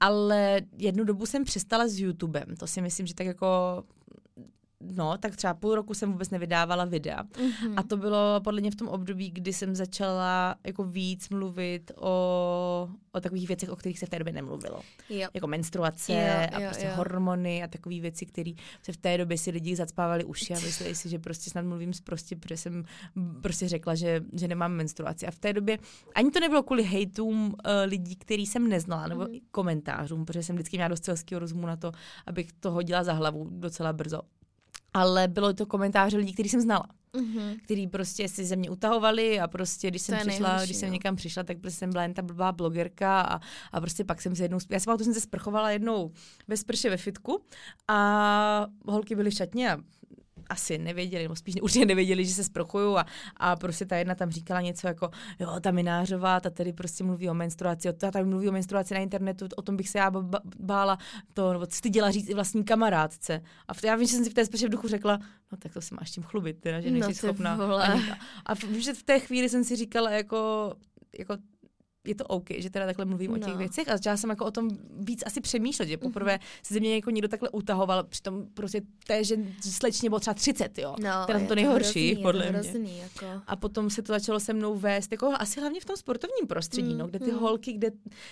ale 0.00 0.60
jednu 0.78 1.04
dobu 1.04 1.26
jsem 1.26 1.44
přestala 1.44 1.88
s 1.88 1.98
YouTubem. 1.98 2.56
To 2.58 2.66
si 2.66 2.80
myslím, 2.80 3.06
že 3.06 3.14
tak 3.14 3.26
jako 3.26 3.46
No, 4.94 5.18
tak 5.18 5.36
třeba 5.36 5.54
půl 5.54 5.74
roku 5.74 5.94
jsem 5.94 6.12
vůbec 6.12 6.30
nevydávala 6.30 6.84
videa. 6.84 7.22
Mhm. 7.62 7.74
A 7.76 7.82
to 7.82 7.96
bylo 7.96 8.40
podle 8.44 8.60
mě 8.60 8.70
v 8.70 8.74
tom 8.76 8.88
období, 8.88 9.30
kdy 9.30 9.52
jsem 9.52 9.74
začala 9.74 10.54
jako 10.66 10.84
víc 10.84 11.28
mluvit 11.28 11.90
o, 11.96 12.88
o 13.12 13.20
takových 13.20 13.48
věcech, 13.48 13.68
o 13.70 13.76
kterých 13.76 13.98
se 13.98 14.06
v 14.06 14.08
té 14.10 14.18
době 14.18 14.32
nemluvilo. 14.32 14.80
jo. 15.10 15.28
Jako 15.34 15.46
menstruace 15.46 16.12
Jo, 16.12 16.18
a 16.52 16.60
jo, 16.60 16.66
prostě 16.68 16.86
jo. 16.86 16.92
hormony 16.96 17.62
a 17.62 17.68
takové 17.68 18.00
věci, 18.00 18.26
které 18.26 18.52
se 18.82 18.92
v 18.92 18.96
té 18.96 19.18
době 19.18 19.38
si 19.38 19.50
lidi 19.50 19.76
zacpávali 19.76 20.24
uši 20.24 20.54
a 20.54 20.60
mysleli 20.60 20.94
si, 20.94 21.08
že 21.08 21.18
prostě 21.18 21.50
snad 21.50 21.64
mluvím 21.64 21.92
prostě, 22.04 22.36
protože 22.36 22.56
jsem 22.56 22.84
prostě 23.42 23.68
řekla, 23.68 23.94
že, 23.94 24.20
že 24.32 24.48
nemám 24.48 24.72
menstruaci. 24.72 25.26
A 25.26 25.30
v 25.30 25.38
té 25.38 25.52
době 25.52 25.78
ani 26.14 26.30
to 26.30 26.40
nebylo 26.40 26.62
kvůli 26.62 26.82
hejtům 26.82 27.44
uh, 27.46 27.54
lidí, 27.84 28.16
který 28.16 28.46
jsem 28.46 28.68
neznala, 28.68 29.06
nebo 29.08 29.20
Mhm. 29.22 29.34
i 29.34 29.40
komentářům, 29.50 30.24
protože 30.24 30.42
jsem 30.42 30.56
vždycky 30.56 30.76
měla 30.76 30.88
dost 30.88 31.04
selského 31.04 31.38
rozumu 31.38 31.66
na 31.66 31.76
to, 31.76 31.92
abych 32.26 32.52
to 32.52 32.70
hodila 32.70 33.04
za 33.04 33.12
hlavu 33.12 33.48
docela 33.50 33.92
brzo. 33.92 34.20
Ale 34.94 35.28
bylo 35.28 35.52
to 35.52 35.66
komentáře 35.66 36.16
lidí, 36.16 36.32
který 36.32 36.48
jsem 36.48 36.60
znala. 36.60 36.86
mm-hmm. 37.14 37.58
který 37.64 37.86
prostě 37.86 38.28
si 38.28 38.44
ze 38.44 38.56
mě 38.56 38.70
utahovali 38.70 39.40
a 39.40 39.48
prostě, 39.48 39.88
když 39.88 40.02
jsem 40.02 40.18
přišla, 40.18 40.48
nejhorší, 40.48 40.66
když 40.66 40.76
jsem 40.76 40.88
no. 40.88 40.92
někam 40.92 41.16
přišla, 41.16 41.42
tak 41.42 41.58
prostě 41.58 41.78
jsem 41.78 41.90
byla 41.90 42.02
jen 42.02 42.14
ta 42.14 42.22
blbá 42.22 42.52
blogerka 42.52 43.20
a, 43.20 43.40
a 43.72 43.80
prostě 43.80 44.04
pak 44.04 44.22
jsem 44.22 44.36
se 44.36 44.44
jednou, 44.44 44.58
já 44.70 44.80
jsem, 44.80 44.98
jsem 44.98 45.14
se 45.14 45.20
sprchovala 45.20 45.70
jednou 45.70 46.12
ve 46.48 46.56
sprše 46.56 46.90
ve 46.90 46.96
fitku 46.96 47.42
a 47.88 48.66
holky 48.86 49.14
byly 49.14 49.30
v 49.30 49.34
šatně 49.34 49.72
a 49.72 49.78
asi 50.48 50.78
nevěděli, 50.78 51.22
nebo 51.22 51.36
spíš 51.36 51.54
určitě 51.62 51.86
nevěděli, 51.86 52.24
že 52.24 52.34
se 52.34 52.44
sprochuju 52.44 52.96
a, 52.96 53.06
a 53.36 53.56
prostě 53.56 53.86
ta 53.86 53.96
jedna 53.96 54.14
tam 54.14 54.30
říkala 54.30 54.60
něco 54.60 54.86
jako, 54.86 55.10
jo, 55.38 55.60
ta 55.60 55.70
Minářová, 55.70 56.40
ta 56.40 56.50
tady 56.50 56.72
prostě 56.72 57.04
mluví 57.04 57.30
o 57.30 57.34
menstruaci, 57.34 57.92
ta 57.92 58.10
tady 58.10 58.24
mluví 58.24 58.48
o 58.48 58.52
menstruaci 58.52 58.94
na 58.94 59.00
internetu, 59.00 59.46
o 59.56 59.62
tom 59.62 59.76
bych 59.76 59.88
se 59.88 59.98
já 59.98 60.10
bála, 60.58 60.98
to, 61.34 61.52
nebo 61.52 61.66
styděla 61.70 62.10
říct 62.10 62.28
i 62.28 62.34
vlastní 62.34 62.64
kamarádce. 62.64 63.42
A 63.68 63.72
já 63.84 63.96
vím, 63.96 64.06
že 64.06 64.14
jsem 64.14 64.24
si 64.24 64.30
v 64.30 64.34
té 64.34 64.46
spíše 64.46 64.66
v 64.66 64.70
duchu 64.70 64.88
řekla, 64.88 65.18
no 65.52 65.58
tak 65.58 65.72
to 65.72 65.80
si 65.80 65.94
máš 65.94 66.10
tím 66.10 66.22
chlubit, 66.22 66.60
teda, 66.60 66.80
že 66.80 66.90
nejsi 66.90 67.08
no, 67.08 67.14
schopná. 67.14 67.54
A, 67.54 67.92
a 68.46 68.54
že 68.78 68.94
v 68.94 69.02
té 69.02 69.20
chvíli 69.20 69.48
jsem 69.48 69.64
si 69.64 69.76
říkala 69.76 70.10
jako, 70.10 70.74
jako 71.18 71.36
je 72.04 72.14
to 72.14 72.24
OK, 72.24 72.46
že 72.56 72.70
teda 72.70 72.86
takhle 72.86 73.04
mluvím 73.04 73.30
no. 73.30 73.36
o 73.36 73.38
těch 73.38 73.52
no. 73.52 73.58
věcech 73.58 73.88
a 73.88 73.96
začala 73.96 74.16
jsem 74.16 74.30
jako 74.30 74.44
o 74.44 74.50
tom 74.50 74.70
víc 74.90 75.22
asi 75.26 75.40
přemýšlet, 75.40 75.88
že 75.88 75.96
poprvé 75.96 76.36
mm-hmm. 76.36 76.60
se 76.62 76.74
ze 76.74 76.80
mě 76.80 76.94
jako 76.94 77.10
někdo 77.10 77.28
takhle 77.28 77.48
utahoval, 77.48 78.04
přitom 78.04 78.46
prostě 78.54 78.80
té, 79.06 79.24
že 79.24 79.36
slečně 79.60 80.08
bylo 80.08 80.20
třeba 80.20 80.34
30, 80.34 80.78
jo. 80.78 80.94
No, 81.02 81.26
teda 81.26 81.46
to 81.46 81.54
nejhorší, 81.54 82.08
hrozný, 82.08 82.22
podle 82.22 82.50
mě. 82.50 82.58
Hrozný, 82.58 82.98
jako. 82.98 83.42
A 83.46 83.56
potom 83.56 83.90
se 83.90 84.02
to 84.02 84.12
začalo 84.12 84.40
se 84.40 84.52
mnou 84.52 84.76
vést, 84.76 85.12
jako 85.12 85.32
asi 85.38 85.60
hlavně 85.60 85.80
v 85.80 85.84
tom 85.84 85.96
sportovním 85.96 86.46
prostředí, 86.46 86.92
mm, 86.92 86.98
no, 86.98 87.06
kde 87.06 87.18
ty 87.18 87.32
mm. 87.32 87.38
holky, 87.38 87.72
kde 87.72 87.90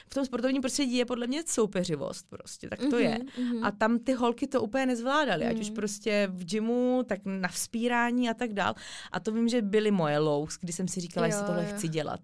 v 0.08 0.14
tom 0.14 0.24
sportovním 0.24 0.62
prostředí 0.62 0.96
je 0.96 1.04
podle 1.04 1.26
mě 1.26 1.42
soupeřivost 1.46 2.26
prostě, 2.28 2.68
tak 2.68 2.78
to 2.78 2.86
mm-hmm, 2.86 2.98
je. 2.98 3.18
Mm-hmm. 3.18 3.66
A 3.66 3.70
tam 3.70 3.98
ty 3.98 4.12
holky 4.12 4.46
to 4.46 4.62
úplně 4.62 4.86
nezvládaly, 4.86 5.44
mm. 5.44 5.50
ať 5.50 5.60
už 5.60 5.68
mm. 5.68 5.74
prostě 5.74 6.28
v 6.32 6.44
gymu, 6.44 7.02
tak 7.06 7.20
na 7.24 7.48
vzpírání 7.48 8.30
a 8.30 8.34
tak 8.34 8.52
dál. 8.52 8.74
A 9.12 9.20
to 9.20 9.32
vím, 9.32 9.48
že 9.48 9.62
byly 9.62 9.90
moje 9.90 10.18
lows, 10.18 10.58
kdy 10.60 10.72
jsem 10.72 10.88
si 10.88 11.00
říkala, 11.00 11.26
jo, 11.26 11.30
jestli 11.30 11.46
tohle 11.46 11.62
jo. 11.62 11.68
chci 11.76 11.88
dělat. 11.88 12.20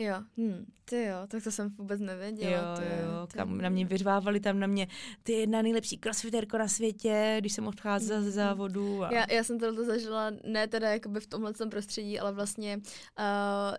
Jo, 0.00 0.14
hm, 0.36 0.64
ty 0.84 1.04
jo, 1.04 1.16
tak 1.28 1.44
to 1.44 1.50
jsem 1.50 1.68
vůbec 1.68 2.00
nevěděla. 2.00 2.50
Jo, 2.50 2.76
ty, 2.78 2.84
jo, 2.84 3.26
ty... 3.26 3.38
kam 3.38 3.58
na 3.58 3.68
mě 3.68 3.84
vyřvávali 3.84 4.40
tam 4.40 4.60
na 4.60 4.66
mě, 4.66 4.86
ty 5.22 5.32
jedna 5.32 5.62
nejlepší 5.62 5.98
crossfiterko 5.98 6.58
na 6.58 6.68
světě, 6.68 7.36
když 7.38 7.52
jsem 7.52 7.66
odcházela 7.66 8.20
ze 8.20 8.30
závodu. 8.30 9.04
A... 9.04 9.12
Já, 9.12 9.32
já 9.32 9.44
jsem 9.44 9.58
tohle 9.58 9.84
zažila, 9.84 10.30
ne 10.44 10.68
teda 10.68 10.90
jakoby 10.90 11.20
v 11.20 11.26
tomhle 11.26 11.52
prostředí, 11.70 12.20
ale 12.20 12.32
vlastně 12.32 12.76
uh, 12.76 13.24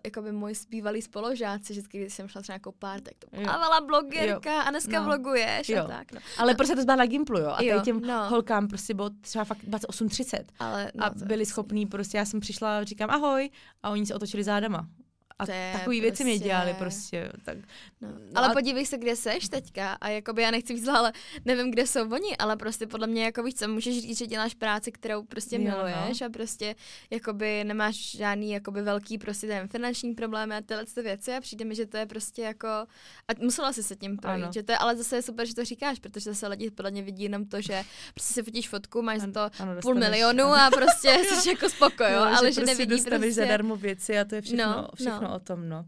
jakoby 0.06 0.32
moji 0.32 0.56
zpívali 0.56 1.02
spoložáci, 1.02 1.74
vždycky, 1.74 2.00
když 2.00 2.14
jsem 2.14 2.28
šla 2.28 2.42
třeba 2.42 2.54
jako 2.54 2.72
pár, 2.72 3.02
tak 3.02 3.14
to 3.20 3.28
plávala 3.28 3.82
blogerka 3.82 4.54
jo. 4.54 4.62
a 4.66 4.70
dneska 4.70 5.00
no. 5.00 5.06
vloguješ 5.06 5.70
jo. 5.70 5.84
a 5.84 5.88
tak. 5.88 6.12
No. 6.12 6.20
Ale 6.38 6.56
prostě 6.56 6.76
to 6.76 6.86
byla 6.86 6.96
na 6.96 7.06
Gimplu, 7.06 7.40
jo, 7.40 7.50
a 7.50 7.64
jo, 7.64 7.82
těm 7.82 8.02
no. 8.02 8.30
holkám 8.30 8.68
prostě 8.68 8.94
bylo 8.94 9.10
třeba 9.22 9.44
fakt 9.44 9.64
28-30 9.64 10.44
ale, 10.60 10.92
no, 10.96 11.06
a 11.06 11.10
byli 11.10 11.46
schopní 11.46 11.86
prostě, 11.86 12.18
já 12.18 12.26
jsem 12.26 12.40
přišla, 12.40 12.84
říkám 12.84 13.10
ahoj 13.10 13.50
a 13.84 13.90
oni 13.90 14.06
se 14.06 14.16
otočili 14.16 14.44
zádama. 14.44 14.88
A 15.40 15.46
takový 15.78 16.02
věci 16.02 16.24
prostě... 16.24 16.24
mě 16.24 16.40
dělali 16.40 16.74
prostě. 16.74 17.32
Tak, 17.46 17.58
no. 18.02 18.10
Ale 18.36 18.48
a... 18.48 18.54
podívej 18.54 18.86
se, 18.86 18.98
kde 18.98 19.16
seš 19.16 19.50
teďka 19.50 19.94
a 19.94 20.10
jakoby 20.10 20.42
já 20.42 20.52
nechci 20.52 20.74
víc, 20.74 20.88
ale 20.88 21.14
nevím, 21.46 21.72
kde 21.72 21.88
jsou 21.88 22.12
oni, 22.12 22.38
ale 22.38 22.58
prostě 22.58 22.88
podle 22.88 23.08
mě 23.08 23.24
jako 23.24 23.44
víš 23.44 23.54
co, 23.56 23.68
můžeš 23.68 24.02
říct, 24.02 24.18
že 24.18 24.28
děláš 24.28 24.54
práci, 24.54 24.92
kterou 24.92 25.24
prostě 25.24 25.56
jo, 25.56 25.62
miluješ 25.62 26.20
no. 26.20 26.28
a 26.28 26.30
prostě 26.30 26.76
jakoby 27.10 27.64
nemáš 27.64 28.16
žádný 28.16 28.52
jakoby 28.52 28.82
velký 28.82 29.18
prostě 29.18 29.48
ten 29.48 29.68
finanční 29.68 30.14
problémy 30.14 30.56
a 30.56 30.62
tyhle 30.62 30.86
ty 30.86 31.02
věci 31.02 31.34
a 31.34 31.42
přijde 31.42 31.66
mi, 31.66 31.76
že 31.76 31.86
to 31.86 31.98
je 31.98 32.06
prostě 32.06 32.42
jako 32.42 32.68
a 32.68 33.32
musela 33.42 33.74
si 33.74 33.84
se 33.84 33.96
tím 33.96 34.18
projít, 34.18 34.44
ano. 34.44 34.52
že 34.54 34.64
to 34.64 34.72
je, 34.72 34.78
ale 34.78 34.96
zase 34.96 35.16
je 35.16 35.22
super, 35.22 35.48
že 35.48 35.56
to 35.56 35.66
říkáš, 35.66 36.00
protože 36.00 36.30
zase 36.30 36.48
lidi 36.48 36.72
podle 36.72 36.92
mě 36.92 37.02
vidí 37.04 37.24
jenom 37.24 37.46
to, 37.46 37.62
že 37.62 37.84
prostě 38.14 38.34
si 38.34 38.44
fotíš 38.44 38.70
fotku, 38.70 39.02
máš 39.02 39.24
ano, 39.24 39.32
za 39.34 39.50
to 39.50 39.64
ano, 39.64 39.82
půl 39.82 39.96
milionu 39.96 40.44
ano. 40.44 40.56
a 40.56 40.70
prostě 40.72 41.18
jsi 41.24 41.50
jako 41.50 41.70
spoko, 41.70 42.04
jo, 42.04 42.20
no, 42.20 42.38
ale 42.38 42.52
že, 42.52 42.54
že 42.54 42.62
prostě 42.62 42.86
nevidí 42.86 43.04
prostě... 43.04 43.34
zadarmo 43.34 43.76
věci 43.76 44.20
a 44.20 44.26
to 44.26 44.36
je 44.36 44.42
všechno, 44.42 44.66
no, 44.66 44.88
všechno 44.96 45.29
o 45.36 45.40
tom, 45.40 45.70
no. 45.70 45.86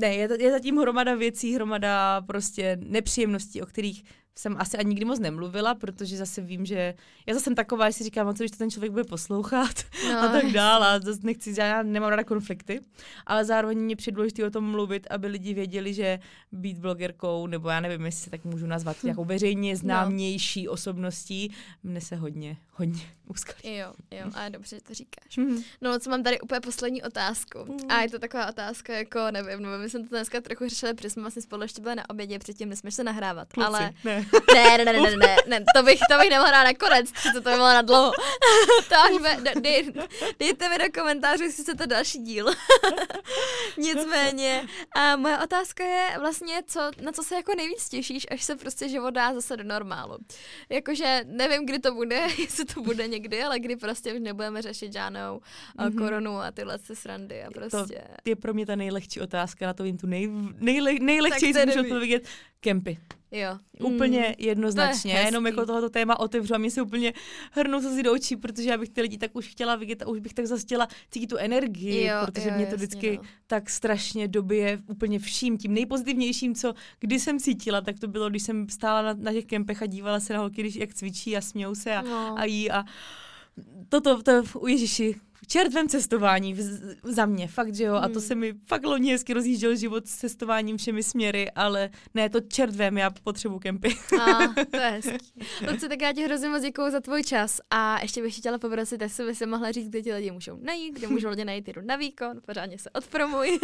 Ne, 0.00 0.14
je, 0.14 0.28
je 0.42 0.50
zatím 0.50 0.76
hromada 0.76 1.14
věcí, 1.14 1.54
hromada 1.54 2.20
prostě 2.20 2.78
nepříjemností, 2.80 3.62
o 3.62 3.66
kterých 3.66 4.04
jsem 4.38 4.56
asi 4.58 4.76
ani 4.76 4.88
nikdy 4.88 5.04
moc 5.04 5.18
nemluvila, 5.18 5.74
protože 5.74 6.16
zase 6.16 6.40
vím, 6.40 6.66
že 6.66 6.94
já 7.26 7.34
zase 7.34 7.44
jsem 7.44 7.54
taková, 7.54 7.90
že 7.90 7.96
si 7.96 8.04
říkám, 8.04 8.34
co 8.34 8.42
když 8.42 8.50
to 8.50 8.56
ten 8.56 8.70
člověk 8.70 8.92
bude 8.92 9.04
poslouchat 9.04 9.74
no. 10.08 10.18
a 10.22 10.28
tak 10.28 10.52
dále. 10.52 10.86
A 10.86 11.00
zase 11.00 11.20
nechci, 11.22 11.54
já 11.58 11.82
nemám 11.82 12.10
ráda 12.10 12.24
konflikty, 12.24 12.80
ale 13.26 13.44
zároveň 13.44 13.78
mě 13.78 13.96
přidůležitý 13.96 14.44
o 14.44 14.50
tom 14.50 14.64
mluvit, 14.64 15.06
aby 15.10 15.26
lidi 15.26 15.54
věděli, 15.54 15.94
že 15.94 16.18
být 16.52 16.78
blogerkou, 16.78 17.46
nebo 17.46 17.68
já 17.68 17.80
nevím, 17.80 18.06
jestli 18.06 18.24
se 18.24 18.30
tak 18.30 18.44
můžu 18.44 18.66
nazvat, 18.66 19.04
jako 19.04 19.24
veřejně 19.24 19.72
no. 19.72 19.76
známější 19.76 20.64
no. 20.64 20.72
osobností, 20.72 21.54
mne 21.82 22.00
se 22.00 22.16
hodně, 22.16 22.56
hodně 22.78 23.02
uskalí. 23.30 23.76
Jo, 23.76 23.92
jo, 24.10 24.24
a 24.34 24.48
dobře, 24.48 24.76
že 24.76 24.82
to 24.82 24.94
říkáš. 24.94 25.36
Mm. 25.36 25.62
No, 25.80 25.98
co 25.98 26.10
mám 26.10 26.22
tady 26.22 26.40
úplně 26.40 26.60
poslední 26.60 27.02
otázku. 27.02 27.58
Mm. 27.64 27.90
A 27.90 28.02
je 28.02 28.10
to 28.10 28.18
taková 28.18 28.48
otázka, 28.48 28.92
jako 28.92 29.18
nevím, 29.30 29.62
no, 29.62 29.78
my 29.78 29.90
jsme 29.90 30.00
to 30.00 30.08
dneska 30.08 30.40
trochu 30.40 30.68
řešili, 30.68 30.94
protože 30.94 31.10
jsme 31.10 31.22
vlastně 31.22 31.42
spolu 31.42 31.62
ještě 31.62 31.82
byli 31.82 31.94
na 31.94 32.10
obědě 32.10 32.38
předtím, 32.38 32.68
než 32.68 32.78
jsme 32.78 32.90
se 32.90 33.04
nahrávat. 33.04 33.52
Kluci, 33.52 33.66
ale 33.66 33.90
ne. 34.04 34.26
Ne, 34.54 34.78
ne, 34.78 34.84
ne, 34.84 34.92
ne, 34.92 35.16
ne, 35.16 35.36
ne, 35.46 35.64
to 35.76 35.82
bych, 35.82 36.00
to 36.10 36.18
bych 36.18 36.30
nemohla 36.30 36.64
na 36.64 36.74
konec, 36.74 37.12
to, 37.12 37.32
to 37.32 37.40
by 37.40 37.50
bylo 37.50 37.58
na 37.58 37.82
dlouho. 37.82 38.12
to 38.88 38.94
až 38.94 39.22
be, 39.22 39.60
dej, 39.60 39.92
dejte 40.38 40.68
mi 40.68 40.78
do 40.78 40.84
komentářů, 41.00 41.42
jestli 41.42 41.62
chcete 41.62 41.86
další 41.86 42.18
díl. 42.18 42.46
Nicméně, 43.78 44.66
a 44.94 45.16
moje 45.16 45.38
otázka 45.38 45.84
je 45.84 46.18
vlastně, 46.18 46.62
co, 46.66 46.90
na 47.00 47.12
co 47.12 47.22
se 47.22 47.34
jako 47.34 47.54
nejvíc 47.56 47.88
těšíš, 47.88 48.26
až 48.30 48.42
se 48.42 48.56
prostě 48.56 48.88
život 48.88 49.10
dá 49.10 49.34
zase 49.34 49.56
do 49.56 49.64
normálu. 49.64 50.18
Jakože 50.68 51.20
nevím, 51.24 51.66
kdy 51.66 51.78
to 51.78 51.94
bude, 51.94 52.26
jestli 52.38 52.64
to 52.74 52.82
bude 52.82 53.08
někdy, 53.08 53.42
ale 53.42 53.58
kdy 53.58 53.76
prostě 53.76 54.14
už 54.14 54.20
nebudeme 54.20 54.62
řešit 54.62 54.92
žádnou 54.92 55.40
mm-hmm. 55.78 55.98
koronu 55.98 56.36
a 56.36 56.50
tyhle 56.50 56.78
srandy 56.78 57.42
a 57.42 57.50
prostě. 57.50 58.02
To 58.22 58.30
je 58.30 58.36
pro 58.36 58.54
mě 58.54 58.66
ta 58.66 58.76
nejlehčí 58.76 59.20
otázka, 59.20 59.66
na 59.66 59.74
to 59.74 59.82
vím 59.82 59.98
tu 59.98 60.06
nej, 60.06 60.28
nejle, 60.58 60.94
nejlehčí, 60.94 61.54
co 61.54 61.66
můžu 61.66 61.80
odpovědět. 61.80 62.28
Kempy. 62.60 62.98
Jo. 63.30 63.58
Úplně 63.80 64.18
mm. 64.28 64.34
jednoznačně. 64.38 65.14
To 65.14 65.26
Jenom 65.26 65.46
jako 65.46 65.66
tohoto 65.66 65.90
téma 65.90 66.20
otevřu 66.20 66.54
a 66.54 66.58
mě 66.58 66.70
se 66.70 66.82
úplně 66.82 67.12
hrnou 67.52 67.80
se 67.80 68.02
do 68.02 68.12
očí, 68.12 68.36
protože 68.36 68.70
já 68.70 68.78
bych 68.78 68.88
ty 68.88 69.00
lidi 69.00 69.18
tak 69.18 69.36
už 69.36 69.48
chtěla 69.48 69.76
vidět 69.76 70.02
a 70.02 70.06
už 70.08 70.20
bych 70.20 70.34
tak 70.34 70.46
zase 70.46 70.62
chtěla 70.62 70.88
cítit 71.10 71.26
tu 71.26 71.36
energii, 71.36 72.06
jo, 72.06 72.16
protože 72.26 72.48
jo, 72.48 72.54
mě 72.56 72.66
to 72.66 72.72
jasně, 72.72 72.86
vždycky 72.86 73.16
no. 73.16 73.22
tak 73.46 73.70
strašně 73.70 74.28
dobije 74.28 74.78
úplně 74.86 75.18
vším. 75.18 75.58
Tím 75.58 75.74
nejpozitivnějším, 75.74 76.54
co 76.54 76.74
kdy 77.00 77.20
jsem 77.20 77.38
cítila, 77.38 77.80
tak 77.80 77.98
to 77.98 78.08
bylo, 78.08 78.30
když 78.30 78.42
jsem 78.42 78.68
stála 78.68 79.02
na, 79.02 79.14
na 79.18 79.32
těch 79.32 79.44
kempech 79.44 79.82
a 79.82 79.86
dívala 79.86 80.20
se 80.20 80.32
na 80.32 80.38
holky, 80.38 80.62
když 80.62 80.76
jak 80.76 80.94
cvičí 80.94 81.36
a 81.36 81.40
smějou 81.40 81.74
se 81.74 81.96
a, 81.96 82.02
no. 82.02 82.38
a 82.38 82.44
jí 82.44 82.70
a 82.70 82.84
toto, 83.88 84.22
to, 84.22 84.42
to, 84.42 84.68
Ježiši, 84.68 85.14
čertvem 85.46 85.88
cestování 85.88 86.54
v, 86.54 86.60
za 87.02 87.26
mě, 87.26 87.48
fakt, 87.48 87.74
že 87.74 87.84
jo, 87.84 87.94
hmm. 87.94 88.04
a 88.04 88.08
to 88.08 88.18
hmm. 88.18 88.28
se 88.28 88.34
mi 88.34 88.54
fakt 88.66 88.84
loni 88.84 89.12
hezky 89.12 89.34
rozjížděl 89.34 89.76
život 89.76 90.06
s 90.06 90.16
cestováním 90.16 90.76
všemi 90.76 91.02
směry, 91.02 91.50
ale 91.50 91.90
ne, 92.14 92.30
to 92.30 92.40
čertvem, 92.40 92.98
já 92.98 93.10
potřebuji 93.10 93.58
kempy. 93.58 93.88
A, 94.20 94.24
to 94.70 94.76
je 94.76 94.90
hezký. 94.90 95.28
Luci, 95.70 95.88
tak 95.88 96.02
já 96.02 96.12
ti 96.12 96.24
hrozně 96.24 96.48
moc 96.48 96.62
děkuju 96.62 96.90
za 96.90 97.00
tvůj 97.00 97.22
čas 97.22 97.60
a 97.70 98.00
ještě 98.02 98.22
bych 98.22 98.36
chtěla 98.36 98.58
poprosit, 98.58 99.02
jestli 99.02 99.26
by 99.26 99.34
se 99.34 99.46
mohla 99.46 99.72
říct, 99.72 99.88
kde 99.88 100.02
ti 100.02 100.14
lidi 100.14 100.30
můžou 100.30 100.58
najít, 100.60 100.98
kde 100.98 101.08
můžou 101.08 101.28
lidi 101.28 101.44
najít 101.44 101.68
jdu 101.68 101.80
na 101.84 101.96
výkon, 101.96 102.40
pořádně 102.46 102.78
se 102.78 102.90
odpromuj. 102.90 103.58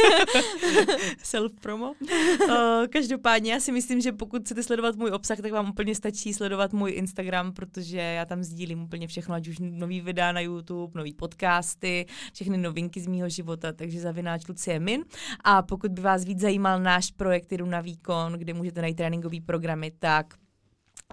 Self-promo. 1.23 1.93
Uh, 1.93 2.87
každopádně 2.93 3.53
já 3.53 3.61
si 3.61 3.73
myslím, 3.73 4.01
že 4.01 4.13
pokud 4.13 4.43
chcete 4.43 4.63
sledovat 4.63 4.97
můj 4.97 5.11
obsah, 5.11 5.39
tak 5.41 5.53
vám 5.53 5.71
úplně 5.71 5.95
stačí 5.95 6.35
sledovat 6.35 6.73
můj 6.73 6.93
Instagram, 6.93 7.53
protože 7.53 7.99
já 7.99 8.25
tam 8.25 8.43
sdílím 8.43 8.83
úplně 8.83 9.07
všechno, 9.07 9.35
ať 9.35 9.49
už 9.49 9.57
nový 9.61 10.01
videa 10.01 10.33
na 10.33 10.41
YouTube, 10.41 10.93
nový 10.95 11.13
podcast, 11.13 11.64
podcasty, 11.65 12.07
všechny 12.33 12.59
novinky 12.59 13.01
z 13.01 13.07
mýho 13.07 13.29
života, 13.29 13.73
takže 13.73 14.01
zavináč 14.01 14.49
Lucie 14.49 14.81
Min. 14.81 15.05
A 15.45 15.63
pokud 15.63 15.91
by 15.91 16.03
vás 16.03 16.25
víc 16.25 16.41
zajímal 16.41 16.81
náš 16.81 17.11
projekt 17.11 17.53
Jdu 17.53 17.67
na 17.67 17.81
výkon, 17.81 18.33
kde 18.33 18.55
můžete 18.55 18.81
najít 18.81 18.97
tréninkový 18.97 19.41
programy, 19.41 19.93
tak 19.99 20.35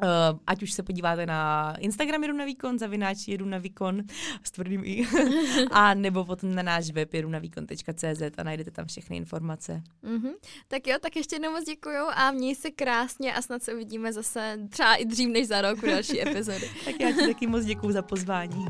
Uh, 0.03 0.39
ať 0.47 0.63
už 0.63 0.71
se 0.73 0.83
podíváte 0.83 1.25
na 1.25 1.73
Instagram 1.79 2.23
Jedu 2.23 2.37
na 2.37 2.45
výkon, 2.45 2.79
zavináč 2.79 3.27
Jedu 3.27 3.45
na 3.45 3.57
výkon 3.57 4.01
s 4.43 4.51
tvrdým 4.51 4.81
i, 4.85 5.07
a 5.71 5.93
nebo 5.93 6.25
potom 6.25 6.55
na 6.55 6.63
náš 6.63 6.91
web 6.91 7.13
jedu 7.13 7.29
na 7.29 7.39
výkon.cz 7.39 8.21
a 8.37 8.43
najdete 8.43 8.71
tam 8.71 8.85
všechny 8.85 9.17
informace. 9.17 9.81
Mm-hmm. 10.03 10.31
Tak 10.67 10.87
jo, 10.87 10.97
tak 11.01 11.15
ještě 11.15 11.35
jednou 11.35 11.51
moc 11.51 11.63
děkuju 11.63 12.05
a 12.15 12.31
měj 12.31 12.55
se 12.55 12.71
krásně 12.71 13.33
a 13.33 13.41
snad 13.41 13.63
se 13.63 13.73
uvidíme 13.73 14.13
zase 14.13 14.59
třeba 14.69 14.95
i 14.95 15.05
dřív 15.05 15.29
než 15.29 15.47
za 15.47 15.61
rok 15.61 15.83
u 15.83 15.85
další 15.85 16.21
epizody. 16.27 16.69
tak 16.85 16.99
já 16.99 17.11
ti 17.11 17.27
taky 17.27 17.47
moc 17.47 17.65
děkuju 17.65 17.91
za 17.91 18.01
pozvání. 18.01 18.65